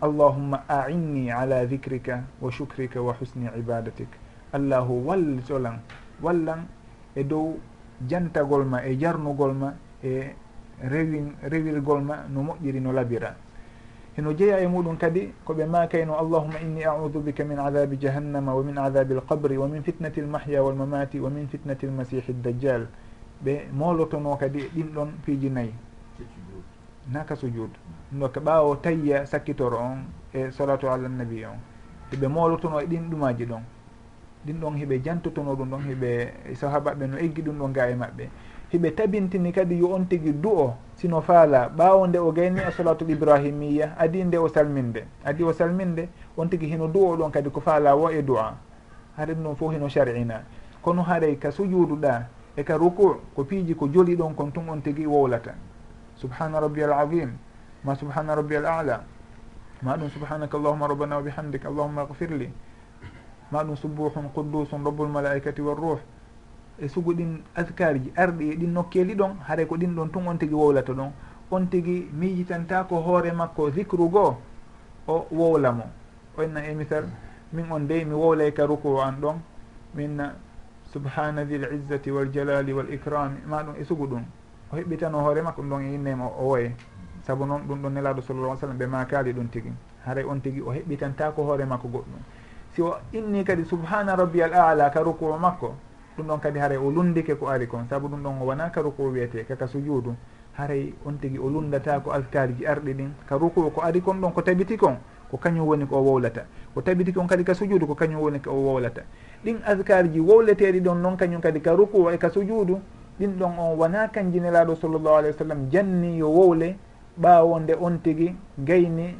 allahumma 0.00 0.64
ainni 0.68 1.30
ala 1.30 1.66
dicrika 1.66 2.22
wa 2.40 2.50
sucrika 2.50 3.02
wa 3.02 3.12
husni 3.18 3.48
ibadatik. 3.58 4.08
Allahu 4.52 5.04
wallitolan 5.04 5.80
wallan 6.22 6.66
e 7.14 7.24
dow 7.24 7.58
jantagol 8.08 8.64
ma 8.64 8.80
e 8.82 8.96
jarnugol 8.96 9.52
ma 9.52 9.74
e 10.04 10.34
rewin 10.82 11.32
rewirgol 11.42 12.02
ma 12.02 12.24
no 12.28 12.42
moƴƴiri 12.42 12.80
no 12.80 12.92
labira. 12.92 13.34
Heno 14.16 14.32
jeeya 14.32 14.58
e 14.60 14.66
muɗum 14.66 14.96
kadi 14.96 15.32
koɓe 15.44 15.66
makayno 15.66 16.14
allahuma 16.18 16.60
inni 16.60 16.84
audu 16.84 17.20
bika 17.20 17.44
min 17.44 17.58
adabi 17.58 17.96
jahannama 17.98 18.54
wa 18.54 18.62
min 18.62 18.76
adabi 18.78 19.14
alqabri 19.14 19.56
wa 19.56 19.66
min 19.66 19.82
fitnati 19.82 20.20
almahya 20.20 20.62
walmamati 20.62 21.18
wa 21.18 21.30
min 21.30 21.48
fitnati 21.48 21.86
almasihi 21.86 22.32
ddajjal 22.32 22.86
ɓe 23.44 23.68
molotono 23.72 24.36
kadi 24.36 24.60
e 24.60 24.68
ɗin 24.74 24.92
ɗon 24.94 25.08
piiji 25.24 25.50
nayyi 25.50 25.74
naka 27.12 27.36
sujud 27.36 27.70
ɗum 28.10 28.20
ɗo 28.20 28.28
ko 28.32 28.40
ɓaawo 28.40 28.76
tayya 28.82 29.26
sakkitoro 29.26 29.78
on 29.78 30.04
e 30.32 30.50
salatu 30.50 30.88
ala 30.88 31.08
nabi 31.08 31.44
on. 31.44 31.58
Heɓe 32.12 32.28
molotono 32.28 32.80
e 32.80 32.86
ɗin 32.86 33.10
ɗumaji 33.10 33.46
ɗon. 33.46 33.62
Ɗin 34.46 34.60
ɗon 34.60 34.76
heɓe 34.76 35.02
jantotono 35.04 35.54
ɗum 35.56 35.70
ɗon 35.70 35.82
heɓe 35.88 36.54
sahabaɓe 36.54 37.06
no 37.06 37.16
eggi 37.18 37.42
ɗum 37.42 37.58
ɗon 37.58 37.72
ga 37.72 37.90
e 37.90 37.94
maɓɓe. 37.94 38.28
hiɓe 38.74 38.90
tabintini 38.90 39.52
kadi 39.52 39.78
yo 39.78 39.94
on 39.94 40.04
tigi 40.08 40.32
du 40.32 40.50
o 40.50 40.74
sino 40.96 41.20
faala 41.20 41.68
ɓaawo 41.68 42.06
nde 42.06 42.18
o 42.18 42.32
gayni 42.32 42.60
a 42.60 42.70
salatul 42.72 43.10
ibrahimiya 43.10 43.94
adi 43.96 44.24
nde 44.24 44.36
o 44.38 44.48
salminde. 44.48 45.06
Adi 45.24 45.44
o 45.44 45.52
salminde 45.52 46.08
on 46.36 46.48
tigi 46.48 46.66
hino 46.66 46.88
du 46.88 46.98
o 46.98 47.16
ɗon 47.16 47.30
kadi 47.30 47.50
ko 47.50 47.60
faala 47.60 47.94
wo 47.94 48.10
e 48.10 48.22
du'a. 48.22 48.54
Haɗen 49.16 49.42
ɗum 49.42 49.54
fof 49.54 49.72
hino 49.72 49.88
shar'ina. 49.88 50.42
Kono 50.82 51.02
haɗay 51.02 51.38
ka 51.38 51.50
sujuduɗa 51.50 52.26
e 52.56 52.64
ka 52.64 52.76
ruku 52.76 53.16
ko 53.34 53.44
piiji 53.44 53.74
ko 53.76 53.86
joli 53.88 54.16
ɗon 54.16 54.34
kon 54.34 54.50
tun 54.50 54.68
on 54.68 54.80
tigi 54.82 55.06
wowlata 55.06 55.54
subhana 56.16 56.60
rabbi 56.60 56.82
al 56.82 56.92
azim. 56.92 57.38
Ma 57.84 57.94
subhana 57.94 58.34
rabbi 58.34 58.56
al 58.56 58.66
ala. 58.66 59.04
Ma 59.82 59.96
ɗum 59.96 60.10
subhanaka 60.10 60.56
allahuma 60.58 60.88
rabbana 60.88 61.16
wa 61.16 61.22
bihamdik 61.22 61.64
allahuma 61.64 62.06
gfirli 62.06 62.50
ma 63.52 63.62
ɗum 63.62 63.76
subuhun 63.76 64.30
quddusum 64.34 64.84
rabbulmalaikati 64.84 65.60
walruh 65.62 66.00
e 66.78 66.88
sugo 66.88 67.12
ɗin 67.14 67.42
askaruji 67.54 68.12
arɗi 68.16 68.50
e 68.50 68.56
ɗin 68.56 68.72
nokkeli 68.72 69.14
ɗon 69.14 69.36
haray 69.46 69.66
ko 69.66 69.76
ɗin 69.76 69.94
ɗon 69.94 70.10
tun 70.10 70.26
on 70.26 70.36
tigui 70.38 70.54
wowlata 70.56 70.92
ɗon. 70.92 71.12
On 71.50 71.66
tigui 71.66 72.08
miijitanta 72.12 72.84
ko 72.88 72.96
hoore 73.00 73.30
makko 73.32 73.70
zicre 73.70 74.08
goo 74.10 74.36
o 75.06 75.26
wowla 75.30 75.72
mo. 75.72 75.84
Onna 76.36 76.60
e 76.66 76.74
misal 76.74 77.04
min 77.52 77.66
on 77.70 77.86
dey 77.86 78.04
mi 78.04 78.14
wowlay 78.14 78.52
ka 78.52 78.66
ruku 78.66 78.98
an 78.98 79.20
ɗon 79.20 79.36
min 79.94 80.18
subhana 80.92 81.44
di 81.44 81.54
l 81.54 81.68
izzati 81.74 82.10
waljalali 82.10 82.72
wal 82.72 82.90
icrami 82.92 83.38
ma 83.46 83.62
ɗum 83.62 83.74
e 83.78 83.84
sugu 83.84 84.06
ɗum. 84.06 84.24
O 84.72 84.76
heɓɓitano 84.76 85.18
hoore 85.22 85.42
makko 85.42 85.62
ɗum 85.62 85.70
ɗon 85.70 85.82
e 85.82 85.94
innema 85.94 86.24
o 86.26 86.48
woye. 86.48 86.74
Saabu 87.22 87.46
noon 87.46 87.62
ɗum 87.68 87.82
ɗon 87.82 87.90
nelaɗo 87.92 88.20
sallallah 88.22 88.56
sallam 88.58 88.78
ɓe 88.78 88.86
makali 88.86 89.32
ɗum 89.32 89.48
tigui 89.48 89.72
haara 90.04 90.26
on 90.26 90.40
tigui 90.40 90.60
o 90.60 90.72
heɓɓitanta 90.72 91.30
ko 91.34 91.42
hoore 91.44 91.64
makko 91.64 91.88
goɗɗum. 91.88 92.20
Si 92.74 92.82
o 92.82 92.96
inni 93.12 93.44
kadi 93.44 93.64
subhana 93.64 94.16
rabbi 94.16 94.42
al 94.42 94.52
ala 94.54 94.90
ka 94.90 95.00
ruku 95.02 95.26
o 95.26 95.38
makko 95.38 95.74
ɗum 96.16 96.26
ɗon 96.26 96.40
kadi 96.40 96.58
haray 96.58 96.76
o 96.78 96.90
lundike 96.90 97.34
ko 97.38 97.46
ari 97.48 97.66
kon 97.66 97.86
saabu 97.90 98.08
ɗum 98.08 98.22
ɗon 98.22 98.42
o 98.42 98.44
wona 98.46 98.70
ka 98.70 98.80
ruku 98.82 99.02
wiyete 99.12 99.44
kaka 99.46 99.66
sujuudu 99.66 100.14
haray 100.52 100.94
on 101.04 101.18
tigui 101.18 101.38
o 101.38 101.48
lundata 101.48 102.00
ko 102.00 102.10
altarji 102.10 102.66
arɗi 102.66 102.92
ɗin 102.94 103.10
ka 103.26 103.36
ruku 103.36 103.70
ko 103.70 103.80
ari 103.82 104.00
kon 104.00 104.20
ɗon 104.20 104.32
ko 104.32 104.42
tabiti 104.42 104.76
kon 104.76 104.96
ko 105.30 105.36
kañum 105.36 105.66
woni 105.66 105.86
ko 105.86 105.96
o 105.96 106.02
wowlata 106.02 106.46
ko 106.74 106.80
tabiti 106.82 107.12
kon 107.12 107.26
kadi 107.26 107.44
ka 107.44 107.54
sujuudu 107.54 107.86
ko 107.86 107.94
kañum 107.94 108.20
woni 108.22 108.40
ko 108.40 108.50
o 108.50 108.54
wowlata 108.62 109.02
ɗin 109.44 109.58
askarji 109.64 110.20
wowleteɗi 110.20 110.80
ɗon 110.80 110.94
noon 111.02 111.16
kañum 111.16 111.40
kadi 111.40 111.60
ka 111.60 111.72
ruku 111.72 112.10
e 112.10 112.18
ka 112.18 112.30
sujuudu 112.30 112.80
ɗin 113.18 113.38
ɗon 113.38 113.58
on 113.58 113.76
wona 113.78 114.08
kanjinelaɗo 114.08 114.74
sallllahu 114.76 115.16
alayhi 115.16 115.34
wa 115.34 115.38
sallam 115.38 115.68
janni 115.70 116.18
yo 116.18 116.28
wowle 116.30 116.76
ɓawo 117.20 117.60
nde 117.60 117.74
on 117.80 117.98
tigui 118.02 118.34
gayni 118.58 119.16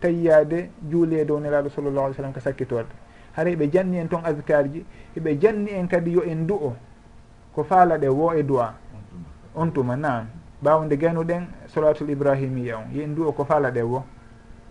tayyade 0.00 0.70
juulede 0.90 1.30
o 1.32 1.40
nelaɗo 1.40 1.68
sallllahu 1.70 2.04
alih 2.06 2.14
w 2.14 2.16
sallam 2.16 2.32
ka 2.32 2.40
sakkitorde 2.40 3.03
haray 3.36 3.56
ɓe 3.56 3.70
janni 3.72 3.98
en 3.98 4.08
toon 4.08 4.24
askar 4.24 4.68
ji 4.72 4.84
eɓe 5.16 5.38
janni 5.40 5.70
en 5.70 5.86
kadi 5.88 6.12
yo 6.12 6.22
en 6.22 6.46
du'o. 6.46 6.74
Ko 7.54 7.64
faala 7.64 7.98
ɗe 7.98 8.08
wo 8.08 8.32
e 8.32 8.42
du'a. 8.42 8.74
On 9.54 9.70
tuma 9.70 9.96
nam 9.96 10.26
ɓawde 10.62 10.96
gaynuɗen 10.96 11.46
solatul 11.66 12.10
ibrahimiya 12.10 12.78
on. 12.78 12.92
Yen 12.92 13.14
du'o 13.14 13.32
ko 13.32 13.44
faala 13.44 13.70
ɗe 13.70 13.82
wo. 13.82 14.04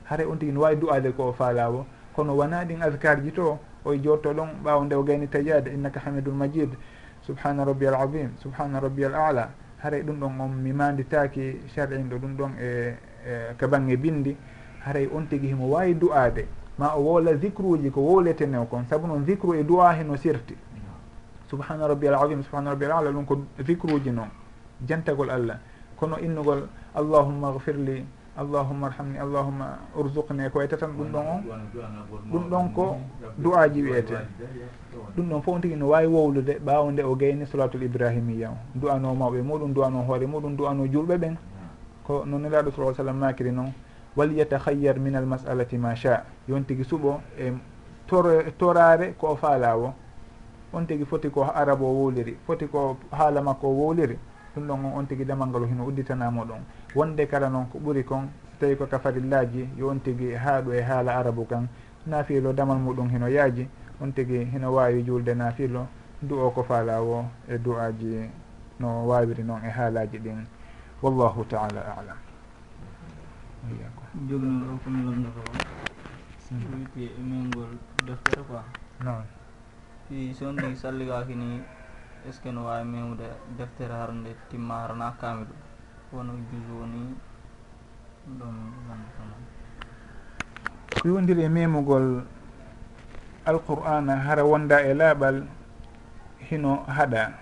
Haray 0.06 0.26
on 0.26 0.38
tigui 0.38 0.54
no 0.54 0.62
wawi 0.62 0.76
du'ade 0.76 1.14
ko 1.16 1.30
o 1.30 1.34
faala 1.34 1.70
wo. 1.70 1.86
Kono 2.16 2.36
wona 2.36 2.66
ɗin 2.66 2.82
askar 2.82 3.22
ji 3.24 3.32
to 3.32 3.60
oye 3.86 4.00
jotto 4.02 4.34
ɗon 4.34 4.64
ɓawde 4.64 4.94
o 4.96 5.04
gayni 5.04 5.28
tajade 5.28 5.68
innaka 5.68 6.00
hamidul 6.00 6.34
majid. 6.34 6.70
Subhana 7.22 7.66
rabbi 7.66 7.88
al 7.88 7.96
azim 7.96 8.32
subhana 8.38 8.80
rabbi 8.80 9.06
al 9.06 9.16
ala. 9.16 9.50
Haray 9.82 10.04
ɗum 10.04 10.20
ɗon 10.20 10.40
on 10.42 10.50
mi 10.50 10.72
mimanditaki 10.72 11.60
shar'in 11.76 12.10
ɗo 12.10 12.18
ɗum 12.18 12.36
ɗon 12.38 12.52
e, 12.60 12.96
e 13.26 13.56
ka 13.58 13.68
bangge 13.68 13.98
bindi 13.98 14.36
haray 14.86 15.08
on 15.14 15.26
tigui 15.28 15.48
himo 15.48 15.70
wawi 15.70 15.96
du'ade 15.96 16.48
ma 16.78 16.96
o 16.96 17.02
wola 17.02 17.36
zicre 17.38 17.64
uji 17.66 17.92
ko 17.92 18.02
wowletene 18.02 18.66
kon 18.70 18.86
saabu 18.90 19.08
noon 19.08 19.26
zicre 19.26 19.60
e 19.60 19.64
duwa 19.64 19.94
heno 19.94 20.16
sirti. 20.16 20.56
Subhana 21.50 21.88
rabbi 21.88 22.08
al 22.08 22.16
azim 22.16 22.42
subhana 22.44 22.72
rabbi 22.72 22.86
al 22.86 22.92
ala 22.92 23.12
ɗum 23.12 23.26
ko 23.26 23.42
zicre 23.64 23.94
uji 23.94 24.12
noon. 24.12 24.30
Jantagol 24.88 25.30
allah. 25.30 25.60
Kono 25.96 26.18
innugol 26.18 26.68
allahumma 26.96 27.52
gfirli 27.52 28.06
allahumma 28.36 28.88
arhamni 28.88 29.20
allahumma 29.20 29.78
urzuqne 29.96 30.50
ko 30.50 30.58
wayta 30.60 30.76
tan 30.78 30.90
ɗum 30.98 31.12
ɗon 31.12 31.26
on 31.28 31.42
ɗum 32.32 32.50
ɗon 32.50 32.74
ko 32.74 32.98
du'aji 33.38 33.82
wiyete 33.84 34.18
ɗum 35.16 35.30
ɗon 35.30 35.42
fof 35.42 35.56
on 35.56 35.62
tigui 35.62 35.78
no 35.78 35.88
wawi 35.90 36.08
wowlude 36.08 36.58
ɓawo 36.66 36.92
nde 36.92 37.04
o 37.04 37.16
gayni 37.16 37.46
solatul 37.46 37.84
ibrahimia 37.84 38.50
o. 38.50 38.58
Du'ano 38.74 39.14
mawɓe 39.14 39.42
muɗum 39.44 39.74
du'ano 39.74 40.02
hoore 40.02 40.26
muɗum 40.26 40.56
du'ano 40.56 40.88
julɓe 40.88 41.18
ɓen. 41.18 41.38
Ko 42.04 42.24
no 42.26 42.40
nelaɗo 42.40 42.72
sa 42.72 42.94
sallam 42.94 43.18
makiri 43.20 43.52
noon 43.52 43.72
walyatahayyar 44.16 45.00
min 45.00 45.16
almasalati 45.16 45.78
ma 45.78 45.96
sha. 45.96 46.24
Yon 46.48 46.64
tigui 46.66 46.84
suuɓo 46.84 47.22
e 47.38 47.54
torare 48.58 49.14
ko 49.18 49.28
o 49.28 49.36
faala 49.36 49.78
o 49.78 49.94
on 50.74 50.86
tigui 50.86 51.06
foti 51.06 51.30
ko 51.30 51.44
arabe 51.44 51.84
o 51.84 51.94
wowliri 51.94 52.38
foti 52.46 52.68
ko 52.68 52.98
haala 53.12 53.42
makko 53.42 53.68
o 53.68 53.72
wowliri 53.72 54.18
ɗum 54.56 54.68
ɗon 54.68 54.86
on 54.86 54.94
on 54.98 55.06
tigui 55.06 55.26
ɗemal 55.26 55.50
ngal 55.50 55.66
hino 55.66 55.86
udditanamo 55.86 56.46
ɗon. 56.46 56.62
Wonde 56.96 57.28
kala 57.28 57.50
noon 57.50 57.66
ko 57.72 57.80
ɓuuri 57.80 58.04
kon 58.04 58.28
so 58.60 58.66
tawi 58.66 58.76
ko 58.76 58.86
kafarillaji 58.86 59.70
yo 59.78 59.90
on 59.90 60.00
tigui 60.00 60.36
haaɗo 60.36 60.74
e 60.74 60.82
haala 60.82 61.16
arabu 61.18 61.46
kan. 61.46 61.68
Naafilo 62.06 62.54
damal 62.54 62.78
muɗum 62.78 63.10
hino 63.10 63.28
yaaji 63.28 63.68
on 64.02 64.12
tigui 64.12 64.46
hino 64.46 64.74
wawi 64.74 65.04
julde 65.04 65.34
naafilo 65.36 65.88
du 66.22 66.40
o 66.40 66.52
ko 66.52 66.64
faalawo 66.64 67.26
e 67.48 67.58
du'aji 67.58 68.30
no 68.80 69.08
wawiri 69.08 69.44
noon 69.44 69.62
e 69.66 69.70
haalaji 69.70 70.18
ɗin. 70.20 70.46
Wallahu 71.02 71.46
taala 71.46 71.82
alam. 71.98 72.18
Yeah. 73.80 73.93
jognol 74.30 74.70
o 74.74 74.78
komi 74.86 75.02
lomdoto 75.04 75.42
hmm. 76.50 76.62
o 76.62 76.76
wiyte 76.78 77.18
mingol 77.18 77.72
deftere 78.06 78.44
quoi. 78.46 78.62
Non. 79.04 79.26
Fi 80.08 80.34
so 80.38 80.50
on 80.50 80.56
tigi 80.58 80.76
salligaki 80.78 81.36
ni 81.36 81.62
est 82.28 82.32
ce 82.34 82.40
que 82.42 82.50
no 82.52 82.66
wawi 82.66 82.86
memude 82.86 83.26
deftere 83.58 83.92
harnde 83.94 84.36
timma 84.50 84.76
harana 84.86 85.16
kami 85.20 85.46
ɗum? 85.46 85.58
Wono 86.14 86.34
jus 86.52 86.66
woni 86.70 87.02
ɗum 88.38 88.56
lomdotoma 88.88 89.36
ko 91.02 91.10
yowdiri 91.10 91.44
e 91.44 91.50
memugol 91.50 92.24
alqur'ana 93.46 94.16
hara 94.24 94.46
wonda 94.46 94.80
e 94.86 94.94
laaɓal 94.94 95.44
hino 96.50 96.86
haɗa 96.88 97.34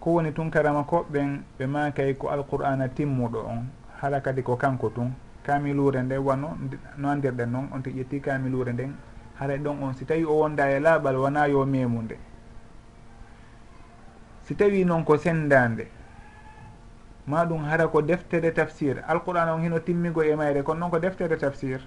ko 0.00 0.10
woni 0.16 0.32
tun 0.32 0.50
karama 0.50 0.82
koɓɓen 0.82 1.42
ɓe 1.58 1.66
makay 1.66 2.14
ko 2.18 2.28
alqur'ana 2.30 2.88
timmuɗo 2.88 3.38
on 3.46 3.68
hala 4.00 4.20
kadi 4.20 4.42
ko 4.42 4.56
kanko 4.56 4.88
tun. 4.90 5.12
kamilure 5.42 6.02
nde 6.02 6.16
wano 6.18 6.56
no 6.96 7.08
andirɗen 7.08 7.50
noon 7.50 7.68
on 7.72 7.82
ti 7.82 7.90
ƴetti 7.90 8.20
kamilure 8.20 8.72
nden. 8.72 8.94
Haray 9.38 9.58
ɗon 9.58 9.82
on 9.82 9.94
si 9.94 10.04
tawi 10.04 10.24
o 10.24 10.38
wonda 10.38 10.70
e 10.70 10.78
laaɓal 10.78 11.16
wona 11.16 11.46
yo 11.48 11.64
memude 11.66 12.16
si 14.42 14.54
tawi 14.54 14.84
noon 14.84 15.04
ko 15.04 15.16
sendande 15.16 15.88
ma 17.26 17.44
ɗum 17.44 17.64
hara 17.64 17.88
ko 17.88 18.02
deftere 18.02 18.52
tafsir. 18.52 19.02
Alquran 19.06 19.48
on 19.48 19.62
hino 19.62 19.78
timmigo 19.80 20.22
e 20.22 20.34
mayre 20.36 20.62
kono 20.62 20.80
noon 20.80 20.90
ko 20.90 20.98
deftere 20.98 21.36
tafsir. 21.36 21.80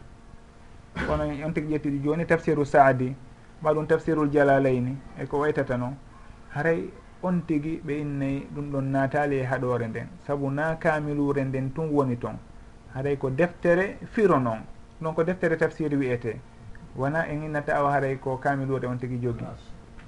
Kono 1.07 1.23
on 1.23 1.53
tigi 1.53 1.73
ƴettiɗi 1.75 2.01
joni 2.03 2.25
tafsiru 2.25 2.65
saadi 2.65 3.15
ma 3.61 3.71
ɗum 3.73 3.85
tafsirul 3.87 4.29
jalalayni 4.31 4.97
e 5.19 5.25
ko 5.27 5.39
waytata 5.39 5.77
noon 5.77 5.95
haray 6.49 6.89
on 7.21 7.41
tigi 7.45 7.81
ɓe 7.85 7.99
innayi 8.01 8.47
ɗum 8.53 8.71
ɗon 8.71 8.91
natali 8.91 9.37
e 9.39 9.43
haɗore 9.43 9.87
nden. 9.87 10.07
Saabu 10.27 10.49
na 10.51 10.75
kamilure 10.75 11.43
nden 11.43 11.73
tun 11.73 11.89
woni 11.91 12.17
toon 12.17 12.37
haray 12.95 13.17
ko 13.17 13.29
deftere 13.29 13.97
firo 14.13 14.39
noon 14.39 14.63
ɗon 15.01 15.13
ko 15.13 15.23
deftere 15.23 15.57
tafsir 15.57 15.93
wiyete 15.93 16.39
wona 16.95 17.27
en 17.27 17.43
innata 17.43 17.75
awa 17.75 17.91
haray 17.91 18.15
ko 18.17 18.37
kamiluure 18.37 18.87
on 18.87 18.97
tigui 18.97 19.19
jogui 19.21 19.45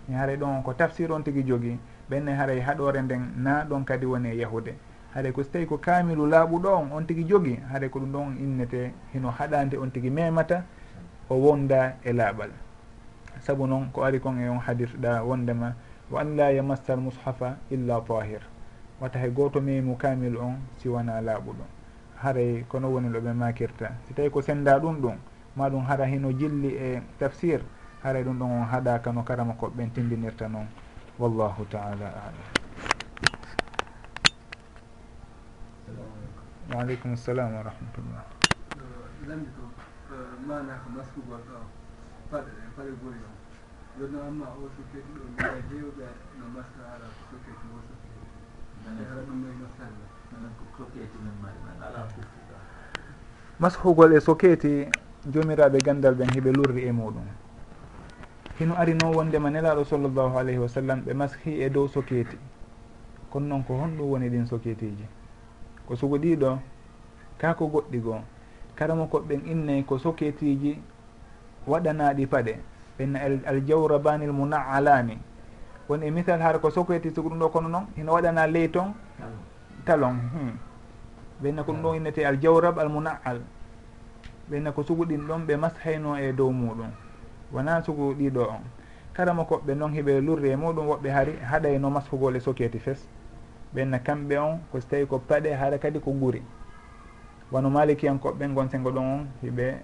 e 0.09 0.13
haray 0.13 0.37
ɗon 0.37 0.63
ko 0.63 0.73
tafsir 0.73 1.11
on 1.11 1.21
tigui 1.23 1.43
jogui 1.43 1.77
ɓenne 2.09 2.31
haray 2.35 2.59
haɗore 2.59 3.01
nden 3.01 3.33
na 3.37 3.63
ɗon 3.65 3.83
kadi 3.85 4.05
woni 4.05 4.29
e 4.29 4.37
yahude. 4.37 4.73
Haɗay 5.13 5.31
ko 5.31 5.43
so 5.43 5.49
tawi 5.51 5.65
ko 5.65 5.77
kamilu 5.77 6.25
laaɓuɗo 6.27 6.67
on 6.67 6.91
on 6.91 7.05
tigui 7.05 7.25
jogui 7.27 7.59
haɗay 7.71 7.89
ko 7.89 7.99
ɗum 7.99 8.11
ɗon 8.11 8.37
innete 8.39 8.93
hino 9.13 9.29
haɗande 9.29 9.77
on 9.77 9.89
tigui 9.91 10.09
memata 10.09 10.63
o 11.29 11.35
wonda 11.35 11.97
e 12.03 12.13
laaɓal. 12.13 12.51
Saabu 13.41 13.67
noon 13.67 13.91
ko 13.91 14.03
ari 14.03 14.19
kon 14.19 14.39
e 14.39 14.47
on 14.49 14.59
hadirɗa 14.59 15.23
wondema 15.23 15.75
wa 16.11 16.21
an 16.21 16.35
la 16.37 16.51
yamassa 16.51 16.93
al 16.93 16.99
mushafa 16.99 17.57
illa 17.69 18.01
tahir 18.07 18.41
wata 19.01 19.19
hay 19.19 19.29
goto 19.31 19.59
memu 19.61 19.97
kamilu 19.97 20.39
on 20.39 20.55
siwana 20.77 21.21
laaɓuɗo. 21.21 21.76
haray 22.21 22.63
kono 22.67 22.87
woni 22.89 23.09
ɗo 23.09 23.19
ɓe 23.21 23.33
makirta. 23.33 23.91
Si 24.07 24.13
tawi 24.13 24.29
ko 24.29 24.41
senda 24.41 24.79
ɗum 24.79 25.01
ɗum 25.01 25.17
ma 25.55 25.69
ɗum 25.69 25.85
hara 25.85 26.05
hino 26.05 26.31
jilli 26.31 26.69
e 26.75 27.01
tafsir 27.19 27.61
haray 28.03 28.23
ɗum 28.23 28.37
ɗon 28.39 28.51
on 28.51 28.65
haɗaka 28.65 29.11
no 29.13 29.23
karama 29.23 29.53
koɓeɓen 29.53 29.91
tindinirta 29.93 30.47
noon. 30.47 30.67
Wallahu 31.19 31.65
taala 31.69 32.07
alam. 32.09 32.47
Waaleykum 36.73 37.15
salam 37.15 37.53
wa 37.53 37.61
rahmatullah. 37.63 38.23
Lamdi 39.27 39.49
ko 39.55 39.63
eh, 40.13 40.37
mana 40.47 40.73
ko 40.83 40.89
maskugol 40.97 41.41
ɗo 41.47 41.57
paɗe 42.31 42.49
ɗe 42.51 42.67
paɗe 42.75 42.91
gori 43.01 43.19
on 43.23 43.35
jonno 43.99 44.19
amma 44.27 44.45
o 44.57 44.69
sukkeji 44.75 45.11
ɗo 45.15 45.23
jewɓe 45.69 46.05
no 46.39 46.45
maska 46.55 46.81
ala 46.97 47.07
sukkeji 47.29 47.65
o 47.73 47.79
sukkeji 47.87 49.03
ara 49.11 49.21
ɗum 49.27 49.37
ɗo 49.43 49.49
no 49.61 49.67
salla. 49.77 50.16
mashugol 53.59 54.13
e 54.13 54.19
sokete 54.19 54.89
jomiraɓe 55.31 55.77
gandal 55.81 56.15
ɓen 56.15 56.29
heɓe 56.35 56.51
lurri 56.51 56.87
e 56.87 56.91
muɗum 56.91 57.25
hino 58.59 58.73
arino 58.77 59.11
wondema 59.11 59.49
nelaɗo 59.49 59.83
sallllahu 59.85 60.37
alayhi 60.37 60.59
wa 60.59 60.69
sallam 60.69 61.01
ɓe 61.05 61.13
mashi 61.13 61.61
e 61.61 61.69
dow 61.69 61.87
sokete 61.87 62.37
kono 63.31 63.47
noon 63.47 63.63
ko 63.63 63.73
honɗum 63.73 64.09
woni 64.11 64.29
ɗin 64.29 64.45
soketeji 64.45 65.05
ko 65.87 65.95
sugo 65.95 66.17
ɗiɗo 66.17 66.59
kako 67.37 67.67
goɗɗi 67.67 67.99
goo 67.99 68.21
karamo 68.75 69.05
koɓɓen 69.07 69.41
innayi 69.51 69.83
ko 69.83 69.97
soketiji 69.97 70.79
waɗanaɗi 71.67 72.25
paɗe. 72.27 72.53
Ɓenna 72.97 73.19
aljawrabanil 73.45 74.31
munaalani 74.33 75.17
woni 75.89 76.07
e 76.07 76.11
misal 76.11 76.39
hara 76.41 76.59
ko 76.59 76.69
soketi 76.71 77.11
sugo 77.15 77.29
ɗum 77.29 77.39
ɗo 77.39 77.49
kono 77.49 77.69
noon 77.69 77.85
hino 77.95 78.13
waɗana 78.13 78.47
ley 78.47 78.67
ton 78.69 78.93
talon 79.87 80.19
hmm. 80.19 80.51
ɓenna 81.41 81.63
ko 81.63 81.71
ɗum 81.71 81.81
ɗon 81.81 81.91
hmm. 81.91 81.97
innete 81.97 82.25
aljawrab 82.27 82.79
almunaal. 82.79 83.39
Ɓenna 84.51 84.71
ko 84.71 84.83
sugu 84.83 85.05
ɗin 85.05 85.27
ɗon 85.27 85.45
ɓe 85.47 85.55
mashayno 85.57 86.17
e 86.19 86.33
dow 86.33 86.51
muɗum. 86.51 86.91
Wona 87.53 87.81
sugu 87.83 88.13
ɗiɗo 88.13 88.41
on. 88.49 88.63
Kala 89.13 89.33
mo 89.33 89.43
koɓɓe 89.43 89.75
noon 89.75 89.93
heɓe 89.93 90.21
lurri 90.21 90.49
e 90.51 90.55
muɗum 90.55 90.87
woɓɓe 90.87 91.09
hari 91.09 91.33
haɗayno 91.51 91.89
mashugol 91.89 92.35
e 92.35 92.39
soketi 92.39 92.79
fes. 92.79 93.07
Ɓenna 93.73 93.99
kamɓe 93.99 94.37
on 94.37 94.59
ko 94.71 94.79
so 94.81 94.87
tawi 94.89 95.05
ko 95.07 95.19
paɗe 95.19 95.53
hara 95.55 95.77
kadi 95.77 95.99
ko 95.99 96.11
guri. 96.11 96.41
Wano 97.51 97.69
malikiyankoɓɓe 97.69 98.53
gon 98.53 98.69
sengo 98.69 98.91
ɗon 98.91 99.05
on 99.05 99.27
hiɓe 99.43 99.75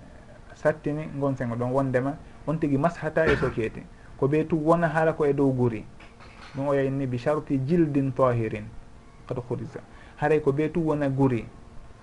sattini 0.55 1.07
gon 1.19 1.35
sengo 1.35 1.55
ɗon 1.55 1.71
wondema. 1.71 2.17
On 2.47 2.57
tigui 2.57 2.77
mashata 2.77 3.25
e 3.27 3.35
soketi. 3.35 3.83
Ko 4.17 4.27
ɓe 4.27 4.47
tu 4.47 4.55
wona 4.57 4.87
hara 4.87 5.13
ko 5.13 5.25
e 5.25 5.33
dow 5.33 5.51
guri. 5.51 5.85
Ɗum 6.55 6.67
o 6.67 6.73
yayinni 6.73 7.07
bi 7.07 7.17
charti 7.17 7.57
jildin 7.65 8.11
tahirin. 8.13 8.65
kad 9.27 9.37
hurisa 9.49 9.79
haray 10.17 10.39
ko 10.41 10.51
ɓe 10.51 10.71
tu 10.71 10.79
wona 10.87 11.09
guri. 11.09 11.45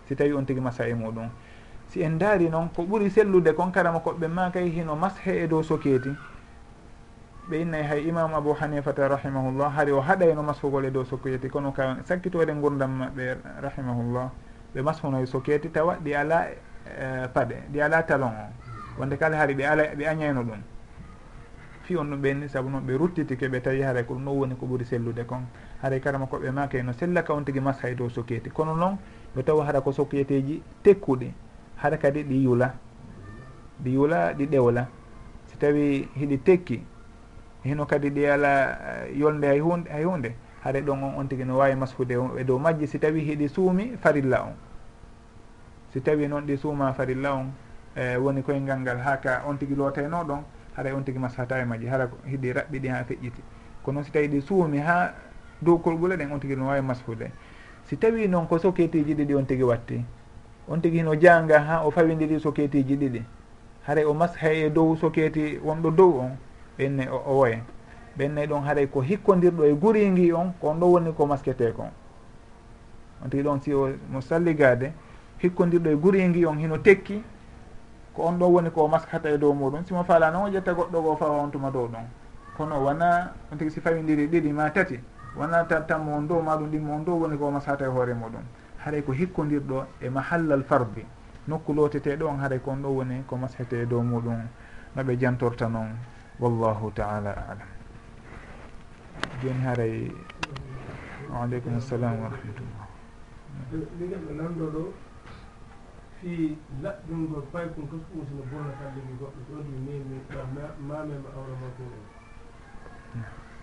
Si 0.07 0.15
tawi 0.17 0.33
on 0.33 0.45
tigui 0.45 0.63
masa 0.63 0.89
e 0.89 0.95
muɗum. 0.95 1.29
Si 1.89 2.03
en 2.03 2.19
daari 2.19 2.49
noon 2.51 2.69
ko 2.75 2.83
ɓuuri 2.83 3.11
sellude 3.11 3.53
kon 3.55 3.71
karama 3.73 3.99
koɓɓe 3.99 4.29
ma 4.29 4.51
kay 4.51 4.71
hino 4.71 4.97
mashe 4.97 5.43
e 5.43 5.47
dow 5.49 5.63
sokeeti 5.63 6.11
ɓe 7.51 7.61
innayi 7.63 7.85
hay 7.85 8.09
imamu 8.09 8.37
abou 8.37 8.55
hanifata 8.55 9.09
rahimahullah 9.09 9.75
hari 9.75 9.93
o 9.93 10.01
haɗayno 10.01 10.43
masfugol 10.43 10.85
e 10.85 10.91
dow 10.91 11.05
sokeeti 11.05 11.49
kono 11.49 11.73
ka 11.73 11.97
sakkitode 12.05 12.53
gurdam 12.61 12.99
maɓɓe 12.99 13.37
rahimahullah. 13.61 14.31
Ɓe 14.75 14.83
mashunoye 14.83 15.27
sokeeti 15.27 15.69
tawa 15.69 15.97
ɗi 15.99 16.15
ala 16.15 16.47
e, 16.47 17.27
paɗe 17.35 17.57
ɗi 17.73 17.81
ala 17.83 18.03
talon 18.03 18.31
o. 18.31 18.47
Wonde 19.01 19.17
kala 19.17 19.37
hari 19.37 19.55
ɓe 19.55 19.65
ala 19.67 19.83
ɓe 19.95 20.07
añayno 20.07 20.43
ɗum. 20.43 20.63
Fi 21.83 21.97
on 21.97 22.05
ɗum 22.11 22.21
ɓenni 22.23 22.49
saabu 22.49 22.71
noon 22.71 22.87
ɓe 22.87 22.97
ruttitike 22.99 23.49
ɓe 23.49 23.61
tawi 23.63 23.83
haray 23.83 24.05
ko 24.05 24.15
ɗum 24.15 24.25
ɗo 24.25 24.31
woni 24.31 24.55
ko 24.55 24.67
ɓuuri 24.67 24.85
sellude 24.85 25.27
kon. 25.27 25.43
haray 25.83 26.01
karama 26.01 26.27
koɓe 26.27 26.51
maka 26.53 26.79
eno 26.79 26.93
sellaka 26.93 27.33
on 27.35 27.45
tigui 27.45 27.61
masa 27.61 27.89
e 27.89 27.95
dow 27.95 28.09
société 28.09 28.51
kono 28.51 28.75
noon 28.75 28.99
ɗo 29.37 29.43
tawa 29.43 29.65
hara 29.65 29.81
ko 29.81 29.93
société 29.93 30.43
ji 30.43 30.63
tekkuɗe. 30.83 31.33
Haɗa 31.77 31.97
kadi 31.99 32.23
ɗi 32.25 32.43
yula 32.45 32.75
ɗi 33.83 33.93
yula 33.95 34.33
ɗi 34.35 34.47
ɗewla. 34.47 34.87
Si 35.47 35.57
tawi 35.57 36.09
hiɗi 36.15 36.39
tekki 36.43 36.83
hino 37.65 37.87
kadi 37.87 38.11
ɗi 38.11 38.27
ala 38.27 38.79
eh, 39.07 39.19
yolde 39.19 39.45
hay 39.47 39.61
hunde 39.61 39.89
hay 39.91 40.05
hunde 40.05 40.35
haɗa 40.65 40.81
ɗon 40.81 41.03
on 41.03 41.15
on 41.19 41.29
tigui 41.29 41.45
no 41.45 41.57
wawi 41.57 41.75
masfude 41.77 42.13
e 42.39 42.45
dow 42.45 42.59
majji. 42.59 42.87
Si 42.87 42.99
tawi 42.99 43.21
hiɗi 43.21 43.49
suumi 43.49 43.97
farilla 44.01 44.43
on. 44.43 44.55
Si 45.93 46.01
tawi 46.03 46.29
noon 46.29 46.45
ɗi 46.47 46.57
suuma 46.59 46.93
farilla 46.93 47.35
on 47.35 47.53
e 47.97 48.17
woni 48.17 48.43
koyngal 48.43 48.81
ngal 48.81 48.99
ha 48.99 49.17
ka 49.17 49.43
on 49.47 49.57
tigui 49.57 49.77
lotayno 49.77 50.25
ɗon 50.25 50.43
haɗa 50.77 50.95
on 50.95 51.03
tigui 51.05 51.21
masfata 51.21 51.59
e 51.59 51.65
majji. 51.65 51.87
Hara 51.87 52.11
hiɗi 52.27 52.53
raɓɓiɗi 52.53 52.89
ha 52.89 53.05
feƴƴiti. 53.05 53.43
Ko 53.83 53.93
noon 53.93 54.05
si 54.05 54.11
tawi 54.11 54.29
ɗi 54.29 54.41
suumi 54.43 54.79
ha 54.79 55.15
dow 55.63 55.79
kolɓule 55.79 56.17
ɗen 56.17 56.33
on 56.33 56.39
tigui 56.39 56.57
no 56.57 56.67
wawi 56.67 56.81
masfude. 56.81 57.31
Si 57.85 57.97
tawi 57.97 58.29
noon 58.29 58.47
ko 58.47 58.59
soketiji 58.59 59.15
ɗiɗi 59.15 59.35
on 59.35 59.45
tigui 59.45 59.65
watti. 59.65 60.05
On 60.69 60.81
tigui 60.81 60.99
hino 60.99 61.15
janga 61.15 61.61
ha 61.61 61.85
o 61.85 61.91
fawidiri 61.91 62.41
soketiji 62.41 62.97
ɗiɗi. 62.97 63.23
Haray 63.87 64.05
o 64.05 64.15
mashay 64.15 64.67
e 64.67 64.71
dow 64.71 64.97
soketi 64.97 65.59
wonɗo 65.59 65.91
dow 65.91 66.21
on 66.21 66.37
ɓenne 66.79 67.09
o 67.11 67.23
owoye 67.27 67.63
ɓenne 68.17 68.47
ɗon 68.47 68.63
haray 68.63 68.87
ko 68.87 69.01
hikkodirɗo 69.01 69.65
e 69.65 69.73
guringui 69.75 70.33
on 70.33 70.53
ko 70.61 70.69
on 70.69 70.75
ɗo 70.79 70.87
woni 70.87 71.13
ko 71.13 71.27
maskete 71.27 71.73
kon 71.73 71.91
on 73.25 73.29
tigui 73.29 73.45
ɗon 73.45 73.61
si 73.61 73.73
o 73.75 73.89
mo 74.11 74.21
salligade 74.21 74.93
hikkodirɗo 75.43 75.91
e 75.91 75.97
guringui 75.97 76.47
on 76.47 76.59
hino 76.59 76.79
tekki 76.79 77.23
ko 78.15 78.23
on 78.23 78.39
ɗo 78.39 78.47
woni 78.47 78.71
ko 78.71 78.89
maskata 78.89 79.31
e 79.31 79.39
dow 79.39 79.53
muɗum. 79.53 79.85
Simo 79.85 80.05
fala 80.05 80.31
noon 80.31 80.45
o 80.45 80.51
ƴetta 80.51 80.73
goɗɗo 80.75 81.03
go 81.03 81.17
fawa 81.17 81.43
on 81.43 81.51
tuma 81.51 81.71
dow 81.71 81.89
ɗon. 81.89 82.05
Kono 82.57 82.81
wona 82.85 83.33
on 83.53 83.57
tigui 83.57 83.71
si 83.71 83.81
fawidiri 83.81 84.27
ɗiɗi 84.29 84.53
ma 84.53 84.71
tati 84.71 85.01
wona 85.37 85.65
tattanmo 85.65 86.17
on 86.17 86.27
ɗo 86.29 86.43
maɗum 86.43 86.71
ɗimmo 86.71 86.95
on 86.95 87.05
ɗo 87.05 87.13
woni 87.21 87.37
ko 87.39 87.51
masata 87.51 87.85
e 87.85 87.89
hoore 87.89 88.15
muɗum 88.15 88.43
haray 88.85 89.03
ko 89.03 89.13
hikkodirɗo 89.13 89.87
e 90.01 90.09
mahallal 90.11 90.63
fardi 90.65 91.05
nokku 91.49 91.73
loteteɗo 91.73 92.27
on 92.29 92.39
haray 92.41 92.59
ko 92.61 92.71
on 92.71 92.83
ɗo 92.83 92.89
woni 92.89 93.23
ko 93.27 93.37
masete 93.37 93.83
e 93.83 93.87
dow 93.87 94.03
muɗum 94.03 94.41
noɓe 94.97 95.17
jantorta 95.21 95.69
noon 95.69 95.91
wallahu 96.41 96.91
taala 96.95 97.31
alam 97.51 97.69
joni 99.43 99.61
haray 99.65 100.11
waaleykum 101.33 101.77
assalam 101.77 102.21
wa 102.23 102.29
rahmatullah 102.29 102.87
mi 103.99 104.07
gamɓe 104.11 104.33
nanɗo 104.35 104.65
ɗo 104.75 104.83
fi 106.21 106.59
laɓɗumgol 106.83 107.43
pay 107.53 107.67
kon 107.75 107.87
kaskum 107.91 108.21
sino 108.29 108.43
bonna 108.51 108.73
kallimi 108.81 109.13
goɗɗo 109.21 109.41
ɗo 109.49 109.55
ɗi 109.67 109.75
mimi 109.87 110.17
mamema 110.89 111.29
awra 111.37 111.55
makko 111.63 111.85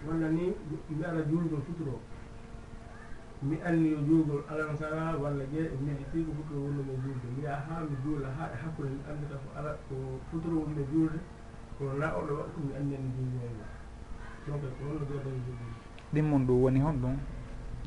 walla 0.06 0.28
ni 0.30 0.54
mi 0.90 1.04
ara 1.06 1.22
juulgol 1.26 1.62
futuro 1.66 2.00
mi 3.42 3.58
anni 3.66 3.92
yo 3.92 4.00
e 4.00 4.04
juulgol 4.08 4.42
alansara 4.50 5.16
walla 5.18 5.44
je 5.54 5.62
mbiɗi 5.82 6.04
tiigo 6.12 6.32
futuro 6.38 6.60
wonnomi 6.66 6.94
juulde 7.04 7.28
mi 7.38 7.44
yaha 7.44 7.62
haa 7.70 7.82
mi 7.90 7.96
juula 8.04 8.28
haa 8.38 8.50
e 8.54 8.58
hakkude 8.64 8.90
mi 8.90 9.02
anndita 9.10 9.36
ko 9.42 9.48
ala 9.60 9.72
ko 9.90 9.96
futuro 10.32 10.56
wonmi 10.62 10.84
juulde 10.92 11.20
kono 11.78 11.94
na 12.02 12.08
oɗo 12.20 12.34
waktu 12.40 12.60
mi 12.66 12.72
anndi 12.78 12.94
en 12.96 13.06
juulgolgo 13.16 13.66
donc 14.48 14.62
ko 14.78 14.82
wonno 14.86 15.02
joddani 15.10 15.40
juulgol 15.46 15.74
ɗimmon 16.14 16.46
ɗum 16.48 16.62
woni 16.64 16.80
hon 16.80 16.96
ɗum? 17.02 17.16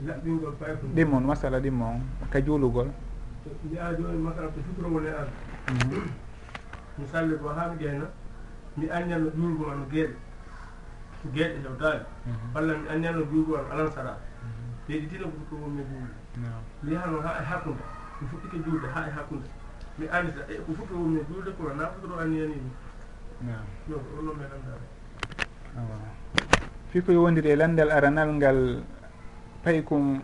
Laɓɓingol 0.06 0.54
payko 0.60 0.86
ɗimmon 0.94 1.22
masala 1.24 1.60
ɗimmon 1.60 2.00
ka 2.30 2.40
juulugol. 2.40 2.88
Mbiya 3.64 3.94
jooni 3.98 4.18
masala 4.18 4.48
ko 4.48 4.60
futuro 4.66 4.88
woni 4.94 5.08
an. 5.08 5.28
Mhm. 5.68 6.02
Mi 6.98 7.06
salli 7.06 7.34
ko 7.38 7.48
haa 7.48 7.68
mi 7.72 7.76
ƴeyna 7.84 8.06
mi 8.76 8.86
anndanno 8.90 9.30
juulgol 9.34 9.76
ma 9.78 9.86
geeɗe 9.90 10.14
geeɗe 11.34 11.56
hewtaani 11.64 12.04
mhm. 12.26 12.54
walla 12.54 12.72
mi 12.78 12.88
anndi 12.88 13.06
ano 13.08 13.22
an 13.58 13.66
alan 13.72 13.88
saɗa 13.92 14.12
mhm. 14.44 14.70
deeɗitiino 14.88 15.26
ko 15.50 15.54
won 15.56 15.70
mi 15.76 15.82
juulde 15.88 16.14
mi 16.82 16.92
yahano 16.94 17.20
haa 17.20 17.40
e 17.40 17.44
hakkunde. 17.44 17.82
Mi 18.20 18.28
fuɗɗike 18.28 18.58
juulde 18.64 18.86
haa 18.94 19.06
e 19.08 19.10
hakkunde. 19.10 19.48
Mi 19.98 20.06
anndita 20.08 20.42
e 20.48 20.54
ko 20.64 20.72
fuɗɗo 20.72 20.94
wonmi 20.96 21.20
juulde 21.28 21.50
kono 21.56 21.74
naa 21.74 21.90
fuɗɗo 21.92 22.14
anni 22.20 22.40
animi 22.42 22.70
yo 23.88 23.96
onnoon 24.18 24.36
mi 24.38 24.44
anndaare 24.44 24.86
fiko 26.92 27.12
wondiri 27.22 27.50
e 27.50 27.56
landal 27.56 27.90
aranal 27.90 28.30
ngal 28.36 28.60
pay 29.62 29.82
kum 29.82 30.22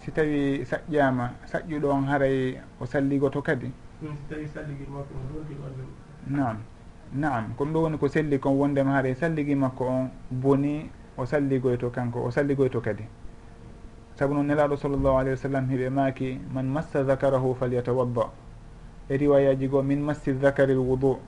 si 0.00 0.10
tawi 0.12 0.64
saƴƴama 0.64 1.30
saƴƴuɗo 1.46 1.88
on 1.88 2.04
haray 2.08 2.60
o 2.80 2.86
salligoto 2.86 3.42
kadi? 3.42 3.72
Si 4.00 4.06
tawi 4.28 4.46
salligir 4.48 4.88
makko 4.88 5.12
o 5.16 5.20
wondi 5.34 5.54
wonde 5.60 5.84
nam 6.26 6.56
naam 7.14 7.54
comme 7.56 7.72
ɗo 7.72 7.82
woni 7.82 7.98
ko 7.98 8.08
selli 8.08 8.38
kon 8.38 8.54
wondema 8.58 8.92
haare 8.92 9.10
e 9.10 9.14
salligi 9.14 9.54
makko 9.54 9.84
on 9.84 10.10
boni 10.30 10.90
o 11.16 11.26
salligoyto 11.26 11.90
kanko 11.90 12.24
o 12.24 12.30
salligoyto 12.30 12.80
kadi. 12.80 13.04
Saabu 14.14 14.34
noon 14.34 14.46
nelaɗo 14.46 14.76
sallllahu 14.76 15.16
alayhi 15.18 15.30
wa 15.36 15.42
sallam 15.42 15.68
hiɓe 15.68 15.90
maaki 15.90 16.38
man 16.54 16.66
massa 16.66 17.04
zakarahu 17.04 17.54
falyatawadda. 17.54 18.30
E 19.08 19.16
riwayaji 19.16 19.68
goo 19.68 19.82
min 19.82 20.00
massi 20.02 20.32
zakari 20.34 20.72
l 20.72 20.78
wudu 20.78 21.18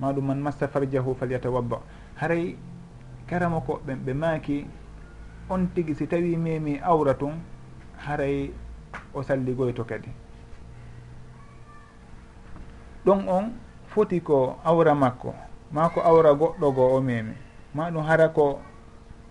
maɗum 0.00 0.26
man 0.26 0.40
massa 0.40 0.66
farjahu 0.68 1.14
falyatawadda. 1.14 1.78
Haray 2.16 2.56
karama 3.26 3.60
ko 3.60 3.80
ɓen 3.86 3.98
ɓe 4.04 4.12
maaki 4.14 4.66
on 5.50 5.66
tigi 5.74 5.94
si 5.94 6.06
tawi 6.06 6.36
memi 6.36 6.80
awra 6.82 7.14
tun 7.14 7.38
haray 7.98 8.50
o 9.14 9.22
salligoyto 9.22 9.84
kadi. 9.84 10.08
Ɗon 13.06 13.28
on 13.28 13.52
foti 13.98 14.22
ko 14.22 14.54
awra 14.62 14.94
makko 14.94 15.34
ma 15.74 15.90
ko 15.90 15.98
awra 16.00 16.30
goɗɗo 16.30 16.70
goo 16.70 16.94
o 16.96 17.00
meme 17.02 17.34
ma 17.74 17.90
ɗum 17.90 18.04
hara 18.06 18.28
ko 18.28 18.60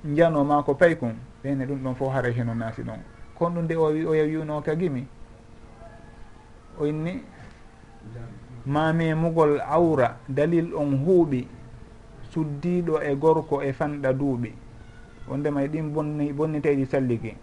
njano 0.03 0.43
ma 0.43 0.59
ko 0.63 0.75
paykum 0.75 1.15
kon 1.15 1.15
ɓeyne 1.43 1.63
ɗum 1.65 1.79
ɗon 1.83 1.95
fof 1.95 2.11
hara 2.13 2.29
heno 2.29 2.53
naasi 2.53 2.83
ɗon. 2.83 2.99
Kon 3.35 3.53
ɗum 3.53 3.63
nde 3.63 3.75
o 3.75 3.87
wi 3.93 4.05
o 4.05 4.13
yawiyuno 4.13 4.61
ka 4.61 4.75
gimi? 4.75 5.07
O 6.79 6.85
inni? 6.85 7.23
Ma 8.65 8.91
memugol 8.91 9.61
awra 9.63 10.17
dalil 10.27 10.75
on 10.75 10.99
huuɓi 11.05 11.47
suddiɗo 12.31 12.99
e 13.01 13.15
gorko 13.15 13.61
e 13.61 13.71
fanɗa 13.71 14.11
duuɓi. 14.13 14.51
On 15.31 15.37
ndema 15.39 15.63
e 15.63 15.67
ɗin 15.67 15.93
bonni 15.93 16.33
bonniteyɗi 16.33 17.35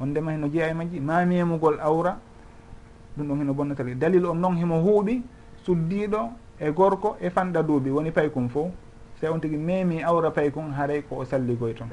on 0.00 0.06
ndema 0.10 0.32
heno 0.32 0.48
jeeya 0.48 0.70
e 0.70 0.74
majji 0.74 1.00
ma 1.00 1.24
memugol 1.24 1.78
awra 1.80 2.18
ɗum 3.16 3.28
ɗon 3.28 3.38
heno 3.38 3.54
bonnatali 3.54 3.94
dalil 3.94 4.26
on 4.26 4.34
noon 4.40 4.56
himo 4.56 4.82
huuɓi 4.82 5.22
suddiɗo 5.64 6.47
e 6.60 6.70
gorko 6.72 7.16
e 7.20 7.30
fanɗa 7.30 7.62
duuɓi 7.62 7.90
woni 7.90 8.10
paykon 8.10 8.48
fo 8.48 8.70
so 9.20 9.32
on 9.32 9.40
tigui 9.40 9.58
memi 9.58 10.02
awra 10.02 10.30
paykon 10.30 10.72
haaray 10.72 11.02
ko 11.02 11.16
o 11.18 11.24
salligoy 11.24 11.74
toon 11.74 11.90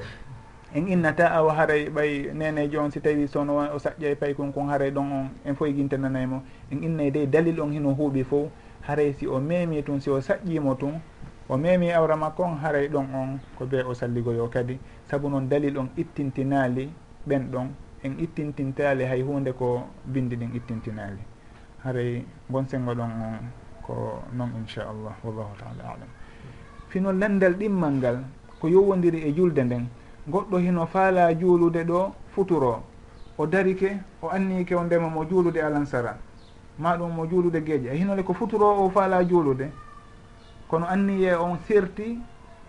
en 0.74 0.88
innata 0.88 1.30
awa 1.32 1.54
haaray 1.54 1.88
ɓay 1.90 2.32
nenejo 2.34 2.82
on 2.82 2.90
si 2.90 3.00
tawi 3.00 3.28
sono 3.28 3.56
o 3.74 3.78
saƴƴa 3.78 4.10
e 4.10 4.14
paykon 4.14 4.52
kon 4.52 4.68
haaray 4.68 4.90
ɗon 4.90 5.12
on 5.12 5.28
en 5.44 5.54
fof 5.54 5.68
e 5.68 5.72
gintananaymo 5.72 6.42
en 6.70 6.82
innay 6.82 7.10
de 7.10 7.26
dalil 7.26 7.60
on 7.60 7.72
hino 7.72 7.94
huuɓi 7.94 8.24
fo 8.24 8.50
haaray 8.82 9.12
si 9.12 9.26
o 9.26 9.40
memi 9.40 9.82
tun 9.82 10.00
si 10.00 10.10
o 10.10 10.20
saƴƴimo 10.20 10.76
tun 10.76 11.00
o 11.48 11.56
memi 11.56 11.92
awra 11.92 12.16
makko 12.16 12.42
on 12.42 12.56
haaray 12.58 12.88
ɗon 12.88 13.06
on 13.14 13.38
ko 13.58 13.66
be 13.66 13.82
o 13.82 13.94
salligoyo 13.94 14.48
kadi. 14.48 14.78
Saabu 15.04 15.28
noon 15.28 15.48
dalil 15.48 15.78
on 15.78 15.88
ittintinali 15.96 16.90
ɓen 17.28 17.50
ɗon. 17.50 17.68
En 18.02 18.18
ittintintali 18.18 19.04
hay 19.04 19.22
hunde 19.22 19.52
ko 19.52 19.82
bindi 20.04 20.36
ɗin 20.36 20.54
ittintinali 20.54 21.22
haaray 21.84 22.24
bon 22.48 22.66
sengo 22.68 22.92
ɗon 22.94 23.10
on. 23.10 23.65
ko 23.86 24.22
noon 24.32 24.50
inchallah 24.58 25.14
wallahu 25.24 25.54
taala 25.58 25.82
alam. 25.94 26.10
Fino 26.88 27.12
landal 27.12 27.54
ɗimmal 27.54 27.92
ngal 27.92 28.18
ko 28.60 28.68
yowodiri 28.68 29.22
e 29.28 29.32
julde 29.34 29.62
nden 29.64 29.86
goɗɗo 30.28 30.58
hino 30.58 30.86
faala 30.86 31.32
juulude 31.38 31.84
ɗo 31.84 32.12
futuro 32.34 32.82
o 33.38 33.46
darike 33.46 33.98
o 34.22 34.28
annike 34.28 34.74
o 34.74 34.82
ndema 34.82 35.08
mo 35.08 35.24
juulude 35.24 35.58
alansara 35.62 36.18
ma 36.78 36.96
ɗum 36.96 37.12
mo 37.14 37.26
juulude 37.26 37.60
geeƴe 37.64 37.92
e 37.94 37.96
hinole 37.96 38.22
ko 38.22 38.32
futuro 38.34 38.66
o 38.84 38.90
faala 38.90 39.24
juulude. 39.24 39.70
Kono 40.68 40.86
anniye 40.86 41.34
on 41.34 41.58
serti 41.68 42.18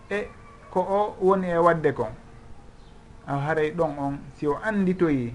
e 0.10 0.28
ko 0.70 0.80
o 0.82 1.16
woni 1.22 1.48
e 1.50 1.58
wadde 1.58 1.94
kon 1.94 2.14
a 3.28 3.38
haray 3.40 3.72
ɗon 3.72 3.98
on 3.98 4.18
si 4.36 4.46
o 4.48 4.56
annditoyi 4.64 5.34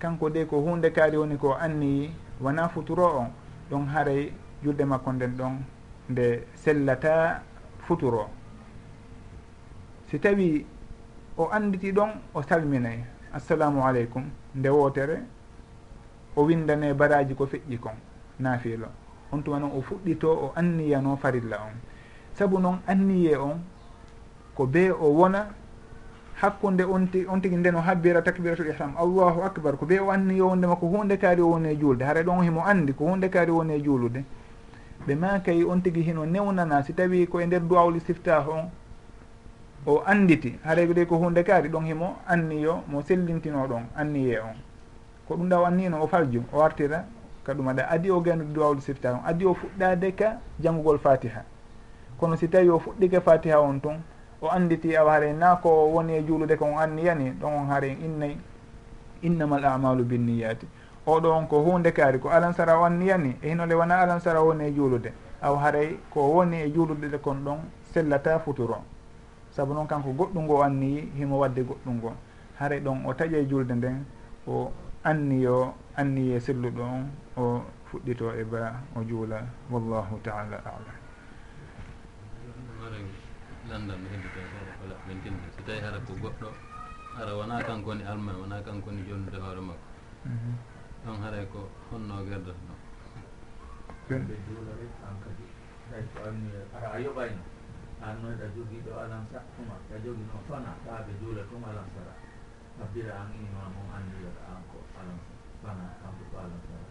kanko 0.00 0.30
de 0.30 0.44
ko 0.44 0.60
hunde 0.60 0.90
kaari 0.90 1.16
woni 1.16 1.36
ko 1.38 1.54
anniyi 1.54 2.10
wona 2.40 2.68
futuro 2.68 3.04
on. 3.20 3.30
Ɗon 3.70 3.86
haray 3.86 4.32
julɗe 4.62 4.84
makko 4.84 5.12
nden 5.12 5.36
ɗon 5.36 5.54
nde 6.10 6.46
sellata 6.54 7.42
futuro. 7.86 8.28
Si 10.10 10.18
tawi 10.18 10.66
o 11.36 11.48
anditi 11.52 11.92
ɗon 11.92 12.10
o 12.34 12.42
salminay 12.42 13.04
assalamu 13.32 13.82
aleykum. 13.84 14.24
Nde 14.54 14.68
wootere 14.68 15.22
o 16.36 16.42
windane 16.44 16.94
baraji 16.94 17.34
ko 17.34 17.46
feƴƴi 17.46 17.78
kon 17.78 17.96
naafiilo 18.40 18.88
on 19.32 19.42
tuma 19.42 19.58
noon 19.58 19.72
o 19.76 19.82
fuɗɗito 19.82 20.26
o 20.26 20.52
anniyano 20.56 21.16
farilla 21.16 21.56
on. 21.56 21.76
Saabu 22.34 22.58
noon 22.58 22.78
anniye 22.86 23.36
on 23.36 23.60
ko 24.54 24.66
be 24.66 24.90
o 24.90 25.12
wona 25.12 25.48
hakkunde 26.40 26.82
on 26.84 27.06
ti 27.06 27.26
on 27.28 27.40
tigi 27.40 27.56
ndeno 27.56 27.80
habbira 27.80 28.22
takbiratul 28.22 28.66
ihram. 28.68 28.94
Allahu 28.96 29.42
acbar 29.42 29.76
ko 29.76 29.86
be 29.86 29.98
o 30.00 30.10
anniyo 30.10 30.48
wondema 30.48 30.76
ko 30.76 30.86
hunde 30.86 31.18
kaari 31.18 31.42
o 31.42 31.50
woni 31.50 31.68
e 31.68 31.76
juulde. 31.76 32.02
Haara 32.04 32.22
ɗon 32.22 32.42
himo 32.44 32.64
andi 32.64 32.92
ko 32.94 33.04
hunde 33.04 33.28
kaari 33.28 33.50
woni 33.50 33.74
e 33.74 33.82
juulude. 33.82 34.24
ɓe 35.06 35.14
makay 35.14 35.64
on 35.64 35.80
tigui 35.82 36.02
hino 36.02 36.26
newnana 36.26 36.82
si 36.82 36.92
tawi 36.92 37.26
koye 37.26 37.46
nder 37.46 37.60
duwawli 37.60 38.00
siftah 38.00 38.48
on 38.48 38.70
o 39.86 40.02
anditi 40.06 40.58
haarayde 40.64 41.06
ko 41.06 41.16
hunde 41.16 41.42
kaari 41.42 41.68
ɗon 41.68 41.84
himo 41.86 42.16
anniyo 42.26 42.82
mo 42.88 43.02
sellintino 43.02 43.66
ɗon 43.66 43.84
anniye 43.96 44.40
on. 44.40 44.56
Ko 45.28 45.34
ɗum 45.36 45.48
ɗaw 45.48 45.64
annino 45.66 46.02
o 46.02 46.06
falju 46.06 46.42
o 46.52 46.58
wartira 46.58 47.04
ka 47.44 47.54
ɗum 47.54 47.68
aɗa 47.68 47.88
adi 47.88 48.10
o 48.10 48.20
gaynude 48.20 48.52
duwawli 48.52 48.80
siftah 48.80 49.14
on. 49.14 49.20
Adi 49.26 49.44
o 49.46 49.54
fuɗɗade 49.54 50.14
ka 50.16 50.40
janggugol 50.60 50.98
fatiha 50.98 51.44
kono 52.18 52.36
si 52.36 52.48
tawi 52.48 52.68
o 52.68 52.78
fuɗɗike 52.78 53.20
fatiha 53.20 53.60
on 53.60 53.80
tun 53.80 54.02
o 54.42 54.48
anditi 54.48 54.96
awa 54.96 55.12
haare 55.12 55.32
na 55.32 55.56
ko 55.56 55.68
woni 55.92 56.14
e 56.16 56.22
juulude 56.22 56.56
ko 56.56 56.64
on 56.64 56.78
anniyani? 56.78 57.30
Ɗon 57.40 57.52
on 57.54 57.66
haaren 57.70 57.96
innayi 58.04 58.36
innamal 59.22 59.64
amalu 59.64 60.04
binniyati 60.04 60.66
oɗo 61.08 61.28
on 61.32 61.46
ko 61.48 61.62
hunde 61.64 61.90
kaari 61.92 62.18
ko 62.20 62.28
alansara 62.28 62.78
on 62.78 62.98
niyani 62.98 63.36
e 63.42 63.48
hinole 63.48 63.74
wona 63.74 64.00
alansara 64.00 64.40
woni 64.42 64.64
e 64.68 64.72
juulude. 64.72 65.12
Aw 65.42 65.54
haray 65.56 65.96
ko 66.10 66.20
woni 66.34 66.56
e 66.62 66.70
juulude 66.74 67.08
de 67.10 67.18
kon 67.18 67.40
ɗon 67.44 67.58
sellata 67.92 68.38
futuro. 68.38 68.76
Saabu 69.50 69.72
noon 69.74 69.86
kanko 69.86 70.10
goɗɗum 70.12 70.44
ngo 70.44 70.62
anniyi 70.62 71.12
himo 71.16 71.38
wadde 71.38 71.62
goɗɗum 71.64 71.94
ngo. 71.98 72.12
Haray 72.60 72.80
ɗon 72.80 73.06
o 73.06 73.12
taƴa 73.14 73.38
e 73.38 73.46
julde 73.48 73.72
nden 73.74 74.04
o 74.46 74.70
anniyo 75.04 75.74
anniye 75.96 76.40
selluɗo 76.40 76.82
on 76.82 77.08
o 77.36 77.62
fuɗɗito 77.90 78.34
e 78.40 78.44
ba 78.44 78.74
o 78.96 79.00
juula. 79.02 79.40
Wallahu 79.70 80.18
taala 80.22 80.56
alam. 80.64 80.96
Landam 83.68 84.00
heddita 84.10 84.40
hoore 84.48 84.72
wala 84.80 84.96
min 85.06 85.20
tinde 85.22 85.44
so 85.56 85.60
tawi 85.66 85.80
hara 85.80 85.98
ko 86.06 86.12
goɗɗo 86.22 86.48
ara 87.20 87.32
wona 87.36 87.62
kanko 87.64 87.88
woni 87.90 88.04
almami 88.04 88.40
wona 88.40 88.62
kanko 88.64 88.86
woni 88.90 89.02
jonnude 89.08 89.36
hoore 89.40 89.60
makko. 89.60 89.86
Mhm. 90.24 90.77
ɗon 91.08 91.22
haray 91.24 91.46
ko 91.52 91.60
honno 91.90 92.16
gerdata 92.28 92.60
ɗon. 94.08 94.22
Ɓe 94.28 94.34
duulore 94.44 94.84
an 95.08 95.16
kadi 95.24 95.44
hay 95.90 96.02
ko 96.12 96.18
anni 96.28 96.50
ara 96.76 96.88
a 96.92 96.98
yoɓayno 97.00 97.42
annoyɗa 98.04 98.44
jogiiɗo 98.52 98.52
ɗa 98.52 98.56
jogii 98.56 98.82
ɗo 98.84 98.92
alan 99.04 99.24
sattuma 99.32 99.74
ɗa 99.88 99.96
jogi 100.04 100.22
noon 100.28 100.42
fana 100.48 100.70
taa 100.84 101.00
ɓe 101.06 101.12
duula 101.20 101.42
tum 101.48 101.64
alan 101.64 101.88
sara 101.96 102.12
abbira 102.82 103.12
an 103.24 103.28
imam 103.40 103.72
mum 103.74 103.88
anniyoɗa 103.96 104.42
an 104.52 104.60
ko 104.70 104.78
alan 105.00 105.18
fana 105.64 105.84
kanko 106.02 106.22
ko 106.30 106.36
alan 106.44 106.60
sara 106.68 106.86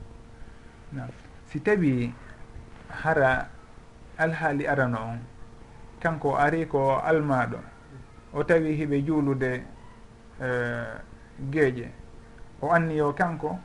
nam 0.91 1.09
si 1.45 1.59
tawi 1.61 2.13
hara 2.89 3.49
alhaali 4.17 4.65
arano 4.67 4.97
on 5.13 5.19
kanko 6.01 6.35
ari 6.37 6.65
ko 6.65 6.97
almaɗo 7.05 7.59
o 8.33 8.43
tawi 8.43 8.73
hiɓe 8.81 9.05
juulude 9.05 9.61
eh, 10.41 10.93
geeƴe 11.53 11.85
o 12.61 12.67
anniyo 12.73 13.13
kanko 13.13 13.59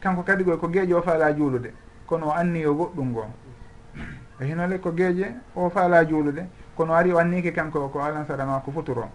kanko 0.00 0.22
kadi 0.22 0.44
koy 0.44 0.56
ko 0.56 0.68
gueeje 0.68 0.94
o 0.94 1.02
faala 1.02 1.32
juulude 1.32 1.72
kono 2.06 2.28
o 2.28 2.32
anniyo 2.32 2.74
goɗɗum 2.74 3.08
ngoo. 3.10 3.26
E 4.40 4.44
hinole 4.46 4.78
ko 4.78 4.90
gueeje 4.92 5.26
o 5.56 5.70
faala 5.70 6.04
juulude 6.04 6.46
kono 6.76 6.94
ari 6.94 7.12
o 7.12 7.18
anniki 7.18 7.52
kanko 7.52 7.88
ko 7.88 7.98
alansara 8.00 8.46
ma 8.46 8.60
ko 8.60 8.70
futuro. 8.70 9.08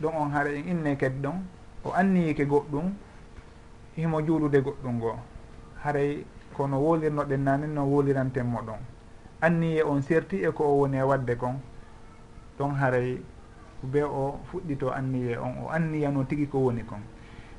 Ɗon 0.00 0.14
on 0.14 0.30
hara 0.30 0.50
en 0.50 0.68
inne 0.68 0.96
kadi 0.96 1.18
ɗon 1.22 1.42
o 1.84 1.90
anniyike 1.92 2.44
goɗɗum 2.46 2.92
himo 3.96 4.22
juulude 4.22 4.60
goɗɗum 4.62 4.94
ngoo. 4.96 5.18
Haray 5.82 6.24
kono 6.56 6.78
wolirnoɗen 6.78 7.42
nanen 7.44 7.74
no 7.74 7.84
wolirantenmo 7.84 8.60
ɗon. 8.62 8.78
Anniye 9.40 9.82
on 9.82 10.00
serti 10.02 10.36
e 10.44 10.50
ko 10.52 10.64
o 10.64 10.78
woni 10.80 10.96
e 10.98 11.02
wadde 11.02 11.36
kon. 11.36 11.60
Ɗon 12.58 12.74
haray 12.80 13.20
be 13.82 14.02
o 14.02 14.38
fuɗɗito 14.50 14.90
anniye 14.90 15.36
on 15.36 15.66
o 15.66 15.68
anniyano 15.70 16.24
tigi 16.24 16.46
ko 16.46 16.58
woni 16.58 16.84
kon. 16.84 17.02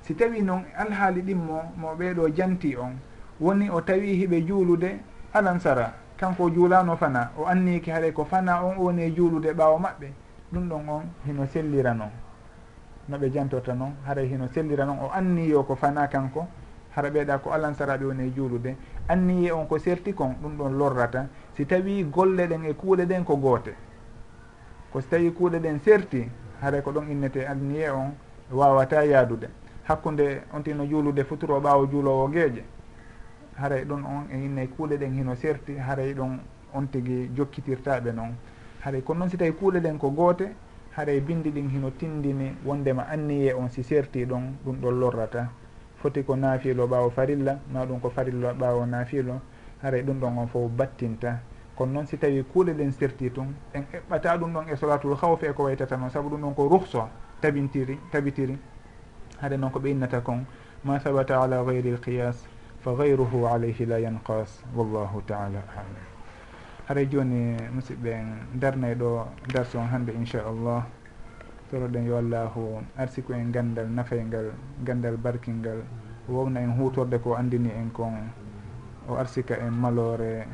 si 0.06 0.14
tawi 0.14 0.42
noon 0.42 0.64
alhaali 0.78 1.22
ɗimmo 1.22 1.74
mo 1.78 1.96
ɓeeɗo 1.98 2.30
janti 2.36 2.76
on. 2.78 2.94
Woni 3.40 3.70
o 3.70 3.82
tawi 3.82 4.14
hiɓe 4.22 4.46
juulude 4.46 5.00
alan 5.34 5.60
sara 5.60 5.94
kanko 6.18 6.50
juulano 6.52 6.96
fana 6.96 7.32
o 7.38 7.46
anniki 7.46 7.90
haɗa 7.92 8.12
ko 8.14 8.24
fana 8.24 8.64
on 8.64 8.78
o 8.78 8.84
woni 8.84 9.02
e 9.02 9.12
juulude 9.16 9.54
ɓaawo 9.54 9.80
maɓɓe. 9.80 10.08
Ɗum 10.54 10.70
ɗon 10.70 10.90
on 10.90 11.04
hino 11.26 11.46
sellira 11.48 11.94
noon 11.94 12.12
no 13.10 13.18
ɓe 13.18 13.32
jantorta 13.34 13.74
noon 13.74 13.94
haray 14.06 14.28
hino 14.28 14.48
sellira 14.54 14.86
noon 14.86 15.00
o 15.00 15.10
anniyo 15.12 15.64
ko 15.64 15.76
fana 15.76 16.08
kanko 16.08 16.48
hara 16.96 17.10
ɓeeɗa 17.10 17.40
ko 17.42 17.52
alansaraɓe 17.52 18.06
woni 18.06 18.28
e 18.28 18.32
juulude. 18.36 18.76
Anniye 19.10 19.52
on 19.52 19.66
ko 19.66 19.80
serti 19.80 20.14
kon 20.14 20.36
ɗum 20.40 20.56
ɗon 20.58 20.78
lorrata. 20.78 21.26
Si 21.56 21.66
tawi 21.66 22.04
golle 22.04 22.48
ɗen 22.48 22.64
e 22.66 22.74
kuuɗe 22.74 23.06
ɗen 23.08 23.24
ko 23.26 23.38
goote 23.38 23.74
ko 24.92 25.02
si 25.02 25.08
tawi 25.10 25.32
kuuɗe 25.32 25.60
ɗen 25.60 25.80
serti 25.80 26.30
haray 26.62 26.82
ko 26.84 26.92
ɗon 26.92 27.10
innete 27.10 27.48
anniye 27.48 27.90
on 27.90 28.14
e 28.52 28.54
wawata 28.54 29.04
yaadude. 29.04 29.65
hakkude 29.88 30.42
on 30.54 30.64
tino 30.64 30.86
juulude 30.86 31.24
futuro 31.24 31.60
ɓaawo 31.60 31.86
juulowo 31.88 32.28
geeƴe 32.28 32.64
haray 33.58 33.86
ɗum 33.86 34.04
on 34.06 34.28
e 34.32 34.46
inne 34.46 34.68
kuuɗe 34.68 34.98
ɗen 34.98 35.14
hino 35.14 35.36
serti 35.36 35.78
haray 35.78 36.14
ɗon 36.14 36.40
on 36.74 36.88
tigi 36.88 37.30
jokkitirtaɓe 37.36 38.12
noon. 38.14 38.36
Haray 38.82 39.02
kono 39.02 39.20
noon 39.20 39.30
si 39.30 39.38
tawi 39.38 39.52
kuuɗe 39.54 39.80
ɗen 39.80 39.98
ko 39.98 40.10
goote 40.12 40.52
haray 40.96 41.20
bindi 41.22 41.52
ɗin 41.52 41.70
hino 41.70 41.90
tindini 41.92 42.56
wondema 42.66 43.04
anniye 43.08 43.54
on 43.54 43.70
si 43.70 43.84
serti 43.84 44.26
ɗon 44.26 44.58
ɗum 44.66 44.76
ɗon 44.82 45.00
lorrata. 45.00 45.50
Foti 46.02 46.24
ko 46.24 46.36
naafiilo 46.36 46.88
ɓaawo 46.88 47.10
farilla 47.10 47.60
ma 47.72 47.86
ɗum 47.86 48.00
ko 48.02 48.10
farilla 48.10 48.54
ɓaawo 48.54 48.86
naafiilo. 48.86 49.40
Haray 49.82 50.02
ɗum 50.04 50.20
ɗon 50.20 50.38
on 50.38 50.48
fof 50.48 50.70
battinta. 50.72 51.40
Kono 51.76 51.92
noon 51.94 52.06
si 52.08 52.18
tawi 52.18 52.44
kuuɗe 52.44 52.74
ɗen 52.74 52.92
serti 52.92 53.30
tun 53.32 53.54
en 53.74 53.84
eɓɓata 53.94 54.38
ɗum 54.38 54.54
ɗon 54.54 54.70
e 54.70 54.76
solatul 54.76 55.16
hawfe 55.16 55.44
e 55.48 55.54
ko 55.54 55.64
waytata 55.64 55.96
noon 55.98 56.10
saabu 56.10 56.30
ɗum 56.30 56.42
ɗon 56.42 56.54
ko 56.56 56.68
ruhsa 56.68 57.10
tabintiri 57.42 57.98
tabitiri. 58.12 58.58
haade 59.42 59.58
noon 59.58 59.72
ko 59.72 59.80
ɓe 59.80 59.90
innata 59.92 60.22
kon 60.22 60.46
ma 60.84 61.00
sabata 61.00 61.42
ala 61.42 61.64
gayri 61.64 61.92
l 61.92 62.00
qiyas 62.00 62.46
fa 62.80 62.94
gayruhu 62.96 63.48
alayhi 63.48 63.86
la 63.86 63.98
yanqas 64.00 64.64
wallahu 64.76 65.22
taala 65.26 65.60
alam. 65.74 66.06
Haray 66.88 67.08
joni 67.10 67.58
musidɓe 67.74 68.10
en 68.14 68.28
darnay 68.60 68.94
ɗo 68.96 69.26
darse 69.54 69.76
on 69.78 69.88
hannde 69.90 70.14
inchallah 70.14 70.86
toroɗen 71.72 72.06
yo 72.06 72.18
allahu 72.18 72.86
arsiku 72.98 73.34
en 73.34 73.50
gandal 73.52 73.90
nafaygal 73.90 74.54
gandal 74.86 75.18
barkingal. 75.18 75.82
Wowna 76.30 76.60
en 76.62 76.78
hutorde 76.78 77.18
ko 77.22 77.36
andini 77.36 77.70
en 77.70 77.90
kon. 77.92 78.30
O 79.10 79.16
arsika 79.16 79.58
en 79.58 79.72
malore 79.74 80.46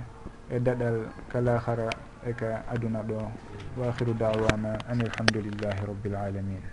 e 0.49 0.59
daɗal 0.59 1.07
kalahara 1.29 1.89
e 2.25 2.33
ka 2.33 2.63
aduna 2.71 3.03
ɗo. 3.03 3.19
Wa 3.77 3.87
akhiru 3.89 4.13
dawana 4.13 4.79
an 4.87 5.01
alhamdulillahi 5.01 5.85
rabbil 5.85 6.15
alamin. 6.15 6.63